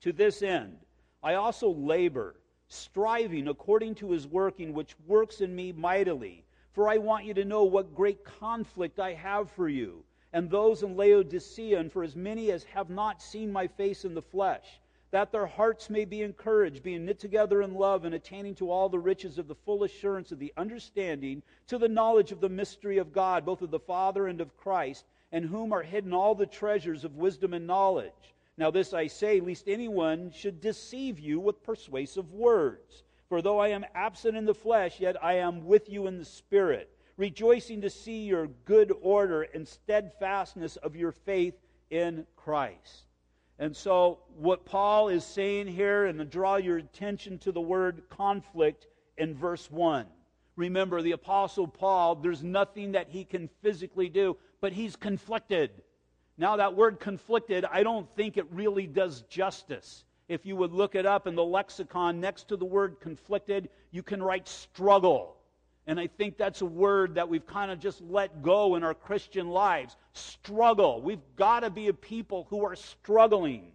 To 0.00 0.12
this 0.12 0.42
end, 0.42 0.76
I 1.22 1.34
also 1.34 1.72
labor, 1.72 2.40
striving 2.66 3.46
according 3.46 3.94
to 3.96 4.10
his 4.10 4.26
working, 4.26 4.72
which 4.72 4.96
works 5.06 5.42
in 5.42 5.54
me 5.54 5.70
mightily. 5.70 6.44
For 6.72 6.88
I 6.88 6.98
want 6.98 7.24
you 7.24 7.34
to 7.34 7.44
know 7.44 7.62
what 7.62 7.94
great 7.94 8.24
conflict 8.24 8.98
I 8.98 9.12
have 9.12 9.48
for 9.52 9.68
you 9.68 10.02
and 10.32 10.48
those 10.48 10.82
in 10.82 10.96
Laodicea, 10.96 11.78
and 11.78 11.90
for 11.90 12.02
as 12.02 12.14
many 12.14 12.50
as 12.52 12.64
have 12.64 12.88
not 12.88 13.20
seen 13.20 13.52
my 13.52 13.66
face 13.66 14.04
in 14.04 14.14
the 14.14 14.22
flesh, 14.22 14.80
that 15.10 15.32
their 15.32 15.46
hearts 15.46 15.90
may 15.90 16.04
be 16.04 16.22
encouraged, 16.22 16.84
being 16.84 17.04
knit 17.04 17.18
together 17.18 17.62
in 17.62 17.74
love, 17.74 18.04
and 18.04 18.14
attaining 18.14 18.54
to 18.54 18.70
all 18.70 18.88
the 18.88 18.98
riches 18.98 19.38
of 19.38 19.48
the 19.48 19.54
full 19.54 19.82
assurance 19.82 20.30
of 20.30 20.38
the 20.38 20.52
understanding, 20.56 21.42
to 21.66 21.78
the 21.78 21.88
knowledge 21.88 22.30
of 22.30 22.40
the 22.40 22.48
mystery 22.48 22.98
of 22.98 23.12
God, 23.12 23.44
both 23.44 23.60
of 23.60 23.72
the 23.72 23.80
Father 23.80 24.28
and 24.28 24.40
of 24.40 24.56
Christ, 24.56 25.04
in 25.32 25.42
whom 25.42 25.72
are 25.72 25.82
hidden 25.82 26.12
all 26.12 26.34
the 26.36 26.46
treasures 26.46 27.04
of 27.04 27.16
wisdom 27.16 27.52
and 27.52 27.66
knowledge. 27.66 28.34
Now, 28.56 28.70
this 28.70 28.92
I 28.94 29.08
say, 29.08 29.40
lest 29.40 29.68
anyone 29.68 30.30
should 30.30 30.60
deceive 30.60 31.18
you 31.18 31.40
with 31.40 31.62
persuasive 31.64 32.32
words. 32.32 33.02
For 33.28 33.42
though 33.42 33.58
I 33.58 33.68
am 33.68 33.86
absent 33.94 34.36
in 34.36 34.44
the 34.44 34.54
flesh, 34.54 35.00
yet 35.00 35.22
I 35.22 35.34
am 35.34 35.66
with 35.66 35.88
you 35.88 36.06
in 36.06 36.18
the 36.18 36.24
Spirit 36.24 36.90
rejoicing 37.20 37.82
to 37.82 37.90
see 37.90 38.24
your 38.24 38.46
good 38.64 38.90
order 39.02 39.42
and 39.42 39.68
steadfastness 39.68 40.76
of 40.76 40.96
your 40.96 41.12
faith 41.12 41.52
in 41.90 42.26
Christ. 42.34 43.04
And 43.58 43.76
so, 43.76 44.20
what 44.38 44.64
Paul 44.64 45.10
is 45.10 45.22
saying 45.22 45.66
here, 45.66 46.06
and 46.06 46.18
to 46.18 46.24
draw 46.24 46.56
your 46.56 46.78
attention 46.78 47.36
to 47.40 47.52
the 47.52 47.60
word 47.60 48.04
conflict 48.08 48.86
in 49.18 49.34
verse 49.34 49.70
1. 49.70 50.06
Remember, 50.56 51.02
the 51.02 51.12
Apostle 51.12 51.68
Paul, 51.68 52.14
there's 52.14 52.42
nothing 52.42 52.92
that 52.92 53.10
he 53.10 53.24
can 53.24 53.50
physically 53.60 54.08
do, 54.08 54.38
but 54.62 54.72
he's 54.72 54.96
conflicted. 54.96 55.70
Now, 56.38 56.56
that 56.56 56.74
word 56.74 57.00
conflicted, 57.00 57.66
I 57.66 57.82
don't 57.82 58.08
think 58.16 58.38
it 58.38 58.50
really 58.50 58.86
does 58.86 59.20
justice. 59.28 60.04
If 60.26 60.46
you 60.46 60.56
would 60.56 60.72
look 60.72 60.94
it 60.94 61.04
up 61.04 61.26
in 61.26 61.34
the 61.34 61.44
lexicon 61.44 62.18
next 62.18 62.48
to 62.48 62.56
the 62.56 62.64
word 62.64 62.96
conflicted, 62.98 63.68
you 63.90 64.02
can 64.02 64.22
write 64.22 64.48
struggle 64.48 65.36
And 65.90 65.98
I 65.98 66.06
think 66.06 66.38
that's 66.38 66.60
a 66.60 66.66
word 66.66 67.16
that 67.16 67.28
we've 67.28 67.44
kind 67.44 67.68
of 67.68 67.80
just 67.80 68.00
let 68.00 68.44
go 68.44 68.76
in 68.76 68.84
our 68.84 68.94
Christian 68.94 69.48
lives. 69.48 69.96
Struggle. 70.12 71.02
We've 71.02 71.18
got 71.34 71.60
to 71.60 71.70
be 71.70 71.88
a 71.88 71.92
people 71.92 72.46
who 72.48 72.64
are 72.64 72.76
struggling. 72.76 73.72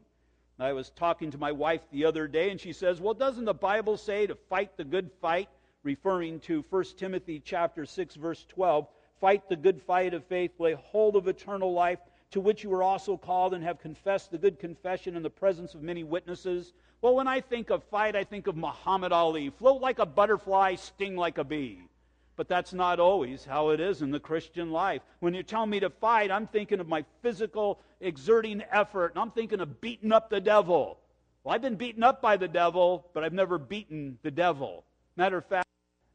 I 0.58 0.72
was 0.72 0.92
talking 0.92 1.30
to 1.32 1.38
my 1.38 1.52
wife 1.52 1.82
the 1.92 2.06
other 2.06 2.30
day, 2.30 2.52
and 2.52 2.62
she 2.62 2.72
says, 2.72 3.02
Well, 3.02 3.16
doesn't 3.16 3.44
the 3.44 3.54
Bible 3.54 3.98
say 3.98 4.28
to 4.28 4.36
fight 4.50 4.78
the 4.78 4.86
good 4.86 5.12
fight? 5.20 5.50
Referring 5.84 6.40
to 6.40 6.64
1 6.70 6.84
Timothy 6.96 7.42
chapter 7.44 7.86
6, 7.86 8.16
verse 8.16 8.46
12. 8.48 8.88
Fight 9.20 9.50
the 9.50 9.58
good 9.58 9.82
fight 9.82 10.14
of 10.14 10.24
faith, 10.24 10.52
lay 10.58 10.72
hold 10.72 11.18
of 11.18 11.28
eternal 11.28 11.74
life, 11.74 12.00
to 12.32 12.40
which 12.40 12.64
you 12.64 12.70
were 12.70 12.82
also 12.84 13.18
called 13.18 13.54
and 13.54 13.62
have 13.62 13.82
confessed 13.82 14.32
the 14.32 14.38
good 14.38 14.58
confession 14.58 15.18
in 15.18 15.22
the 15.22 15.30
presence 15.30 15.74
of 15.74 15.84
many 15.84 16.06
witnesses. 16.06 16.72
Well, 17.02 17.16
when 17.16 17.28
I 17.28 17.42
think 17.42 17.72
of 17.72 17.84
fight, 17.84 18.16
I 18.16 18.24
think 18.24 18.48
of 18.48 18.56
Muhammad 18.56 19.12
Ali. 19.12 19.50
Float 19.50 19.82
like 19.82 20.00
a 20.00 20.06
butterfly, 20.06 20.76
sting 20.76 21.18
like 21.18 21.38
a 21.38 21.44
bee. 21.44 21.90
But 22.36 22.50
that's 22.50 22.74
not 22.74 23.00
always 23.00 23.46
how 23.46 23.70
it 23.70 23.80
is 23.80 24.02
in 24.02 24.12
the 24.12 24.20
Christian 24.20 24.72
life. 24.72 25.02
When 25.20 25.34
you 25.34 25.44
tell 25.44 25.66
me 25.66 25.80
to 25.80 25.90
fight, 25.90 26.32
I'm 26.32 26.48
thinking 26.48 26.80
of 26.80 26.88
my 26.88 27.06
physical 27.22 27.80
exerting 28.02 28.62
effort, 28.72 29.14
and 29.14 29.20
I'm 29.20 29.32
thinking 29.32 29.62
of 29.62 29.80
beating 29.80 30.12
up 30.12 30.30
the 30.30 30.42
devil. 30.42 31.00
Well, 31.44 31.56
I've 31.56 31.62
been 31.62 31.76
beaten 31.76 32.04
up 32.04 32.22
by 32.22 32.38
the 32.38 32.48
devil, 32.48 33.08
but 33.14 33.24
I've 33.24 33.34
never 33.34 33.58
beaten 33.58 34.18
the 34.24 34.32
devil. 34.32 34.84
Matter 35.16 35.38
of 35.38 35.46
fact, 35.46 35.68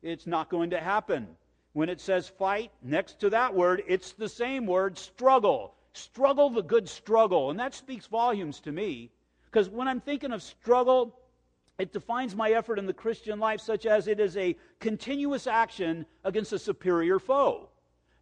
it's 0.03 0.27
not 0.27 0.51
going 0.51 0.71
to 0.71 0.81
happen. 0.81 1.29
When 1.73 1.89
it 1.89 2.01
says 2.01 2.29
fight, 2.29 2.73
next 2.83 3.21
to 3.21 3.31
that 3.31 3.55
word, 3.55 3.83
it's 3.87 4.13
the 4.13 4.29
same 4.29 4.67
word, 4.67 4.99
struggle. 4.99 5.75
Struggle 5.93 6.51
the 6.51 6.63
good 6.63 6.89
struggle. 6.89 7.51
And 7.51 7.61
that 7.61 7.75
speaks 7.75 8.07
volumes 8.07 8.61
to 8.61 8.73
me. 8.73 9.11
Because 9.45 9.69
when 9.69 9.89
I'm 9.89 10.01
thinking 10.01 10.33
of 10.33 10.43
struggle, 10.43 11.17
it 11.81 11.93
defines 11.93 12.37
my 12.37 12.51
effort 12.51 12.79
in 12.79 12.85
the 12.85 12.93
Christian 12.93 13.41
life 13.41 13.61
such 13.61 13.87
as 13.87 14.07
it 14.07 14.21
is 14.21 14.37
a 14.37 14.55
continuous 14.81 15.47
action 15.47 16.05
against 16.25 16.53
a 16.53 16.59
superior 16.59 17.19
foe. 17.19 17.71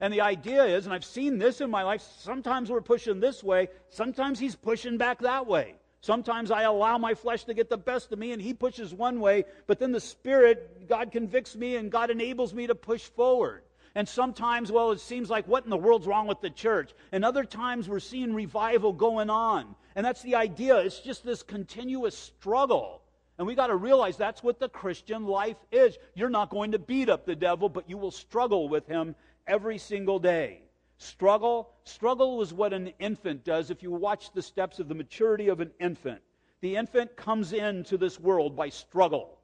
And 0.01 0.15
the 0.15 0.21
idea 0.21 0.65
is, 0.65 0.85
and 0.85 0.95
I've 0.95 1.05
seen 1.05 1.39
this 1.39 1.61
in 1.61 1.69
my 1.69 1.83
life, 1.83 2.03
sometimes 2.21 2.71
we're 2.71 2.81
pushing 2.81 3.19
this 3.19 3.43
way, 3.43 3.69
sometimes 3.89 4.39
he's 4.39 4.55
pushing 4.55 4.97
back 4.97 5.19
that 5.21 5.47
way. 5.47 5.75
Sometimes 6.01 6.53
I 6.53 6.63
allow 6.63 6.99
my 6.99 7.15
flesh 7.15 7.43
to 7.45 7.55
get 7.55 7.69
the 7.69 7.77
best 7.77 8.13
of 8.13 8.19
me 8.21 8.31
and 8.31 8.41
he 8.41 8.55
pushes 8.55 8.95
one 8.95 9.19
way, 9.19 9.45
but 9.67 9.81
then 9.81 9.91
the 9.91 10.01
Spirit, 10.01 10.89
God 10.89 11.11
convicts 11.11 11.57
me 11.57 11.75
and 11.75 11.91
God 11.91 12.11
enables 12.11 12.55
me 12.55 12.69
to 12.69 12.77
push 12.77 13.03
forward. 13.03 13.63
And 13.97 14.09
sometimes, 14.09 14.71
well, 14.71 14.93
it 14.93 15.01
seems 15.01 15.29
like 15.29 15.49
what 15.49 15.65
in 15.65 15.71
the 15.71 15.77
world's 15.77 16.07
wrong 16.07 16.29
with 16.29 16.41
the 16.41 16.51
church? 16.51 16.93
And 17.11 17.25
other 17.25 17.43
times 17.43 17.89
we're 17.89 17.99
seeing 17.99 18.33
revival 18.33 18.93
going 18.93 19.31
on. 19.31 19.75
And 19.97 20.07
that's 20.07 20.23
the 20.23 20.37
idea. 20.37 20.77
It's 20.77 21.01
just 21.01 21.25
this 21.25 21.43
continuous 21.43 22.17
struggle. 22.17 23.03
And 23.39 23.47
we 23.47 23.55
got 23.55 23.69
to 23.69 23.77
realize 23.77 24.17
that's 24.17 24.43
what 24.43 24.59
the 24.59 24.69
Christian 24.69 25.25
life 25.25 25.57
is. 25.71 25.97
You're 26.15 26.29
not 26.29 26.51
going 26.51 26.73
to 26.73 26.79
beat 26.79 27.09
up 27.09 27.25
the 27.25 27.37
devil, 27.37 27.69
but 27.69 27.89
you 27.89 27.97
will 27.97 28.11
struggle 28.11 28.69
with 28.69 28.87
him 28.87 29.15
every 29.47 29.79
single 29.79 30.19
day. 30.19 30.63
Struggle, 30.99 31.71
struggle 31.85 32.43
is 32.43 32.53
what 32.53 32.73
an 32.73 32.93
infant 32.99 33.45
does 33.45 33.71
if 33.71 33.83
you 33.83 33.93
watch 33.93 34.33
the 34.33 34.43
steps 34.43 34.81
of 34.81 34.89
the 34.89 34.95
maturity 34.95 35.47
of 35.47 35.61
an 35.61 35.71
infant. 35.79 36.21
The 36.61 36.75
infant 36.75 37.17
comes 37.17 37.53
into 37.53 37.97
this 37.97 38.19
world 38.19 38.57
by 38.57 38.69
struggle. 38.69 39.39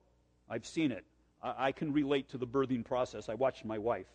I've 0.50 0.66
seen 0.66 0.90
it. 0.90 1.04
I, 1.40 1.68
I 1.68 1.72
can 1.72 1.92
relate 1.92 2.28
to 2.30 2.38
the 2.38 2.46
birthing 2.46 2.84
process. 2.84 3.28
I 3.28 3.34
watched 3.34 3.64
my 3.64 3.78
wife. 3.78 4.08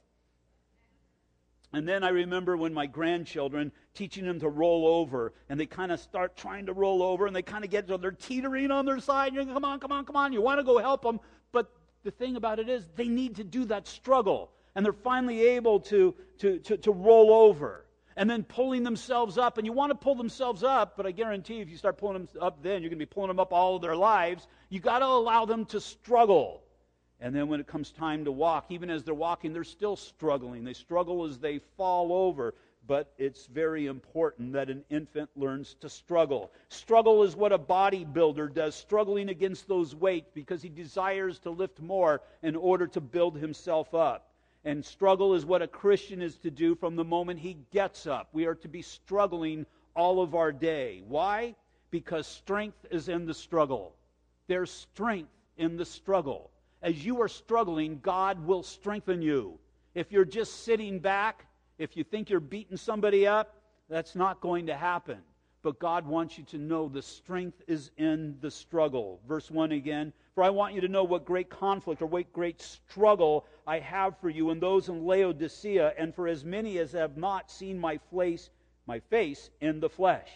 And 1.71 1.87
then 1.87 2.03
I 2.03 2.09
remember 2.09 2.57
when 2.57 2.73
my 2.73 2.87
grandchildren 2.87 3.71
teaching 3.93 4.25
them 4.25 4.39
to 4.39 4.49
roll 4.49 4.87
over, 4.87 5.33
and 5.49 5.59
they 5.59 5.67
kind 5.67 5.91
of 5.91 5.99
start 5.99 6.35
trying 6.35 6.65
to 6.65 6.73
roll 6.73 7.03
over, 7.03 7.27
and 7.27 7.35
they 7.35 7.43
kind 7.43 7.63
of 7.63 7.69
get 7.69 7.87
to 7.87 7.97
they're 7.97 8.11
teetering 8.11 8.71
on 8.71 8.85
their 8.85 8.99
side. 8.99 9.35
You're, 9.35 9.45
come 9.45 9.65
on, 9.65 9.79
come 9.79 9.91
on, 9.91 10.05
come 10.05 10.15
on. 10.15 10.33
You 10.33 10.41
want 10.41 10.59
to 10.59 10.63
go 10.63 10.79
help 10.79 11.03
them, 11.03 11.19
but 11.51 11.71
the 12.03 12.11
thing 12.11 12.35
about 12.37 12.59
it 12.59 12.69
is 12.69 12.87
they 12.95 13.07
need 13.07 13.35
to 13.35 13.43
do 13.43 13.65
that 13.65 13.87
struggle, 13.87 14.51
and 14.73 14.83
they're 14.83 14.93
finally 14.93 15.41
able 15.41 15.79
to 15.81 16.15
to 16.39 16.57
to, 16.59 16.77
to 16.77 16.91
roll 16.91 17.31
over, 17.31 17.85
and 18.17 18.27
then 18.27 18.43
pulling 18.43 18.81
themselves 18.81 19.37
up. 19.37 19.59
And 19.59 19.67
you 19.67 19.73
want 19.73 19.91
to 19.91 19.95
pull 19.95 20.15
themselves 20.15 20.63
up, 20.63 20.97
but 20.97 21.05
I 21.05 21.11
guarantee 21.11 21.61
if 21.61 21.69
you 21.69 21.77
start 21.77 21.99
pulling 21.99 22.25
them 22.25 22.41
up, 22.41 22.63
then 22.63 22.81
you're 22.81 22.89
going 22.89 22.99
to 22.99 23.05
be 23.05 23.05
pulling 23.05 23.27
them 23.27 23.39
up 23.39 23.53
all 23.53 23.75
of 23.75 23.83
their 23.83 23.95
lives. 23.95 24.47
You 24.69 24.79
got 24.79 24.99
to 24.99 25.05
allow 25.05 25.45
them 25.45 25.65
to 25.65 25.79
struggle. 25.79 26.63
And 27.21 27.35
then 27.35 27.49
when 27.49 27.59
it 27.59 27.67
comes 27.67 27.91
time 27.91 28.23
to 28.25 28.31
walk, 28.31 28.67
even 28.69 28.89
as 28.89 29.03
they're 29.03 29.13
walking, 29.13 29.51
they're 29.51 29.63
still 29.65 29.97
struggling. 29.97 30.63
They 30.63 30.73
struggle 30.73 31.25
as 31.25 31.37
they 31.37 31.59
fall 31.75 32.13
over. 32.13 32.53
But 32.87 33.13
it's 33.17 33.45
very 33.45 33.87
important 33.87 34.53
that 34.53 34.69
an 34.69 34.83
infant 34.89 35.29
learns 35.35 35.75
to 35.81 35.89
struggle. 35.89 36.51
Struggle 36.69 37.23
is 37.23 37.35
what 37.35 37.51
a 37.51 37.59
bodybuilder 37.59 38.53
does, 38.53 38.73
struggling 38.73 39.29
against 39.29 39.67
those 39.67 39.93
weights 39.93 40.31
because 40.33 40.61
he 40.61 40.69
desires 40.69 41.39
to 41.39 41.49
lift 41.49 41.81
more 41.81 42.21
in 42.41 42.55
order 42.55 42.87
to 42.87 43.01
build 43.01 43.37
himself 43.37 43.93
up. 43.93 44.31
And 44.63 44.83
struggle 44.83 45.35
is 45.35 45.45
what 45.45 45.61
a 45.61 45.67
Christian 45.67 46.21
is 46.21 46.37
to 46.37 46.49
do 46.49 46.73
from 46.73 46.95
the 46.95 47.03
moment 47.03 47.39
he 47.39 47.57
gets 47.71 48.07
up. 48.07 48.29
We 48.31 48.45
are 48.45 48.55
to 48.55 48.67
be 48.67 48.81
struggling 48.81 49.65
all 49.95 50.21
of 50.21 50.35
our 50.35 50.51
day. 50.51 51.03
Why? 51.07 51.55
Because 51.91 52.27
strength 52.27 52.85
is 52.91 53.09
in 53.09 53.25
the 53.25 53.33
struggle. 53.33 53.93
There's 54.47 54.71
strength 54.71 55.31
in 55.57 55.75
the 55.77 55.85
struggle 55.85 56.49
as 56.81 57.05
you 57.05 57.21
are 57.21 57.27
struggling, 57.27 57.99
God 58.01 58.45
will 58.45 58.63
strengthen 58.63 59.21
you. 59.21 59.59
If 59.95 60.11
you're 60.11 60.25
just 60.25 60.63
sitting 60.63 60.99
back, 60.99 61.45
if 61.77 61.97
you 61.97 62.03
think 62.03 62.29
you're 62.29 62.39
beating 62.39 62.77
somebody 62.77 63.27
up, 63.27 63.55
that's 63.89 64.15
not 64.15 64.39
going 64.41 64.67
to 64.67 64.75
happen. 64.75 65.19
But 65.61 65.79
God 65.79 66.07
wants 66.07 66.37
you 66.37 66.45
to 66.45 66.57
know 66.57 66.87
the 66.87 67.01
strength 67.01 67.61
is 67.67 67.91
in 67.97 68.37
the 68.39 68.51
struggle. 68.51 69.19
Verse 69.27 69.51
1 69.51 69.73
again. 69.73 70.13
For 70.35 70.43
I 70.43 70.49
want 70.49 70.73
you 70.73 70.79
to 70.81 70.87
know 70.87 71.03
what 71.03 71.25
great 71.25 71.49
conflict 71.49 72.01
or 72.01 72.05
what 72.05 72.31
great 72.31 72.61
struggle 72.61 73.45
I 73.67 73.79
have 73.79 74.17
for 74.19 74.29
you 74.29 74.51
and 74.51 74.61
those 74.61 74.87
in 74.87 75.05
Laodicea, 75.05 75.93
and 75.97 76.15
for 76.15 76.29
as 76.29 76.45
many 76.45 76.77
as 76.77 76.93
have 76.93 77.17
not 77.17 77.51
seen 77.51 77.77
my 77.77 77.99
face, 78.13 78.49
my 78.87 78.99
face 78.99 79.49
in 79.59 79.81
the 79.81 79.89
flesh. 79.89 80.29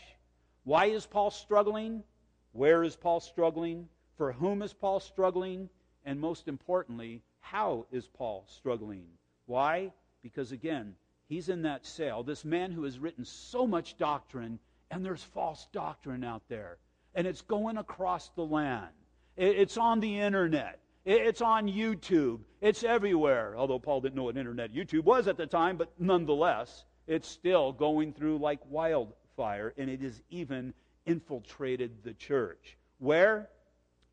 Why 0.66 0.86
is 0.88 1.06
Paul 1.06 1.32
struggling? 1.32 2.04
Where 2.52 2.84
is 2.84 2.98
Paul 2.98 3.22
struggling? 3.22 3.88
For 4.18 4.34
whom 4.34 4.62
is 4.62 4.74
Paul 4.74 5.00
struggling? 5.00 5.70
And 6.06 6.20
most 6.20 6.48
importantly, 6.48 7.22
how 7.40 7.86
is 7.92 8.08
Paul 8.08 8.46
struggling? 8.48 9.06
Why? 9.46 9.92
Because 10.22 10.52
again, 10.52 10.96
he's 11.28 11.50
in 11.50 11.62
that 11.64 11.86
cell. 11.86 12.24
This 12.24 12.46
man 12.46 12.72
who 12.72 12.84
has 12.84 13.00
written 13.00 13.26
so 13.26 13.68
much 13.68 13.98
doctrine, 13.98 14.60
and 14.92 15.06
there's 15.06 15.24
false 15.24 15.68
doctrine 15.72 16.24
out 16.24 16.44
there. 16.50 16.78
And 17.16 17.28
it's 17.28 17.42
going 17.42 17.78
across 17.78 18.30
the 18.30 18.46
land. 18.46 18.88
It's 19.36 19.78
on 19.78 20.00
the 20.00 20.20
internet. 20.20 20.80
It's 21.06 21.42
on 21.42 21.68
YouTube. 21.68 22.40
It's 22.62 22.84
everywhere. 22.84 23.56
Although 23.58 23.80
Paul 23.80 24.02
didn't 24.02 24.16
know 24.16 24.24
what 24.24 24.38
internet 24.38 24.74
YouTube 24.74 25.04
was 25.04 25.28
at 25.28 25.38
the 25.38 25.46
time, 25.46 25.78
but 25.78 25.92
nonetheless, 26.00 26.86
it's 27.08 27.28
still 27.28 27.74
going 27.74 28.14
through 28.14 28.38
like 28.38 28.60
wildfire, 28.70 29.74
and 29.78 29.90
it 29.90 30.02
has 30.02 30.22
even 30.30 30.74
infiltrated 31.06 32.04
the 32.04 32.14
church. 32.14 32.78
Where? 33.00 33.50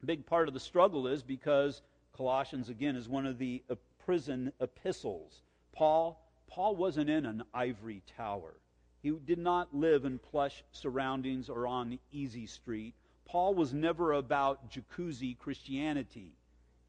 Big 0.07 0.27
part 0.27 0.49
of 0.49 0.55
the 0.55 0.61
struggle 0.61 1.07
is 1.07 1.23
because 1.23 1.83
Colossians, 2.17 2.69
again, 2.69 2.97
is 2.97 3.09
one 3.09 3.27
of 3.27 3.39
the 3.39 3.63
uh, 3.71 3.75
prison 4.05 4.53
epistles. 4.61 5.43
Paul, 5.73 6.21
Paul 6.49 6.77
wasn't 6.77 7.11
in 7.11 7.27
an 7.27 7.43
ivory 7.55 8.03
tower. 8.17 8.55
He 9.03 9.11
did 9.11 9.39
not 9.39 9.75
live 9.75 10.05
in 10.05 10.19
plush 10.19 10.63
surroundings 10.73 11.49
or 11.49 11.67
on 11.67 11.99
easy 12.13 12.47
street. 12.47 12.95
Paul 13.25 13.55
was 13.55 13.73
never 13.73 14.13
about 14.13 14.71
jacuzzi 14.71 15.39
Christianity 15.39 16.35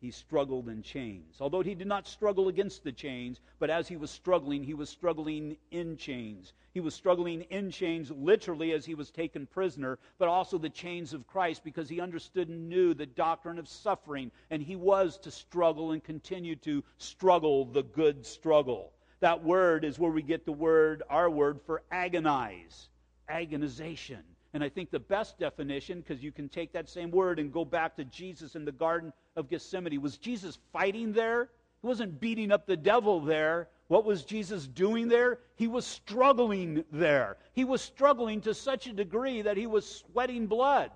he 0.02 0.10
struggled 0.10 0.67
in 0.67 0.82
chains. 0.82 1.39
Although 1.39 1.62
he 1.62 1.76
did 1.76 1.86
not 1.86 2.08
struggle 2.08 2.47
against 2.47 2.84
the 2.84 2.91
chains, 2.91 3.39
but 3.60 3.69
as 3.69 3.88
he 3.88 3.97
was 3.97 4.10
struggling, 4.10 4.63
he 4.63 4.74
was 4.74 4.89
struggling 4.89 5.58
in 5.69 5.95
chains. 5.95 6.54
He 6.73 6.79
was 6.79 6.95
struggling 6.95 7.41
in 7.43 7.69
chains 7.69 8.12
literally 8.12 8.71
as 8.71 8.86
he 8.86 8.95
was 8.95 9.12
taken 9.12 9.45
prisoner, 9.45 9.99
but 10.17 10.29
also 10.29 10.57
the 10.57 10.69
chains 10.69 11.13
of 11.13 11.27
Christ 11.27 11.63
because 11.63 11.89
he 11.89 11.99
understood 11.99 12.47
and 12.47 12.69
knew 12.69 12.93
the 12.93 13.05
doctrine 13.05 13.60
of 13.60 13.67
suffering, 13.67 14.31
and 14.49 14.62
he 14.62 14.75
was 14.75 15.17
to 15.19 15.31
struggle 15.31 15.91
and 15.91 16.03
continue 16.03 16.55
to 16.57 16.84
struggle 16.97 17.65
the 17.65 17.84
good 17.84 18.25
struggle. 18.25 18.93
That 19.19 19.43
word 19.43 19.84
is 19.84 19.99
where 19.99 20.12
we 20.12 20.21
get 20.21 20.45
the 20.45 20.51
word, 20.51 21.03
our 21.10 21.29
word 21.29 21.60
for 21.65 21.84
agonize, 21.91 22.89
agonization. 23.29 24.21
And 24.53 24.63
I 24.63 24.69
think 24.69 24.91
the 24.91 24.99
best 24.99 25.38
definition, 25.39 25.99
because 25.99 26.23
you 26.23 26.31
can 26.31 26.49
take 26.49 26.73
that 26.73 26.89
same 26.89 27.12
word 27.12 27.39
and 27.39 27.54
go 27.54 27.63
back 27.63 27.96
to 27.98 28.04
Jesus 28.06 28.56
in 28.56 28.65
the 28.65 28.71
Garden 28.71 29.13
of 29.35 29.50
Gethsemane, 29.50 30.02
was 30.02 30.17
Jesus 30.17 30.58
fighting 30.73 31.13
there? 31.13 31.50
He 31.81 31.87
wasn't 31.87 32.19
beating 32.19 32.52
up 32.52 32.65
the 32.65 32.77
devil 32.77 33.19
there. 33.21 33.69
What 33.92 34.06
was 34.06 34.23
Jesus 34.23 34.67
doing 34.67 35.10
there? 35.10 35.39
He 35.56 35.67
was 35.67 35.85
struggling 35.85 36.85
there. 36.94 37.35
He 37.52 37.65
was 37.65 37.81
struggling 37.81 38.39
to 38.39 38.54
such 38.54 38.87
a 38.87 38.94
degree 38.94 39.42
that 39.42 39.58
he 39.58 39.67
was 39.67 39.85
sweating 39.85 40.48
blood. 40.48 40.92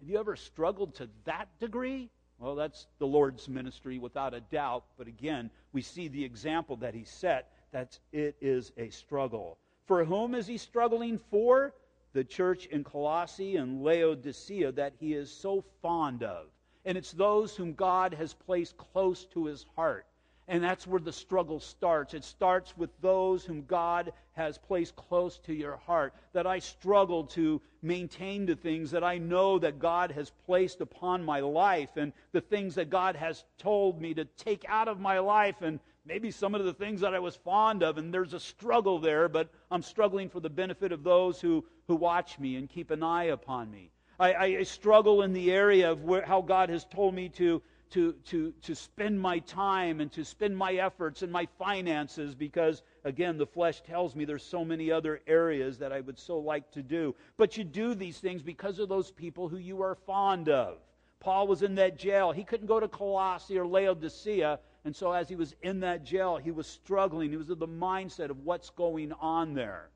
Have 0.00 0.08
you 0.08 0.18
ever 0.18 0.34
struggled 0.34 0.96
to 0.96 1.08
that 1.26 1.46
degree? 1.60 2.10
Well, 2.40 2.56
that's 2.56 2.88
the 2.98 3.06
Lord's 3.06 3.48
ministry 3.48 4.00
without 4.00 4.34
a 4.34 4.40
doubt. 4.40 4.82
But 4.98 5.06
again, 5.06 5.48
we 5.72 5.80
see 5.80 6.08
the 6.08 6.24
example 6.24 6.74
that 6.78 6.92
he 6.92 7.04
set 7.04 7.52
that 7.70 7.96
it 8.10 8.34
is 8.40 8.72
a 8.78 8.90
struggle. 8.90 9.56
For 9.86 10.04
whom 10.04 10.34
is 10.34 10.48
he 10.48 10.58
struggling 10.58 11.20
for? 11.30 11.72
the 12.14 12.24
church 12.24 12.66
in 12.66 12.82
Colossae 12.82 13.56
and 13.56 13.84
Laodicea 13.84 14.72
that 14.72 14.94
he 14.98 15.14
is 15.14 15.30
so 15.30 15.64
fond 15.82 16.24
of. 16.24 16.46
And 16.84 16.98
it's 16.98 17.12
those 17.12 17.54
whom 17.54 17.74
God 17.74 18.12
has 18.14 18.34
placed 18.34 18.76
close 18.76 19.24
to 19.26 19.46
his 19.46 19.66
heart. 19.76 20.06
And 20.46 20.62
that's 20.62 20.86
where 20.86 21.00
the 21.00 21.12
struggle 21.12 21.58
starts. 21.58 22.12
It 22.12 22.22
starts 22.22 22.76
with 22.76 22.90
those 23.00 23.44
whom 23.44 23.64
God 23.64 24.12
has 24.32 24.58
placed 24.58 24.94
close 24.94 25.38
to 25.40 25.54
your 25.54 25.76
heart. 25.76 26.12
That 26.34 26.46
I 26.46 26.58
struggle 26.58 27.24
to 27.28 27.62
maintain 27.82 28.44
the 28.44 28.56
things 28.56 28.90
that 28.90 29.02
I 29.02 29.16
know 29.18 29.58
that 29.58 29.78
God 29.78 30.10
has 30.10 30.30
placed 30.44 30.82
upon 30.82 31.24
my 31.24 31.40
life 31.40 31.96
and 31.96 32.12
the 32.32 32.42
things 32.42 32.74
that 32.74 32.90
God 32.90 33.16
has 33.16 33.44
told 33.58 34.00
me 34.00 34.12
to 34.14 34.24
take 34.24 34.64
out 34.68 34.88
of 34.88 35.00
my 35.00 35.18
life 35.18 35.62
and 35.62 35.80
maybe 36.04 36.30
some 36.30 36.54
of 36.54 36.64
the 36.64 36.74
things 36.74 37.00
that 37.00 37.14
I 37.14 37.20
was 37.20 37.36
fond 37.36 37.82
of. 37.82 37.96
And 37.96 38.12
there's 38.12 38.34
a 38.34 38.40
struggle 38.40 38.98
there, 38.98 39.28
but 39.30 39.48
I'm 39.70 39.82
struggling 39.82 40.28
for 40.28 40.40
the 40.40 40.50
benefit 40.50 40.92
of 40.92 41.04
those 41.04 41.40
who, 41.40 41.64
who 41.86 41.96
watch 41.96 42.38
me 42.38 42.56
and 42.56 42.68
keep 42.68 42.90
an 42.90 43.02
eye 43.02 43.24
upon 43.24 43.70
me. 43.70 43.90
I, 44.18 44.34
I 44.34 44.62
struggle 44.62 45.22
in 45.22 45.32
the 45.32 45.50
area 45.50 45.90
of 45.90 46.04
where, 46.04 46.24
how 46.24 46.40
God 46.42 46.68
has 46.68 46.84
told 46.84 47.14
me 47.14 47.28
to 47.30 47.62
to, 47.94 48.12
to, 48.24 48.52
to 48.62 48.74
spend 48.74 49.20
my 49.20 49.38
time 49.38 50.00
and 50.00 50.10
to 50.10 50.24
spend 50.24 50.56
my 50.56 50.74
efforts 50.74 51.22
and 51.22 51.30
my 51.30 51.46
finances 51.60 52.34
because, 52.34 52.82
again, 53.04 53.38
the 53.38 53.46
flesh 53.46 53.82
tells 53.82 54.16
me 54.16 54.24
there's 54.24 54.42
so 54.42 54.64
many 54.64 54.90
other 54.90 55.20
areas 55.28 55.78
that 55.78 55.92
I 55.92 56.00
would 56.00 56.18
so 56.18 56.38
like 56.38 56.72
to 56.72 56.82
do. 56.82 57.14
But 57.36 57.56
you 57.56 57.62
do 57.62 57.94
these 57.94 58.18
things 58.18 58.42
because 58.42 58.80
of 58.80 58.88
those 58.88 59.12
people 59.12 59.48
who 59.48 59.58
you 59.58 59.80
are 59.80 59.94
fond 59.94 60.48
of. 60.48 60.78
Paul 61.20 61.46
was 61.46 61.62
in 61.62 61.76
that 61.76 61.96
jail. 61.96 62.32
He 62.32 62.42
couldn't 62.42 62.66
go 62.66 62.80
to 62.80 62.88
Colossae 62.88 63.56
or 63.56 63.66
Laodicea. 63.66 64.58
And 64.84 64.94
so, 64.94 65.12
as 65.12 65.28
he 65.28 65.36
was 65.36 65.54
in 65.62 65.78
that 65.80 66.04
jail, 66.04 66.36
he 66.36 66.50
was 66.50 66.66
struggling. 66.66 67.30
He 67.30 67.36
was 67.36 67.48
in 67.48 67.60
the 67.60 67.68
mindset 67.68 68.28
of 68.28 68.40
what's 68.44 68.70
going 68.70 69.12
on 69.12 69.54
there. 69.54 69.88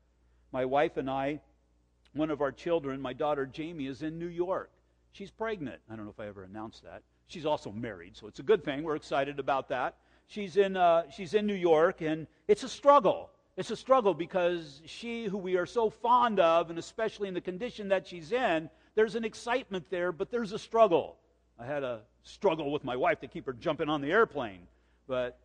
My 0.53 0.63
wife 0.63 0.95
and 0.95 1.09
I, 1.09 1.41
one 2.13 2.31
of 2.31 2.39
our 2.39 2.53
children, 2.53 3.01
my 3.01 3.13
daughter 3.13 3.45
Jamie, 3.45 3.87
is 3.87 4.03
in 4.03 4.17
New 4.17 4.29
York. 4.29 4.71
She's 5.11 5.31
pregnant. 5.31 5.81
I 5.91 5.97
don't 5.97 6.05
know 6.05 6.11
if 6.11 6.19
I 6.19 6.27
ever 6.27 6.43
announced 6.43 6.83
that. 6.85 7.03
She's 7.29 7.45
also 7.45 7.71
married, 7.71 8.17
so 8.17 8.25
it's 8.25 8.39
a 8.39 8.43
good 8.43 8.65
thing. 8.65 8.81
We're 8.83 8.95
excited 8.95 9.37
about 9.37 9.69
that. 9.69 9.95
She's 10.25 10.57
in, 10.57 10.75
uh, 10.75 11.03
she's 11.11 11.35
in 11.35 11.45
New 11.45 11.53
York, 11.53 12.01
and 12.01 12.25
it's 12.47 12.63
a 12.63 12.69
struggle. 12.69 13.29
It's 13.55 13.69
a 13.69 13.75
struggle 13.75 14.15
because 14.15 14.81
she, 14.87 15.25
who 15.25 15.37
we 15.37 15.55
are 15.55 15.67
so 15.67 15.91
fond 15.91 16.39
of, 16.39 16.71
and 16.71 16.79
especially 16.79 17.27
in 17.27 17.35
the 17.35 17.41
condition 17.41 17.89
that 17.89 18.07
she's 18.07 18.31
in, 18.31 18.67
there's 18.95 19.13
an 19.13 19.23
excitement 19.23 19.85
there, 19.91 20.11
but 20.11 20.31
there's 20.31 20.53
a 20.53 20.59
struggle. 20.59 21.17
I 21.59 21.67
had 21.67 21.83
a 21.83 22.01
struggle 22.23 22.71
with 22.71 22.83
my 22.83 22.95
wife 22.95 23.19
to 23.19 23.27
keep 23.27 23.45
her 23.45 23.53
jumping 23.53 23.89
on 23.89 24.01
the 24.01 24.11
airplane, 24.11 24.61
but 25.07 25.37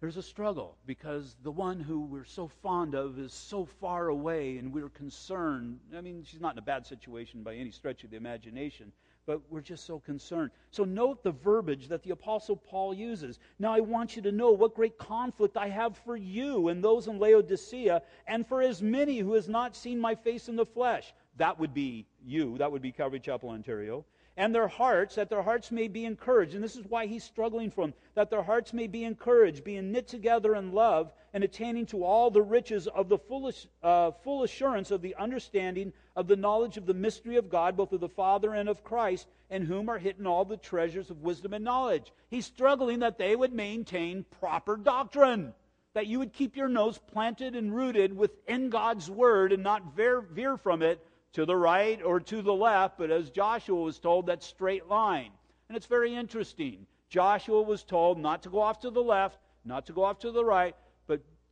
there's 0.00 0.16
a 0.16 0.22
struggle 0.22 0.76
because 0.86 1.36
the 1.44 1.52
one 1.52 1.78
who 1.78 2.00
we're 2.00 2.24
so 2.24 2.48
fond 2.48 2.96
of 2.96 3.16
is 3.20 3.32
so 3.32 3.64
far 3.64 4.08
away 4.08 4.58
and 4.58 4.72
we're 4.72 4.88
concerned. 4.88 5.78
I 5.96 6.00
mean, 6.00 6.24
she's 6.26 6.40
not 6.40 6.54
in 6.54 6.58
a 6.58 6.62
bad 6.62 6.84
situation 6.84 7.44
by 7.44 7.54
any 7.54 7.70
stretch 7.70 8.02
of 8.02 8.10
the 8.10 8.16
imagination, 8.16 8.92
but 9.26 9.40
we're 9.50 9.60
just 9.60 9.84
so 9.84 9.98
concerned. 9.98 10.50
So 10.70 10.84
note 10.84 11.22
the 11.22 11.32
verbiage 11.32 11.88
that 11.88 12.02
the 12.02 12.10
Apostle 12.10 12.56
Paul 12.56 12.94
uses. 12.94 13.38
Now 13.58 13.74
I 13.74 13.80
want 13.80 14.16
you 14.16 14.22
to 14.22 14.32
know 14.32 14.52
what 14.52 14.74
great 14.74 14.96
conflict 14.98 15.56
I 15.56 15.68
have 15.68 15.98
for 15.98 16.16
you 16.16 16.68
and 16.68 16.82
those 16.82 17.08
in 17.08 17.18
Laodicea, 17.18 18.02
and 18.26 18.46
for 18.46 18.62
as 18.62 18.80
many 18.80 19.18
who 19.18 19.34
has 19.34 19.48
not 19.48 19.76
seen 19.76 19.98
my 19.98 20.14
face 20.14 20.48
in 20.48 20.56
the 20.56 20.64
flesh. 20.64 21.12
That 21.36 21.58
would 21.58 21.74
be 21.74 22.06
you. 22.24 22.56
That 22.58 22.72
would 22.72 22.82
be 22.82 22.92
Calvary 22.92 23.20
Chapel, 23.20 23.50
Ontario 23.50 24.04
and 24.36 24.54
their 24.54 24.68
hearts, 24.68 25.14
that 25.14 25.30
their 25.30 25.42
hearts 25.42 25.70
may 25.70 25.88
be 25.88 26.04
encouraged. 26.04 26.54
And 26.54 26.62
this 26.62 26.76
is 26.76 26.84
why 26.86 27.06
he's 27.06 27.24
struggling 27.24 27.70
for 27.70 27.84
them, 27.84 27.94
that 28.14 28.30
their 28.30 28.42
hearts 28.42 28.72
may 28.72 28.86
be 28.86 29.04
encouraged, 29.04 29.64
being 29.64 29.92
knit 29.92 30.08
together 30.08 30.54
in 30.54 30.72
love, 30.72 31.12
and 31.32 31.42
attaining 31.42 31.86
to 31.86 32.04
all 32.04 32.30
the 32.30 32.42
riches 32.42 32.86
of 32.86 33.08
the 33.08 33.18
full, 33.18 33.50
uh, 33.82 34.10
full 34.10 34.42
assurance 34.42 34.90
of 34.90 35.00
the 35.00 35.14
understanding 35.16 35.92
of 36.16 36.26
the 36.26 36.36
knowledge 36.36 36.78
of 36.78 36.86
the 36.86 36.94
mystery 36.94 37.36
of 37.36 37.50
God, 37.50 37.76
both 37.76 37.92
of 37.92 38.00
the 38.00 38.08
Father 38.08 38.54
and 38.54 38.68
of 38.68 38.82
Christ, 38.82 39.28
in 39.50 39.66
whom 39.66 39.88
are 39.88 39.98
hidden 39.98 40.26
all 40.26 40.44
the 40.44 40.56
treasures 40.56 41.10
of 41.10 41.22
wisdom 41.22 41.52
and 41.52 41.64
knowledge. 41.64 42.12
He's 42.30 42.46
struggling 42.46 43.00
that 43.00 43.18
they 43.18 43.36
would 43.36 43.52
maintain 43.52 44.24
proper 44.40 44.76
doctrine. 44.76 45.52
That 45.92 46.06
you 46.06 46.18
would 46.18 46.32
keep 46.32 46.56
your 46.56 46.68
nose 46.68 46.98
planted 46.98 47.54
and 47.54 47.74
rooted 47.74 48.16
within 48.16 48.70
God's 48.70 49.10
Word 49.10 49.52
and 49.52 49.62
not 49.62 49.94
veer, 49.94 50.20
veer 50.20 50.56
from 50.56 50.82
it 50.82 51.06
to 51.34 51.44
the 51.44 51.56
right 51.56 52.02
or 52.02 52.18
to 52.20 52.42
the 52.42 52.54
left, 52.54 52.96
but 52.96 53.10
as 53.10 53.30
Joshua 53.30 53.80
was 53.80 53.98
told, 53.98 54.26
that 54.26 54.42
straight 54.42 54.88
line. 54.88 55.30
And 55.68 55.76
it's 55.76 55.86
very 55.86 56.14
interesting. 56.14 56.86
Joshua 57.10 57.62
was 57.62 57.84
told 57.84 58.18
not 58.18 58.42
to 58.42 58.48
go 58.48 58.60
off 58.60 58.80
to 58.80 58.90
the 58.90 59.02
left, 59.02 59.38
not 59.64 59.86
to 59.86 59.92
go 59.92 60.04
off 60.04 60.18
to 60.20 60.30
the 60.32 60.44
right, 60.44 60.74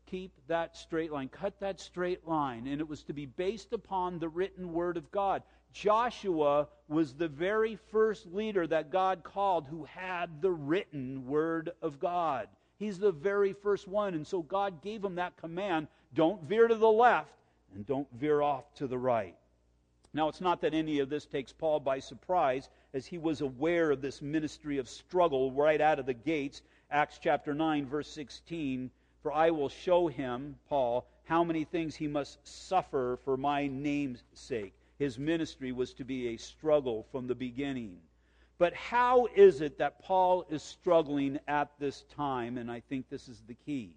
keep 0.06 0.32
that 0.46 0.76
straight 0.76 1.12
line. 1.12 1.28
Cut 1.28 1.60
that 1.60 1.80
straight 1.80 2.26
line. 2.26 2.66
And 2.66 2.80
it 2.80 2.88
was 2.88 3.02
to 3.04 3.12
be 3.12 3.26
based 3.26 3.72
upon 3.72 4.18
the 4.18 4.28
written 4.28 4.72
word 4.72 4.96
of 4.96 5.10
God. 5.10 5.42
Joshua 5.72 6.68
was 6.88 7.14
the 7.14 7.28
very 7.28 7.76
first 7.90 8.26
leader 8.26 8.66
that 8.66 8.90
God 8.90 9.24
called 9.24 9.66
who 9.66 9.84
had 9.84 10.40
the 10.40 10.52
written 10.52 11.26
word 11.26 11.72
of 11.82 11.98
God. 11.98 12.48
He's 12.78 12.98
the 12.98 13.12
very 13.12 13.52
first 13.52 13.88
one. 13.88 14.14
And 14.14 14.26
so 14.26 14.42
God 14.42 14.82
gave 14.82 15.04
him 15.04 15.16
that 15.16 15.36
command 15.36 15.88
don't 16.14 16.42
veer 16.44 16.68
to 16.68 16.76
the 16.76 16.90
left 16.90 17.34
and 17.74 17.86
don't 17.86 18.08
veer 18.12 18.40
off 18.40 18.72
to 18.74 18.86
the 18.86 18.98
right. 18.98 19.34
Now, 20.12 20.28
it's 20.28 20.40
not 20.40 20.60
that 20.60 20.74
any 20.74 21.00
of 21.00 21.10
this 21.10 21.26
takes 21.26 21.52
Paul 21.52 21.80
by 21.80 21.98
surprise, 21.98 22.68
as 22.92 23.04
he 23.04 23.18
was 23.18 23.40
aware 23.40 23.90
of 23.90 24.00
this 24.00 24.22
ministry 24.22 24.78
of 24.78 24.88
struggle 24.88 25.50
right 25.50 25.80
out 25.80 25.98
of 25.98 26.06
the 26.06 26.14
gates. 26.14 26.62
Acts 26.88 27.18
chapter 27.20 27.52
9, 27.52 27.86
verse 27.86 28.08
16 28.08 28.92
For 29.24 29.32
I 29.32 29.48
will 29.52 29.70
show 29.70 30.06
him, 30.06 30.58
Paul, 30.68 31.06
how 31.24 31.44
many 31.44 31.64
things 31.64 31.96
he 31.96 32.06
must 32.06 32.46
suffer 32.46 33.18
for 33.24 33.38
my 33.38 33.66
name's 33.66 34.22
sake. 34.34 34.74
His 34.98 35.18
ministry 35.18 35.72
was 35.72 35.94
to 35.94 36.04
be 36.04 36.28
a 36.28 36.36
struggle 36.36 37.06
from 37.10 37.26
the 37.26 37.34
beginning. 37.34 37.96
But 38.58 38.74
how 38.74 39.28
is 39.34 39.62
it 39.62 39.78
that 39.78 39.98
Paul 40.02 40.44
is 40.50 40.62
struggling 40.62 41.40
at 41.48 41.70
this 41.78 42.02
time? 42.14 42.58
And 42.58 42.70
I 42.70 42.80
think 42.80 43.08
this 43.08 43.30
is 43.30 43.42
the 43.46 43.54
key. 43.54 43.94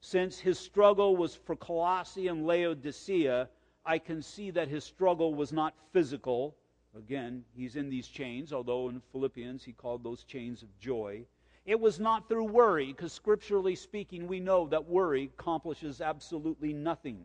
Since 0.00 0.38
his 0.38 0.58
struggle 0.58 1.16
was 1.16 1.34
for 1.34 1.54
Colossae 1.54 2.28
and 2.28 2.46
Laodicea, 2.46 3.50
I 3.84 3.98
can 3.98 4.22
see 4.22 4.50
that 4.52 4.68
his 4.68 4.84
struggle 4.84 5.34
was 5.34 5.52
not 5.52 5.74
physical. 5.92 6.56
Again, 6.96 7.44
he's 7.54 7.76
in 7.76 7.90
these 7.90 8.08
chains, 8.08 8.54
although 8.54 8.88
in 8.88 9.02
Philippians 9.12 9.64
he 9.64 9.74
called 9.74 10.02
those 10.02 10.24
chains 10.24 10.62
of 10.62 10.78
joy. 10.78 11.26
It 11.64 11.78
was 11.78 12.00
not 12.00 12.28
through 12.28 12.44
worry, 12.44 12.86
because 12.86 13.12
scripturally 13.12 13.76
speaking, 13.76 14.26
we 14.26 14.40
know 14.40 14.66
that 14.68 14.88
worry 14.88 15.30
accomplishes 15.38 16.00
absolutely 16.00 16.72
nothing. 16.72 17.22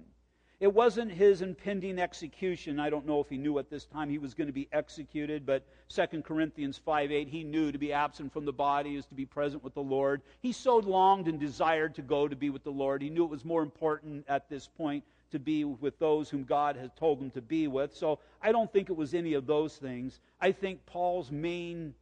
It 0.59 0.73
wasn't 0.73 1.11
his 1.11 1.43
impending 1.43 1.99
execution. 1.99 2.79
I 2.79 2.89
don't 2.89 3.05
know 3.05 3.19
if 3.19 3.29
he 3.29 3.37
knew 3.37 3.59
at 3.59 3.69
this 3.69 3.85
time 3.85 4.09
he 4.09 4.17
was 4.17 4.33
going 4.33 4.47
to 4.47 4.53
be 4.53 4.67
executed, 4.71 5.45
but 5.45 5.63
2 5.89 6.21
Corinthians 6.23 6.79
5 6.79 7.11
8, 7.11 7.27
he 7.27 7.43
knew 7.43 7.71
to 7.71 7.77
be 7.77 7.93
absent 7.93 8.33
from 8.33 8.45
the 8.45 8.53
body 8.53 8.95
is 8.95 9.05
to 9.07 9.13
be 9.15 9.25
present 9.25 9.63
with 9.63 9.75
the 9.75 9.83
Lord. 9.83 10.23
He 10.41 10.51
so 10.51 10.77
longed 10.77 11.27
and 11.27 11.39
desired 11.39 11.93
to 11.95 12.01
go 12.01 12.27
to 12.27 12.35
be 12.35 12.49
with 12.49 12.63
the 12.63 12.71
Lord. 12.71 13.03
He 13.03 13.09
knew 13.11 13.23
it 13.23 13.29
was 13.29 13.45
more 13.45 13.61
important 13.61 14.25
at 14.27 14.49
this 14.49 14.67
point 14.67 15.03
to 15.31 15.37
be 15.37 15.63
with 15.63 15.99
those 15.99 16.29
whom 16.29 16.43
God 16.43 16.75
has 16.75 16.89
told 16.95 17.21
him 17.21 17.29
to 17.31 17.41
be 17.41 17.67
with. 17.67 17.95
So 17.95 18.19
I 18.41 18.51
don't 18.51 18.71
think 18.71 18.89
it 18.89 18.95
was 18.95 19.13
any 19.13 19.33
of 19.33 19.45
those 19.45 19.77
things. 19.77 20.19
I 20.41 20.51
think 20.51 20.85
Paul's 20.87 21.31
main 21.31 21.93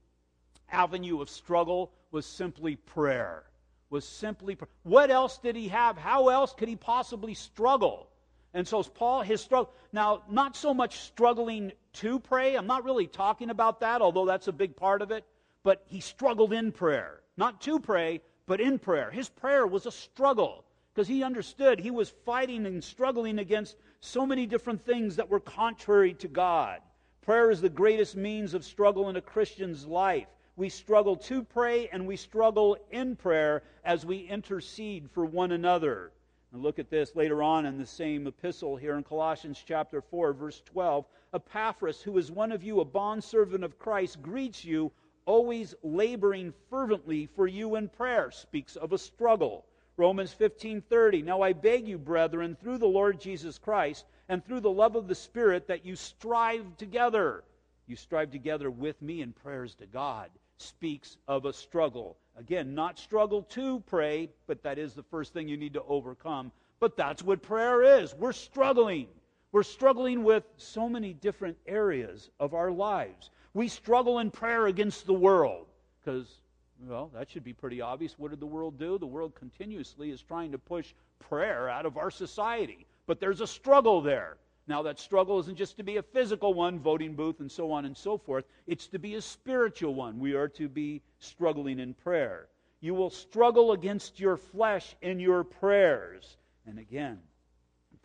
avenue 0.72 1.22
of 1.22 1.30
struggle 1.30 1.92
was 2.16 2.26
simply 2.26 2.78
prayer. 2.78 3.44
Was 3.90 4.08
simply. 4.08 4.58
What 4.84 5.12
else 5.12 5.38
did 5.38 5.58
he 5.58 5.68
have? 5.68 5.98
How 5.98 6.30
else 6.30 6.54
could 6.54 6.70
he 6.70 6.78
possibly 6.78 7.34
struggle? 7.34 8.08
And 8.54 8.66
so 8.66 8.82
Paul, 8.84 9.22
his 9.22 9.42
struggle, 9.42 9.74
now, 9.92 10.24
not 10.30 10.56
so 10.56 10.74
much 10.74 11.02
struggling 11.02 11.74
to 11.96 12.20
pray. 12.22 12.56
I'm 12.56 12.68
not 12.68 12.86
really 12.86 13.06
talking 13.06 13.50
about 13.50 13.82
that, 13.82 14.02
although 14.02 14.26
that's 14.26 14.48
a 14.48 14.54
big 14.54 14.78
part 14.78 15.02
of 15.02 15.12
it. 15.12 15.26
But 15.64 15.84
he 15.88 16.00
struggled 16.00 16.54
in 16.54 16.72
prayer. 16.72 17.20
Not 17.36 17.60
to 17.64 17.82
pray, 17.82 18.22
but 18.48 18.62
in 18.62 18.80
prayer. 18.80 19.12
His 19.12 19.28
prayer 19.28 19.68
was 19.68 19.86
a 19.86 19.92
struggle 19.92 20.64
because 20.94 21.10
he 21.10 21.22
understood 21.22 21.80
he 21.80 21.92
was 21.92 22.14
fighting 22.26 22.66
and 22.66 22.82
struggling 22.82 23.40
against 23.40 23.76
so 24.00 24.26
many 24.26 24.46
different 24.46 24.86
things 24.86 25.18
that 25.18 25.30
were 25.30 25.42
contrary 25.42 26.14
to 26.14 26.30
God. 26.30 26.80
Prayer 27.22 27.52
is 27.52 27.60
the 27.60 27.70
greatest 27.70 28.16
means 28.16 28.54
of 28.54 28.64
struggle 28.64 29.10
in 29.10 29.18
a 29.18 29.22
Christian's 29.22 29.86
life. 29.86 30.28
We 30.58 30.70
struggle 30.70 31.18
to 31.18 31.44
pray 31.44 31.90
and 31.90 32.08
we 32.08 32.16
struggle 32.16 32.78
in 32.90 33.18
prayer 33.18 33.64
as 33.84 34.06
we 34.06 34.20
intercede 34.20 35.12
for 35.12 35.26
one 35.26 35.52
another. 35.52 36.14
And 36.54 36.64
look 36.64 36.80
at 36.80 36.90
this 36.90 37.14
later 37.14 37.44
on 37.44 37.66
in 37.66 37.78
the 37.78 37.86
same 37.86 38.26
epistle 38.26 38.78
here 38.78 38.96
in 38.96 39.04
Colossians 39.04 39.62
chapter 39.66 40.02
4, 40.02 40.32
verse 40.32 40.62
12. 40.66 41.06
Epaphras, 41.34 42.02
who 42.02 42.18
is 42.18 42.32
one 42.32 42.54
of 42.54 42.64
you, 42.64 42.80
a 42.80 42.86
bondservant 42.86 43.66
of 43.66 43.78
Christ, 43.78 44.22
greets 44.22 44.64
you, 44.64 44.94
always 45.26 45.76
laboring 45.84 46.54
fervently 46.70 47.26
for 47.26 47.48
you 47.48 47.76
in 47.76 47.90
prayer. 47.90 48.32
Speaks 48.32 48.78
of 48.78 48.94
a 48.94 48.98
struggle. 48.98 49.66
Romans 49.98 50.34
15:30 50.34 51.22
Now 51.22 51.42
I 51.42 51.52
beg 51.52 51.86
you 51.86 51.98
brethren 51.98 52.56
through 52.56 52.78
the 52.78 52.88
Lord 52.88 53.20
Jesus 53.20 53.58
Christ 53.60 54.06
and 54.30 54.44
through 54.44 54.62
the 54.62 54.72
love 54.72 54.96
of 54.96 55.10
the 55.10 55.16
Spirit 55.16 55.68
that 55.68 55.86
you 55.86 55.98
strive 55.98 56.78
together 56.78 57.44
you 57.88 57.96
strive 57.96 58.32
together 58.32 58.72
with 58.72 59.02
me 59.02 59.22
in 59.22 59.32
prayers 59.32 59.76
to 59.76 59.86
God 59.86 60.30
speaks 60.58 61.18
of 61.28 61.46
a 61.46 61.54
struggle 61.54 62.18
again 62.38 62.74
not 62.74 62.98
struggle 62.98 63.44
to 63.44 63.82
pray 63.82 64.30
but 64.48 64.64
that 64.64 64.78
is 64.78 64.94
the 64.94 65.04
first 65.04 65.34
thing 65.34 65.48
you 65.48 65.58
need 65.58 65.74
to 65.74 65.84
overcome 65.84 66.52
but 66.80 66.96
that's 66.96 67.24
what 67.24 67.42
prayer 67.42 68.00
is 68.00 68.14
we're 68.16 68.32
struggling 68.34 69.08
we're 69.52 69.64
struggling 69.64 70.24
with 70.24 70.44
so 70.58 70.90
many 70.90 71.14
different 71.14 71.58
areas 71.68 72.30
of 72.40 72.54
our 72.54 72.72
lives 72.72 73.30
we 73.54 73.68
struggle 73.68 74.20
in 74.20 74.32
prayer 74.32 74.68
against 74.68 75.06
the 75.06 75.14
world 75.14 75.68
because 76.04 76.42
Well, 76.82 77.10
that 77.14 77.30
should 77.30 77.44
be 77.44 77.54
pretty 77.54 77.82
obvious. 77.82 78.20
What 78.20 78.32
did 78.32 78.40
the 78.40 78.46
world 78.46 78.78
do? 78.78 78.98
The 78.98 79.08
world 79.08 79.34
continuously 79.34 80.12
is 80.12 80.22
trying 80.22 80.52
to 80.52 80.58
push 80.58 80.94
prayer 81.20 81.70
out 81.70 81.86
of 81.86 81.98
our 81.98 82.12
society. 82.12 82.86
But 83.08 83.20
there's 83.20 83.42
a 83.42 83.48
struggle 83.48 84.02
there. 84.02 84.38
Now, 84.68 84.82
that 84.84 85.00
struggle 85.00 85.40
isn't 85.40 85.58
just 85.58 85.78
to 85.78 85.84
be 85.84 85.98
a 85.98 86.04
physical 86.04 86.54
one, 86.54 86.80
voting 86.80 87.14
booth 87.14 87.40
and 87.40 87.52
so 87.52 87.72
on 87.72 87.86
and 87.86 87.96
so 87.96 88.18
forth. 88.18 88.46
It's 88.66 88.88
to 88.88 89.00
be 89.00 89.16
a 89.16 89.22
spiritual 89.22 89.94
one. 89.94 90.20
We 90.20 90.34
are 90.34 90.48
to 90.50 90.68
be 90.68 91.02
struggling 91.20 91.80
in 91.80 91.94
prayer. 91.94 92.48
You 92.82 92.96
will 92.96 93.12
struggle 93.12 93.74
against 93.74 94.20
your 94.20 94.38
flesh 94.38 94.96
in 95.02 95.20
your 95.20 95.44
prayers. 95.44 96.38
And 96.66 96.80
again, 96.80 97.20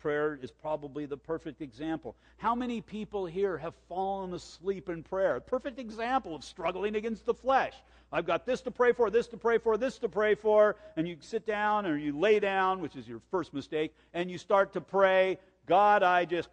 prayer 0.01 0.39
is 0.41 0.51
probably 0.51 1.05
the 1.05 1.17
perfect 1.17 1.61
example. 1.61 2.15
How 2.37 2.55
many 2.55 2.81
people 2.81 3.25
here 3.25 3.57
have 3.57 3.75
fallen 3.87 4.33
asleep 4.33 4.89
in 4.89 5.03
prayer? 5.03 5.39
Perfect 5.39 5.79
example 5.79 6.35
of 6.35 6.43
struggling 6.43 6.95
against 6.95 7.25
the 7.25 7.33
flesh. 7.33 7.73
I've 8.11 8.25
got 8.25 8.45
this 8.45 8.61
to 8.61 8.71
pray 8.71 8.91
for, 8.91 9.09
this 9.09 9.27
to 9.27 9.37
pray 9.37 9.57
for, 9.57 9.77
this 9.77 9.99
to 9.99 10.09
pray 10.09 10.35
for, 10.35 10.75
and 10.97 11.07
you 11.07 11.17
sit 11.21 11.45
down 11.45 11.85
or 11.85 11.97
you 11.97 12.17
lay 12.17 12.39
down, 12.39 12.81
which 12.81 12.95
is 12.95 13.07
your 13.07 13.21
first 13.29 13.53
mistake, 13.53 13.93
and 14.13 14.29
you 14.29 14.37
start 14.37 14.73
to 14.73 14.81
pray, 14.81 15.37
God, 15.67 16.03
I 16.03 16.25
just. 16.25 16.49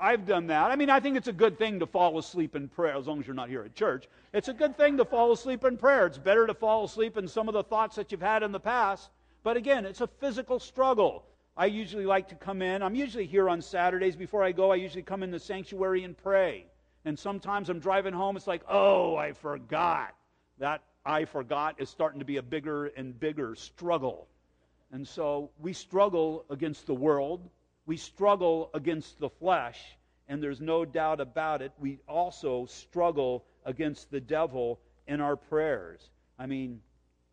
I've 0.00 0.26
done 0.26 0.46
that. 0.46 0.70
I 0.70 0.76
mean, 0.76 0.90
I 0.90 1.00
think 1.00 1.16
it's 1.16 1.26
a 1.26 1.32
good 1.32 1.58
thing 1.58 1.80
to 1.80 1.86
fall 1.86 2.18
asleep 2.18 2.54
in 2.54 2.68
prayer 2.68 2.96
as 2.96 3.08
long 3.08 3.18
as 3.18 3.26
you're 3.26 3.34
not 3.34 3.48
here 3.48 3.62
at 3.62 3.74
church. 3.74 4.06
It's 4.32 4.46
a 4.46 4.52
good 4.52 4.76
thing 4.76 4.96
to 4.98 5.04
fall 5.04 5.32
asleep 5.32 5.64
in 5.64 5.76
prayer. 5.76 6.06
It's 6.06 6.18
better 6.18 6.46
to 6.46 6.54
fall 6.54 6.84
asleep 6.84 7.16
in 7.16 7.26
some 7.26 7.48
of 7.48 7.54
the 7.54 7.64
thoughts 7.64 7.96
that 7.96 8.12
you've 8.12 8.20
had 8.20 8.44
in 8.44 8.52
the 8.52 8.60
past 8.60 9.10
but 9.42 9.56
again, 9.56 9.86
it's 9.86 10.00
a 10.00 10.06
physical 10.06 10.58
struggle. 10.58 11.24
I 11.56 11.66
usually 11.66 12.06
like 12.06 12.28
to 12.28 12.34
come 12.34 12.62
in. 12.62 12.82
I'm 12.82 12.94
usually 12.94 13.26
here 13.26 13.48
on 13.48 13.62
Saturdays. 13.62 14.16
Before 14.16 14.44
I 14.44 14.52
go, 14.52 14.70
I 14.70 14.76
usually 14.76 15.02
come 15.02 15.22
in 15.22 15.30
the 15.30 15.40
sanctuary 15.40 16.04
and 16.04 16.16
pray. 16.16 16.66
And 17.04 17.18
sometimes 17.18 17.68
I'm 17.68 17.78
driving 17.78 18.12
home, 18.12 18.36
it's 18.36 18.46
like, 18.46 18.62
oh, 18.68 19.16
I 19.16 19.32
forgot. 19.32 20.14
That 20.58 20.82
I 21.04 21.24
forgot 21.24 21.80
is 21.80 21.88
starting 21.88 22.18
to 22.18 22.24
be 22.24 22.36
a 22.36 22.42
bigger 22.42 22.86
and 22.86 23.18
bigger 23.18 23.54
struggle. 23.54 24.28
And 24.92 25.06
so 25.06 25.50
we 25.58 25.72
struggle 25.72 26.44
against 26.50 26.86
the 26.86 26.94
world, 26.94 27.48
we 27.86 27.96
struggle 27.96 28.70
against 28.74 29.18
the 29.18 29.28
flesh, 29.28 29.80
and 30.28 30.42
there's 30.42 30.60
no 30.60 30.84
doubt 30.84 31.20
about 31.20 31.62
it, 31.62 31.72
we 31.78 32.00
also 32.08 32.66
struggle 32.66 33.44
against 33.64 34.10
the 34.10 34.20
devil 34.20 34.80
in 35.06 35.20
our 35.20 35.36
prayers. 35.36 36.10
I 36.38 36.46
mean, 36.46 36.80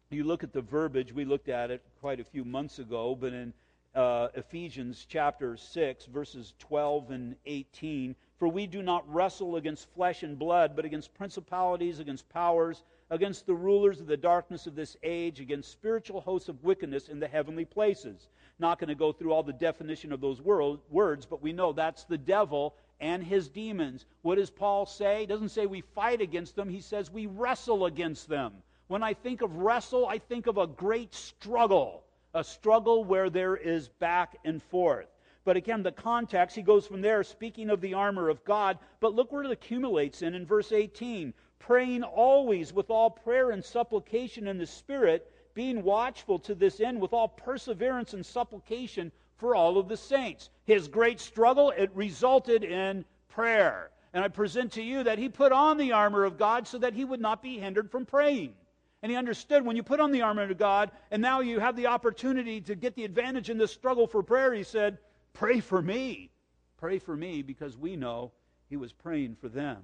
you 0.10 0.24
look 0.24 0.44
at 0.44 0.54
the 0.54 0.62
verbiage, 0.62 1.14
we 1.14 1.26
looked 1.26 1.50
at 1.50 1.72
it 1.72 1.82
quite 2.00 2.20
a 2.20 2.24
few 2.24 2.46
months 2.46 2.80
ago, 2.80 3.16
but 3.20 3.34
in 3.34 3.54
uh, 3.94 4.28
Ephesians 4.36 5.06
chapter 5.08 5.58
6, 5.58 6.06
verses 6.06 6.54
12 6.60 7.12
and 7.12 7.36
18, 7.46 8.16
for 8.38 8.48
we 8.48 8.68
do 8.68 8.82
not 8.82 9.12
wrestle 9.14 9.56
against 9.56 9.94
flesh 9.94 10.24
and 10.24 10.38
blood, 10.38 10.76
but 10.76 10.86
against 10.86 11.14
principalities, 11.14 12.00
against 12.00 12.28
powers, 12.30 12.84
against 13.10 13.46
the 13.46 13.54
rulers 13.54 14.00
of 14.00 14.08
the 14.08 14.18
darkness 14.18 14.66
of 14.68 14.76
this 14.76 14.98
age, 15.04 15.40
against 15.40 15.72
spiritual 15.72 16.22
hosts 16.22 16.50
of 16.50 16.64
wickedness 16.64 17.08
in 17.08 17.20
the 17.20 17.28
heavenly 17.28 17.66
places. 17.66 18.30
Not 18.58 18.80
going 18.80 18.88
to 18.88 18.96
go 18.96 19.12
through 19.12 19.34
all 19.34 19.44
the 19.44 19.54
definition 19.54 20.12
of 20.12 20.22
those 20.22 20.42
world, 20.42 20.80
words, 20.90 21.26
but 21.26 21.42
we 21.42 21.54
know 21.54 21.72
that's 21.72 22.06
the 22.06 22.18
devil 22.18 22.76
and 23.00 23.24
his 23.24 23.50
demons. 23.50 24.06
What 24.22 24.36
does 24.36 24.50
Paul 24.50 24.86
say? 24.86 25.22
He 25.22 25.26
doesn't 25.26 25.50
say 25.50 25.66
we 25.66 25.82
fight 25.82 26.22
against 26.22 26.56
them, 26.56 26.70
he 26.70 26.82
says 26.82 27.12
we 27.12 27.28
wrestle 27.28 27.86
against 27.86 28.28
them. 28.28 28.54
When 28.88 29.04
I 29.04 29.14
think 29.14 29.42
of 29.42 29.58
wrestle, 29.58 30.08
I 30.08 30.20
think 30.20 30.48
of 30.48 30.58
a 30.58 30.68
great 30.68 31.14
struggle, 31.14 32.04
a 32.34 32.44
struggle 32.44 33.04
where 33.04 33.30
there 33.30 33.56
is 33.56 33.88
back 33.88 34.38
and 34.46 34.62
forth. 34.62 35.08
But 35.44 35.58
again, 35.58 35.84
the 35.84 35.92
context, 35.92 36.56
he 36.56 36.64
goes 36.64 36.88
from 36.88 37.02
there 37.02 37.24
speaking 37.24 37.70
of 37.70 37.82
the 37.82 37.94
armor 37.94 38.30
of 38.30 38.44
God, 38.46 38.80
but 39.00 39.14
look 39.14 39.32
where 39.32 39.44
it 39.44 39.52
accumulates 39.52 40.24
in 40.24 40.34
in 40.34 40.46
verse 40.46 40.72
18 40.72 41.34
praying 41.66 42.04
always 42.04 42.72
with 42.72 42.92
all 42.92 43.10
prayer 43.10 43.50
and 43.50 43.64
supplication 43.64 44.48
in 44.48 44.58
the 44.58 44.68
Spirit, 44.68 45.32
being 45.56 45.82
watchful 45.82 46.38
to 46.38 46.54
this 46.54 46.80
end 46.80 47.02
with 47.02 47.12
all 47.12 47.28
perseverance 47.28 48.14
and 48.14 48.24
supplication 48.24 49.12
for 49.38 49.56
all 49.56 49.78
of 49.78 49.88
the 49.88 49.98
saints. 49.98 50.50
His 50.66 50.88
great 50.88 51.20
struggle, 51.20 51.72
it 51.72 51.90
resulted 51.96 52.64
in 52.64 53.04
prayer. 53.30 53.90
And 54.14 54.24
I 54.24 54.28
present 54.28 54.74
to 54.74 54.84
you 54.84 55.04
that 55.04 55.18
he 55.18 55.28
put 55.28 55.52
on 55.52 55.78
the 55.78 55.94
armor 55.94 56.24
of 56.24 56.38
God 56.38 56.68
so 56.68 56.78
that 56.78 56.94
he 56.94 57.04
would 57.04 57.20
not 57.20 57.42
be 57.42 57.58
hindered 57.58 57.90
from 57.90 58.06
praying. 58.06 58.54
And 59.02 59.12
he 59.12 59.18
understood 59.18 59.66
when 59.66 59.76
you 59.76 59.84
put 59.84 60.00
on 60.00 60.12
the 60.12 60.22
armor 60.22 60.44
of 60.44 60.58
God 60.58 60.92
and 61.10 61.22
now 61.22 61.42
you 61.42 61.60
have 61.60 61.76
the 61.76 61.88
opportunity 61.88 62.62
to 62.62 62.76
get 62.76 62.96
the 62.96 63.04
advantage 63.06 63.50
in 63.50 63.58
this 63.58 63.72
struggle 63.72 64.08
for 64.08 64.24
prayer, 64.24 64.54
he 64.54 64.64
said, 64.64 65.00
Pray 65.34 65.60
for 65.60 65.82
me. 65.82 66.30
Pray 66.78 67.00
for 67.00 67.16
me 67.16 67.42
because 67.42 67.76
we 67.78 67.96
know 67.96 68.32
he 68.70 68.78
was 68.78 68.94
praying 68.94 69.36
for 69.36 69.50
them. 69.50 69.78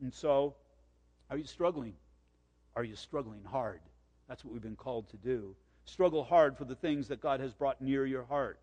And 0.00 0.12
so, 0.12 0.56
are 1.32 1.38
you 1.38 1.44
struggling? 1.44 1.94
Are 2.76 2.84
you 2.84 2.94
struggling 2.94 3.42
hard? 3.42 3.80
That's 4.28 4.44
what 4.44 4.52
we've 4.52 4.62
been 4.62 4.76
called 4.76 5.08
to 5.08 5.16
do. 5.16 5.56
Struggle 5.86 6.24
hard 6.24 6.58
for 6.58 6.66
the 6.66 6.74
things 6.74 7.08
that 7.08 7.22
God 7.22 7.40
has 7.40 7.54
brought 7.54 7.80
near 7.80 8.04
your 8.04 8.24
heart. 8.24 8.60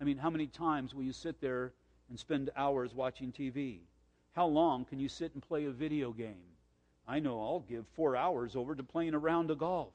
I 0.00 0.04
mean, 0.04 0.16
how 0.16 0.30
many 0.30 0.46
times 0.46 0.94
will 0.94 1.02
you 1.02 1.12
sit 1.12 1.42
there 1.42 1.74
and 2.08 2.18
spend 2.18 2.48
hours 2.56 2.94
watching 2.94 3.32
TV? 3.32 3.80
How 4.32 4.46
long 4.46 4.86
can 4.86 4.98
you 4.98 5.10
sit 5.10 5.34
and 5.34 5.42
play 5.42 5.66
a 5.66 5.70
video 5.70 6.10
game? 6.10 6.56
I 7.06 7.18
know 7.18 7.38
I'll 7.38 7.66
give 7.68 7.84
four 7.88 8.16
hours 8.16 8.56
over 8.56 8.74
to 8.74 8.82
playing 8.82 9.12
a 9.12 9.18
round 9.18 9.50
of 9.50 9.58
golf. 9.58 9.92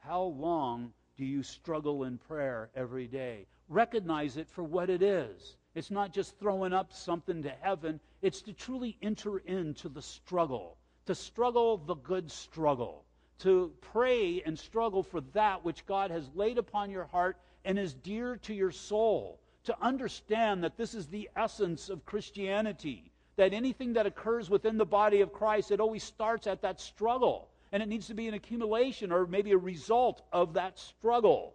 How 0.00 0.24
long 0.24 0.92
do 1.16 1.24
you 1.24 1.42
struggle 1.42 2.04
in 2.04 2.18
prayer 2.18 2.68
every 2.76 3.06
day? 3.06 3.46
Recognize 3.70 4.36
it 4.36 4.50
for 4.50 4.64
what 4.64 4.90
it 4.90 5.00
is. 5.00 5.56
It's 5.74 5.90
not 5.90 6.12
just 6.12 6.38
throwing 6.38 6.74
up 6.74 6.92
something 6.92 7.42
to 7.44 7.50
heaven, 7.62 8.00
it's 8.20 8.42
to 8.42 8.52
truly 8.52 8.98
enter 9.00 9.38
into 9.38 9.88
the 9.88 10.02
struggle, 10.02 10.76
to 11.08 11.14
struggle 11.14 11.78
the 11.78 11.96
good 11.96 12.30
struggle, 12.30 13.04
to 13.38 13.72
pray 13.80 14.42
and 14.44 14.58
struggle 14.58 15.02
for 15.02 15.22
that 15.32 15.64
which 15.64 15.86
God 15.86 16.10
has 16.10 16.28
laid 16.34 16.58
upon 16.58 16.90
your 16.90 17.06
heart 17.06 17.38
and 17.64 17.78
is 17.78 17.94
dear 17.94 18.36
to 18.42 18.52
your 18.52 18.70
soul, 18.70 19.40
to 19.64 19.76
understand 19.80 20.64
that 20.64 20.76
this 20.76 20.92
is 20.94 21.06
the 21.06 21.30
essence 21.34 21.88
of 21.88 22.04
Christianity 22.04 23.10
that 23.36 23.54
anything 23.54 23.94
that 23.94 24.04
occurs 24.04 24.50
within 24.50 24.76
the 24.76 24.84
body 24.84 25.22
of 25.22 25.32
Christ, 25.32 25.70
it 25.70 25.80
always 25.80 26.02
starts 26.02 26.46
at 26.46 26.60
that 26.62 26.80
struggle. 26.80 27.48
And 27.70 27.82
it 27.82 27.88
needs 27.88 28.08
to 28.08 28.14
be 28.14 28.28
an 28.28 28.34
accumulation 28.34 29.12
or 29.12 29.26
maybe 29.26 29.52
a 29.52 29.58
result 29.58 30.22
of 30.32 30.54
that 30.54 30.78
struggle. 30.78 31.54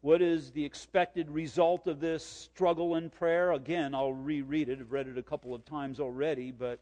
What 0.00 0.22
is 0.22 0.52
the 0.52 0.64
expected 0.64 1.28
result 1.30 1.88
of 1.88 1.98
this 1.98 2.24
struggle 2.24 2.94
in 2.94 3.10
prayer? 3.10 3.52
Again, 3.52 3.94
I'll 3.94 4.12
reread 4.12 4.68
it. 4.68 4.78
I've 4.80 4.92
read 4.92 5.08
it 5.08 5.18
a 5.18 5.22
couple 5.22 5.54
of 5.54 5.64
times 5.64 5.98
already, 5.98 6.52
but 6.52 6.78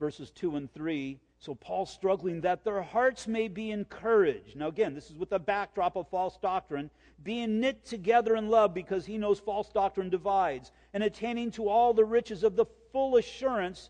verses 0.00 0.30
2 0.32 0.56
and 0.56 0.72
3 0.74 1.20
so 1.40 1.54
Paul's 1.54 1.90
struggling 1.90 2.42
that 2.42 2.64
their 2.64 2.82
hearts 2.82 3.26
may 3.26 3.48
be 3.48 3.70
encouraged. 3.70 4.56
Now, 4.56 4.68
again, 4.68 4.94
this 4.94 5.08
is 5.08 5.16
with 5.16 5.30
the 5.30 5.38
backdrop 5.38 5.96
of 5.96 6.06
false 6.10 6.36
doctrine, 6.36 6.90
being 7.22 7.60
knit 7.60 7.82
together 7.86 8.36
in 8.36 8.50
love 8.50 8.74
because 8.74 9.06
he 9.06 9.16
knows 9.16 9.40
false 9.40 9.70
doctrine 9.70 10.10
divides, 10.10 10.70
and 10.92 11.02
attaining 11.02 11.50
to 11.52 11.66
all 11.66 11.94
the 11.94 12.04
riches 12.04 12.44
of 12.44 12.56
the 12.56 12.66
full 12.92 13.16
assurance 13.16 13.88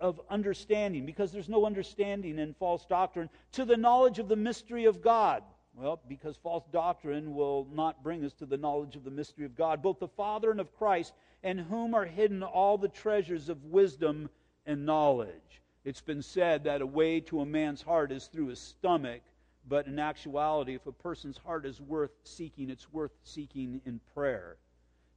of 0.00 0.18
understanding, 0.30 1.04
because 1.04 1.30
there's 1.30 1.50
no 1.50 1.66
understanding 1.66 2.38
in 2.38 2.54
false 2.54 2.86
doctrine, 2.86 3.28
to 3.52 3.66
the 3.66 3.76
knowledge 3.76 4.18
of 4.18 4.28
the 4.28 4.36
mystery 4.36 4.86
of 4.86 5.02
God. 5.02 5.42
Well, 5.74 6.00
because 6.08 6.38
false 6.38 6.64
doctrine 6.72 7.34
will 7.34 7.68
not 7.70 8.02
bring 8.02 8.24
us 8.24 8.32
to 8.34 8.46
the 8.46 8.56
knowledge 8.56 8.96
of 8.96 9.04
the 9.04 9.10
mystery 9.10 9.44
of 9.44 9.54
God, 9.54 9.82
both 9.82 9.98
the 9.98 10.08
Father 10.08 10.50
and 10.50 10.60
of 10.60 10.74
Christ, 10.78 11.12
in 11.42 11.58
whom 11.58 11.92
are 11.92 12.06
hidden 12.06 12.42
all 12.42 12.78
the 12.78 12.88
treasures 12.88 13.50
of 13.50 13.62
wisdom 13.64 14.30
and 14.66 14.86
knowledge. 14.86 15.62
It's 15.84 16.00
been 16.00 16.22
said 16.22 16.64
that 16.64 16.80
a 16.80 16.86
way 16.86 17.20
to 17.20 17.40
a 17.40 17.46
man's 17.46 17.82
heart 17.82 18.12
is 18.12 18.26
through 18.26 18.48
his 18.48 18.60
stomach, 18.60 19.22
but 19.68 19.86
in 19.86 19.98
actuality, 19.98 20.74
if 20.74 20.86
a 20.86 20.92
person's 20.92 21.38
heart 21.38 21.66
is 21.66 21.80
worth 21.80 22.12
seeking, 22.24 22.70
it's 22.70 22.92
worth 22.92 23.12
seeking 23.24 23.80
in 23.84 24.00
prayer. 24.14 24.56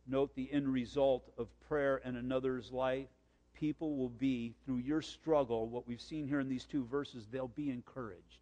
Note 0.07 0.35
the 0.35 0.51
end 0.51 0.67
result 0.67 1.31
of 1.37 1.47
prayer 1.67 1.97
in 2.05 2.15
another's 2.15 2.71
life. 2.71 3.07
People 3.53 3.95
will 3.95 4.09
be, 4.09 4.53
through 4.65 4.77
your 4.77 5.01
struggle, 5.01 5.67
what 5.67 5.87
we've 5.87 6.01
seen 6.01 6.27
here 6.27 6.39
in 6.39 6.49
these 6.49 6.65
two 6.65 6.85
verses, 6.85 7.27
they'll 7.31 7.47
be 7.47 7.69
encouraged. 7.69 8.39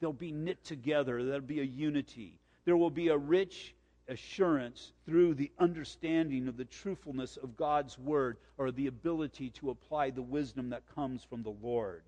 They'll 0.00 0.12
be 0.12 0.32
knit 0.32 0.64
together. 0.64 1.24
There'll 1.24 1.40
be 1.40 1.60
a 1.60 1.64
unity. 1.64 2.38
There 2.64 2.76
will 2.76 2.90
be 2.90 3.08
a 3.08 3.16
rich 3.16 3.74
assurance 4.08 4.92
through 5.06 5.34
the 5.34 5.50
understanding 5.58 6.48
of 6.48 6.56
the 6.56 6.64
truthfulness 6.64 7.36
of 7.36 7.56
God's 7.56 7.98
word 7.98 8.36
or 8.58 8.70
the 8.70 8.86
ability 8.86 9.50
to 9.50 9.70
apply 9.70 10.10
the 10.10 10.22
wisdom 10.22 10.70
that 10.70 10.94
comes 10.94 11.22
from 11.22 11.42
the 11.42 11.54
Lord. 11.62 12.02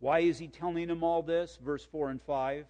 Why 0.00 0.20
is 0.20 0.38
he 0.38 0.48
telling 0.48 0.88
him 0.88 1.02
all 1.02 1.22
this? 1.22 1.58
Verse 1.64 1.84
4 1.84 2.10
and 2.10 2.22
5. 2.22 2.66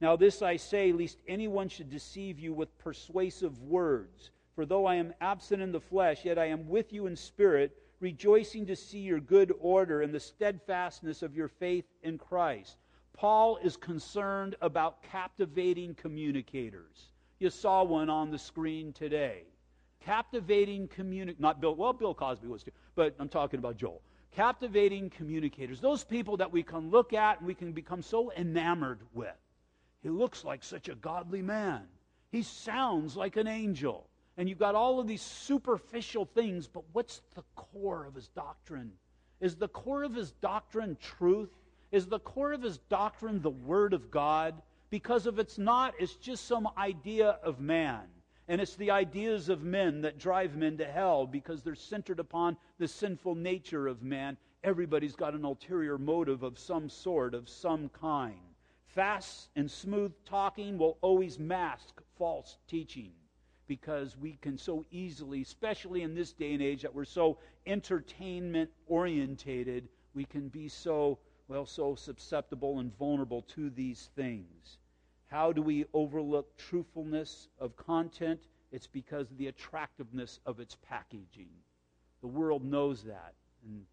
Now, 0.00 0.16
this 0.16 0.40
I 0.40 0.56
say, 0.56 0.92
lest 0.92 1.18
anyone 1.28 1.68
should 1.68 1.90
deceive 1.90 2.38
you 2.38 2.54
with 2.54 2.78
persuasive 2.78 3.60
words. 3.62 4.30
For 4.54 4.64
though 4.64 4.86
I 4.86 4.96
am 4.96 5.14
absent 5.20 5.62
in 5.62 5.72
the 5.72 5.80
flesh, 5.80 6.24
yet 6.24 6.38
I 6.38 6.46
am 6.46 6.68
with 6.68 6.92
you 6.92 7.06
in 7.06 7.16
spirit, 7.16 7.76
rejoicing 8.00 8.66
to 8.66 8.76
see 8.76 9.00
your 9.00 9.20
good 9.20 9.52
order 9.60 10.02
and 10.02 10.12
the 10.12 10.20
steadfastness 10.20 11.22
of 11.22 11.36
your 11.36 11.48
faith 11.48 11.84
in 12.02 12.18
Christ. 12.18 12.76
Paul 13.12 13.58
is 13.62 13.76
concerned 13.76 14.56
about 14.62 15.02
captivating 15.02 15.94
communicators. 15.94 17.10
You 17.40 17.48
saw 17.48 17.82
one 17.82 18.10
on 18.10 18.30
the 18.30 18.38
screen 18.38 18.92
today. 18.92 19.44
Captivating 20.04 20.88
communic 20.88 21.40
not 21.40 21.60
Bill 21.60 21.74
well 21.74 21.94
Bill 21.94 22.14
Cosby 22.14 22.46
was 22.46 22.62
too, 22.62 22.70
but 22.94 23.14
I'm 23.18 23.28
talking 23.28 23.58
about 23.58 23.76
Joel. 23.76 24.02
captivating 24.32 25.10
communicators, 25.10 25.80
those 25.80 26.04
people 26.04 26.36
that 26.36 26.52
we 26.52 26.62
can 26.62 26.90
look 26.90 27.12
at 27.12 27.38
and 27.38 27.46
we 27.46 27.54
can 27.54 27.72
become 27.72 28.02
so 28.02 28.32
enamored 28.32 29.00
with. 29.12 29.34
He 30.02 30.08
looks 30.08 30.44
like 30.44 30.62
such 30.62 30.88
a 30.88 30.94
godly 30.94 31.42
man. 31.42 31.82
He 32.30 32.42
sounds 32.42 33.16
like 33.16 33.36
an 33.36 33.48
angel. 33.48 34.06
And 34.36 34.48
you've 34.48 34.58
got 34.58 34.74
all 34.74 35.00
of 35.00 35.06
these 35.06 35.20
superficial 35.20 36.24
things, 36.24 36.66
but 36.68 36.84
what's 36.92 37.20
the 37.34 37.42
core 37.56 38.06
of 38.06 38.14
his 38.14 38.28
doctrine? 38.28 38.92
Is 39.40 39.56
the 39.56 39.68
core 39.68 40.04
of 40.04 40.14
his 40.14 40.30
doctrine 40.32 40.96
truth? 41.00 41.50
Is 41.90 42.06
the 42.06 42.20
core 42.20 42.52
of 42.52 42.62
his 42.62 42.78
doctrine 42.88 43.42
the 43.42 43.50
Word 43.50 43.92
of 43.92 44.10
God? 44.10 44.62
Because 44.90 45.26
if 45.26 45.38
it's 45.38 45.58
not, 45.58 45.94
it's 45.98 46.16
just 46.16 46.46
some 46.46 46.68
idea 46.76 47.38
of 47.42 47.60
man. 47.60 48.02
And 48.48 48.60
it's 48.60 48.74
the 48.74 48.90
ideas 48.90 49.48
of 49.48 49.62
men 49.62 50.00
that 50.00 50.18
drive 50.18 50.56
men 50.56 50.76
to 50.78 50.84
hell 50.84 51.24
because 51.24 51.62
they're 51.62 51.76
centered 51.76 52.18
upon 52.18 52.56
the 52.78 52.88
sinful 52.88 53.36
nature 53.36 53.86
of 53.86 54.02
man. 54.02 54.36
Everybody's 54.64 55.14
got 55.14 55.34
an 55.34 55.44
ulterior 55.44 55.96
motive 55.96 56.42
of 56.42 56.58
some 56.58 56.88
sort, 56.88 57.32
of 57.32 57.48
some 57.48 57.88
kind. 57.90 58.34
Fast 58.86 59.50
and 59.54 59.70
smooth 59.70 60.12
talking 60.24 60.76
will 60.76 60.98
always 61.00 61.38
mask 61.38 62.02
false 62.18 62.58
teaching 62.66 63.12
because 63.68 64.16
we 64.16 64.32
can 64.42 64.58
so 64.58 64.84
easily, 64.90 65.42
especially 65.42 66.02
in 66.02 66.12
this 66.12 66.32
day 66.32 66.52
and 66.52 66.60
age 66.60 66.82
that 66.82 66.92
we're 66.92 67.04
so 67.04 67.38
entertainment 67.66 68.68
orientated, 68.88 69.88
we 70.12 70.24
can 70.24 70.48
be 70.48 70.66
so, 70.66 71.20
well, 71.46 71.64
so 71.64 71.94
susceptible 71.94 72.80
and 72.80 72.92
vulnerable 72.98 73.42
to 73.42 73.70
these 73.70 74.10
things. 74.16 74.79
How 75.30 75.52
do 75.52 75.62
we 75.62 75.84
overlook 75.94 76.56
truthfulness 76.56 77.48
of 77.60 77.76
content? 77.76 78.40
It's 78.72 78.88
because 78.88 79.30
of 79.30 79.38
the 79.38 79.46
attractiveness 79.46 80.40
of 80.44 80.58
its 80.58 80.76
packaging. 80.88 81.50
The 82.20 82.26
world 82.26 82.64
knows 82.64 83.04
that. 83.04 83.34
And 83.64 83.84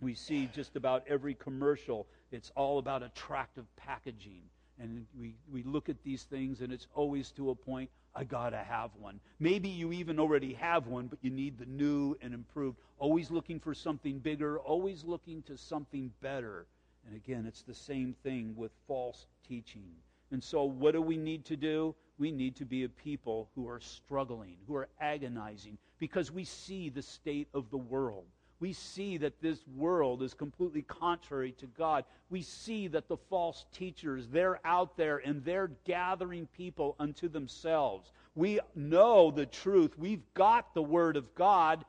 we 0.00 0.14
see 0.14 0.48
just 0.52 0.74
about 0.74 1.04
every 1.06 1.34
commercial, 1.34 2.08
it's 2.32 2.50
all 2.56 2.78
about 2.78 3.04
attractive 3.04 3.66
packaging. 3.76 4.42
And 4.80 5.06
we, 5.16 5.36
we 5.48 5.62
look 5.62 5.88
at 5.88 6.02
these 6.02 6.24
things, 6.24 6.60
and 6.60 6.72
it's 6.72 6.88
always 6.92 7.30
to 7.32 7.50
a 7.50 7.54
point, 7.54 7.88
I 8.12 8.24
got 8.24 8.50
to 8.50 8.58
have 8.58 8.90
one. 8.98 9.20
Maybe 9.38 9.68
you 9.68 9.92
even 9.92 10.18
already 10.18 10.54
have 10.54 10.88
one, 10.88 11.06
but 11.06 11.20
you 11.22 11.30
need 11.30 11.56
the 11.56 11.66
new 11.66 12.16
and 12.20 12.34
improved. 12.34 12.78
Always 12.98 13.30
looking 13.30 13.60
for 13.60 13.74
something 13.74 14.18
bigger, 14.18 14.58
always 14.58 15.04
looking 15.04 15.42
to 15.44 15.56
something 15.56 16.12
better. 16.20 16.66
And 17.06 17.14
again, 17.14 17.44
it's 17.46 17.62
the 17.62 17.74
same 17.74 18.16
thing 18.24 18.54
with 18.56 18.72
false 18.88 19.26
teaching. 19.46 19.92
And 20.34 20.42
so, 20.42 20.64
what 20.64 20.94
do 20.94 21.00
we 21.00 21.16
need 21.16 21.44
to 21.44 21.56
do? 21.56 21.94
We 22.18 22.32
need 22.32 22.56
to 22.56 22.64
be 22.64 22.82
a 22.82 22.88
people 22.88 23.50
who 23.54 23.68
are 23.68 23.78
struggling, 23.78 24.56
who 24.66 24.74
are 24.74 24.88
agonizing, 25.00 25.78
because 26.00 26.32
we 26.32 26.42
see 26.42 26.88
the 26.88 27.02
state 27.02 27.46
of 27.54 27.70
the 27.70 27.78
world. 27.78 28.24
We 28.58 28.72
see 28.72 29.16
that 29.18 29.40
this 29.40 29.60
world 29.76 30.24
is 30.24 30.34
completely 30.34 30.82
contrary 30.82 31.52
to 31.52 31.66
God. 31.66 32.04
We 32.30 32.42
see 32.42 32.88
that 32.88 33.06
the 33.06 33.16
false 33.16 33.66
teachers, 33.72 34.26
they're 34.26 34.58
out 34.64 34.96
there 34.96 35.18
and 35.18 35.44
they're 35.44 35.70
gathering 35.84 36.48
people 36.56 36.96
unto 36.98 37.28
themselves. 37.28 38.10
We 38.34 38.58
know 38.74 39.30
the 39.30 39.46
truth. 39.46 39.96
We've 39.96 40.24
got 40.34 40.74
the 40.74 40.82
Word 40.82 41.16
of 41.16 41.32
God. 41.36 41.84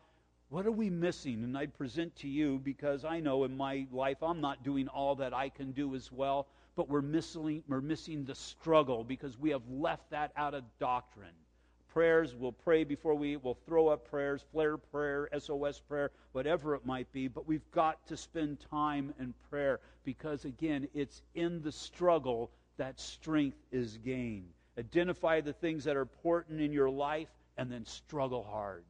What 0.49 0.65
are 0.65 0.71
we 0.71 0.89
missing? 0.89 1.43
And 1.43 1.57
I 1.57 1.65
present 1.65 2.15
to 2.17 2.27
you 2.27 2.59
because 2.63 3.03
I 3.03 3.19
know 3.19 3.43
in 3.43 3.57
my 3.57 3.87
life 3.91 4.21
I'm 4.21 4.41
not 4.41 4.63
doing 4.63 4.87
all 4.87 5.15
that 5.15 5.33
I 5.33 5.49
can 5.49 5.71
do 5.71 5.95
as 5.95 6.11
well 6.11 6.47
but 6.75 6.89
we're 6.89 7.01
missing, 7.01 7.63
we're 7.67 7.81
missing 7.81 8.25
the 8.25 8.35
struggle 8.35 9.03
because 9.03 9.39
we 9.39 9.49
have 9.51 9.67
left 9.69 10.09
that 10.11 10.31
out 10.35 10.53
of 10.53 10.63
doctrine. 10.79 11.33
Prayers, 11.93 12.35
we'll 12.35 12.51
pray 12.51 12.83
before 12.83 13.15
we 13.15 13.33
eat, 13.33 13.43
we'll 13.43 13.57
throw 13.65 13.87
up 13.87 14.09
prayers, 14.09 14.43
flare 14.51 14.77
prayer, 14.77 15.29
SOS 15.37 15.79
prayer, 15.79 16.11
whatever 16.33 16.75
it 16.75 16.85
might 16.85 17.09
be, 17.13 17.29
but 17.29 17.47
we've 17.47 17.71
got 17.71 18.05
to 18.07 18.17
spend 18.17 18.59
time 18.69 19.13
in 19.17 19.33
prayer 19.49 19.79
because, 20.03 20.43
again, 20.43 20.89
it's 20.93 21.21
in 21.35 21.61
the 21.61 21.71
struggle 21.71 22.51
that 22.75 22.99
strength 22.99 23.57
is 23.71 23.97
gained. 24.03 24.49
Identify 24.77 25.39
the 25.39 25.53
things 25.53 25.85
that 25.85 25.95
are 25.95 26.01
important 26.01 26.59
in 26.59 26.73
your 26.73 26.89
life 26.89 27.29
and 27.57 27.71
then 27.71 27.85
struggle 27.85 28.43
hard. 28.43 28.83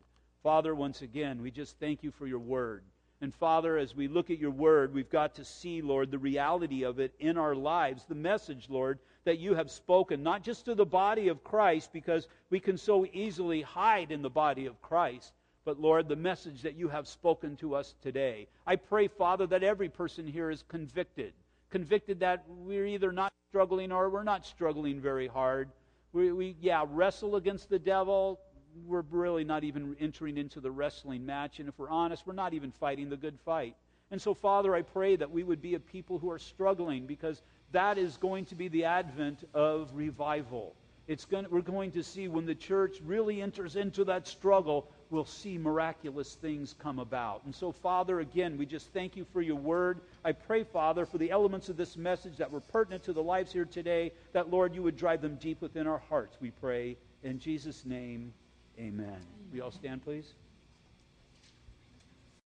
Father, 0.45 0.75
once 0.75 1.01
again, 1.01 1.41
we 1.41 1.49
just 1.49 1.75
thank 1.79 2.03
you 2.03 2.11
for 2.11 2.27
your 2.27 2.37
word. 2.37 2.83
And 3.19 3.33
Father, 3.33 3.79
as 3.79 3.95
we 3.95 4.07
look 4.07 4.29
at 4.29 4.37
your 4.37 4.51
word, 4.51 4.93
we've 4.93 5.09
got 5.09 5.33
to 5.33 5.43
see, 5.43 5.81
Lord, 5.81 6.11
the 6.11 6.19
reality 6.19 6.83
of 6.83 6.99
it 6.99 7.15
in 7.17 7.35
our 7.35 7.55
lives, 7.55 8.05
the 8.05 8.13
message, 8.13 8.67
Lord, 8.69 8.99
that 9.23 9.39
you 9.39 9.55
have 9.55 9.71
spoken, 9.71 10.21
not 10.21 10.43
just 10.43 10.65
to 10.65 10.75
the 10.75 10.85
body 10.85 11.29
of 11.29 11.43
Christ, 11.43 11.91
because 11.91 12.27
we 12.51 12.59
can 12.59 12.77
so 12.77 13.07
easily 13.11 13.63
hide 13.63 14.11
in 14.11 14.21
the 14.21 14.29
body 14.29 14.67
of 14.67 14.79
Christ, 14.83 15.33
but 15.65 15.79
Lord, 15.79 16.07
the 16.07 16.15
message 16.15 16.61
that 16.61 16.75
you 16.75 16.89
have 16.89 17.07
spoken 17.07 17.55
to 17.55 17.73
us 17.73 17.95
today. 18.03 18.47
I 18.67 18.75
pray, 18.75 19.07
Father, 19.07 19.47
that 19.47 19.63
every 19.63 19.89
person 19.89 20.27
here 20.27 20.51
is 20.51 20.63
convicted. 20.67 21.33
Convicted 21.71 22.19
that 22.19 22.43
we're 22.47 22.85
either 22.85 23.11
not 23.11 23.33
struggling 23.49 23.91
or 23.91 24.11
we're 24.11 24.21
not 24.21 24.45
struggling 24.45 25.01
very 25.01 25.27
hard. 25.27 25.69
We, 26.13 26.31
we 26.31 26.55
yeah, 26.61 26.85
wrestle 26.87 27.35
against 27.35 27.67
the 27.67 27.79
devil, 27.79 28.39
we're 28.85 29.03
really 29.11 29.43
not 29.43 29.63
even 29.63 29.95
entering 29.99 30.37
into 30.37 30.59
the 30.59 30.71
wrestling 30.71 31.25
match. 31.25 31.59
And 31.59 31.69
if 31.69 31.77
we're 31.77 31.89
honest, 31.89 32.25
we're 32.25 32.33
not 32.33 32.53
even 32.53 32.71
fighting 32.71 33.09
the 33.09 33.17
good 33.17 33.37
fight. 33.45 33.75
And 34.11 34.21
so, 34.21 34.33
Father, 34.33 34.75
I 34.75 34.81
pray 34.81 35.15
that 35.15 35.31
we 35.31 35.43
would 35.43 35.61
be 35.61 35.75
a 35.75 35.79
people 35.79 36.19
who 36.19 36.29
are 36.29 36.39
struggling 36.39 37.05
because 37.05 37.41
that 37.71 37.97
is 37.97 38.17
going 38.17 38.45
to 38.45 38.55
be 38.55 38.67
the 38.67 38.85
advent 38.85 39.43
of 39.53 39.89
revival. 39.93 40.75
It's 41.07 41.25
going, 41.25 41.45
we're 41.51 41.61
going 41.61 41.91
to 41.91 42.03
see 42.03 42.27
when 42.27 42.45
the 42.45 42.55
church 42.55 42.97
really 43.05 43.41
enters 43.41 43.75
into 43.75 44.03
that 44.05 44.27
struggle, 44.27 44.89
we'll 45.11 45.25
see 45.25 45.57
miraculous 45.57 46.33
things 46.33 46.73
come 46.79 46.97
about. 46.97 47.43
And 47.45 47.53
so, 47.53 47.71
Father, 47.71 48.21
again, 48.21 48.57
we 48.57 48.65
just 48.65 48.91
thank 48.91 49.15
you 49.15 49.25
for 49.31 49.41
your 49.41 49.55
word. 49.55 50.01
I 50.23 50.31
pray, 50.31 50.63
Father, 50.63 51.05
for 51.05 51.19
the 51.19 51.29
elements 51.29 51.69
of 51.69 51.77
this 51.77 51.95
message 51.95 52.37
that 52.37 52.51
were 52.51 52.59
pertinent 52.59 53.03
to 53.03 53.13
the 53.13 53.21
lives 53.21 53.53
here 53.53 53.65
today, 53.65 54.13
that, 54.33 54.49
Lord, 54.49 54.73
you 54.73 54.81
would 54.81 54.97
drive 54.97 55.21
them 55.21 55.35
deep 55.35 55.61
within 55.61 55.85
our 55.85 56.01
hearts, 56.09 56.37
we 56.41 56.49
pray. 56.49 56.97
In 57.21 57.39
Jesus' 57.39 57.85
name, 57.85 58.33
Amen. 58.79 59.21
We 59.51 59.61
all 59.61 59.71
stand, 59.71 60.03
please. 60.03 60.33